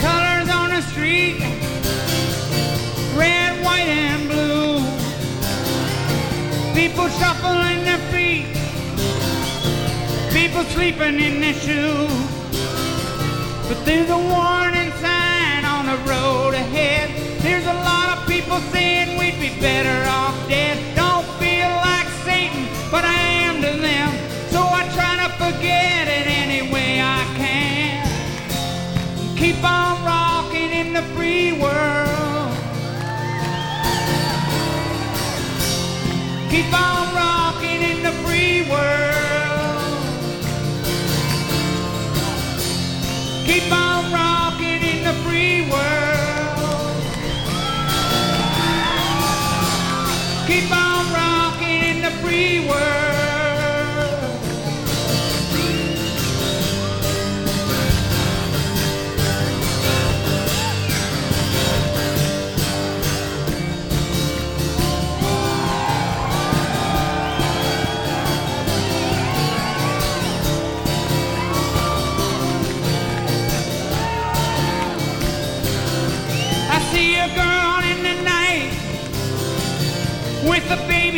colors 0.01 0.48
on 0.48 0.70
the 0.70 0.81
street 0.93 1.40
red, 3.16 3.62
white, 3.62 3.89
and 3.89 4.28
blue. 4.28 4.81
People 6.74 7.09
shuffling 7.18 7.85
their 7.85 8.01
feet, 8.10 8.47
people 10.32 10.64
sleeping 10.72 11.20
in 11.20 11.40
their 11.40 11.55
shoes. 11.55 12.12
But 13.68 13.82
there's 13.85 14.10
a 14.10 14.18
warning 14.18 14.93
sign 15.01 15.64
on 15.64 15.86
the 15.86 15.97
road 16.06 16.43
ahead. 16.65 17.11
There's 17.43 17.66
a 17.66 17.78
lot 17.91 18.16
of 18.16 18.27
people 18.27 18.59
saying 18.73 19.19
we'd 19.19 19.39
be 19.39 19.53
better 19.61 19.99
off 20.09 20.36
dead. 20.49 20.77
Don't 20.97 21.27
feel 21.43 21.70
like 21.89 22.09
Satan, 22.24 22.65
but 22.91 23.05
I 23.05 23.20
am 23.47 23.57
to 23.62 23.73
them. 23.89 24.11
So 24.51 24.61
I 24.61 24.82
try 24.97 25.15
to 25.23 25.28
forget 25.43 26.09
it 26.09 26.27
any 26.27 26.73
way 26.73 27.01
I 27.01 27.23
can. 27.36 28.07
Keep 29.36 29.62
on 29.62 30.05
rocking 30.05 30.70
in 30.81 30.93
the 30.93 31.03
free 31.15 31.53
world. 31.53 32.53
Keep 36.51 36.73
on 36.73 37.15
rocking 37.15 37.81
in 37.91 38.03
the 38.03 38.12
free 38.24 38.70
world. 38.70 39.14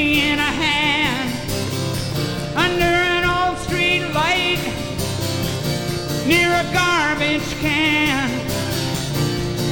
in 0.07 0.39
a 0.39 0.53
hand 0.63 1.29
under 2.57 2.95
an 3.17 3.25
old 3.25 3.59
street 3.59 4.07
light 4.15 4.63
near 6.27 6.47
a 6.47 6.65
garbage 6.73 7.51
can. 7.59 8.31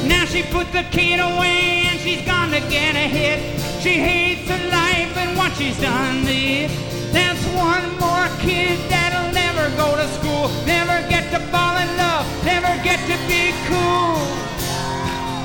Now 0.09 0.25
she 0.25 0.43
put 0.43 0.69
the 0.73 0.83
kid 0.91 1.21
away 1.21 1.87
and 1.89 1.99
she's 2.01 2.21
gone 2.25 2.51
to 2.51 2.59
get 2.69 2.95
a 2.95 3.07
hit. 3.07 3.39
She 3.81 3.93
hates 3.95 4.49
her 4.49 4.69
life 4.69 5.15
and 5.15 5.37
what 5.37 5.55
she's 5.55 5.79
done 5.79 6.25
to. 6.25 6.67
That's 7.15 7.43
one 7.55 7.87
more 7.97 8.27
kid 8.39 8.77
that'll 8.89 9.31
never 9.31 9.69
go 9.77 9.95
to 9.95 10.07
school, 10.19 10.49
never 10.65 10.97
get 11.07 11.31
to 11.31 11.39
fall 11.47 11.77
in 11.77 11.87
love, 11.95 12.25
never 12.43 12.71
get 12.83 12.99
to 13.07 13.15
be 13.31 13.55
cool. 13.71 14.19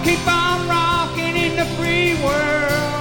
Keep 0.02 0.26
on 0.26 0.68
rocking 0.68 1.36
in 1.36 1.54
the 1.54 1.66
free 1.78 2.14
world. 2.24 2.99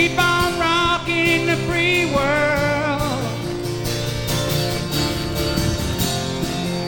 keep 0.00 0.18
on 0.18 0.58
rocking 0.58 1.46
the 1.46 1.56
free 1.68 2.06
world. 2.06 3.22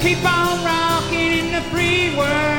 Keep 0.01 0.25
on 0.25 0.65
rocking 0.65 1.33
in 1.41 1.53
the 1.53 1.61
free 1.71 2.17
world. 2.17 2.52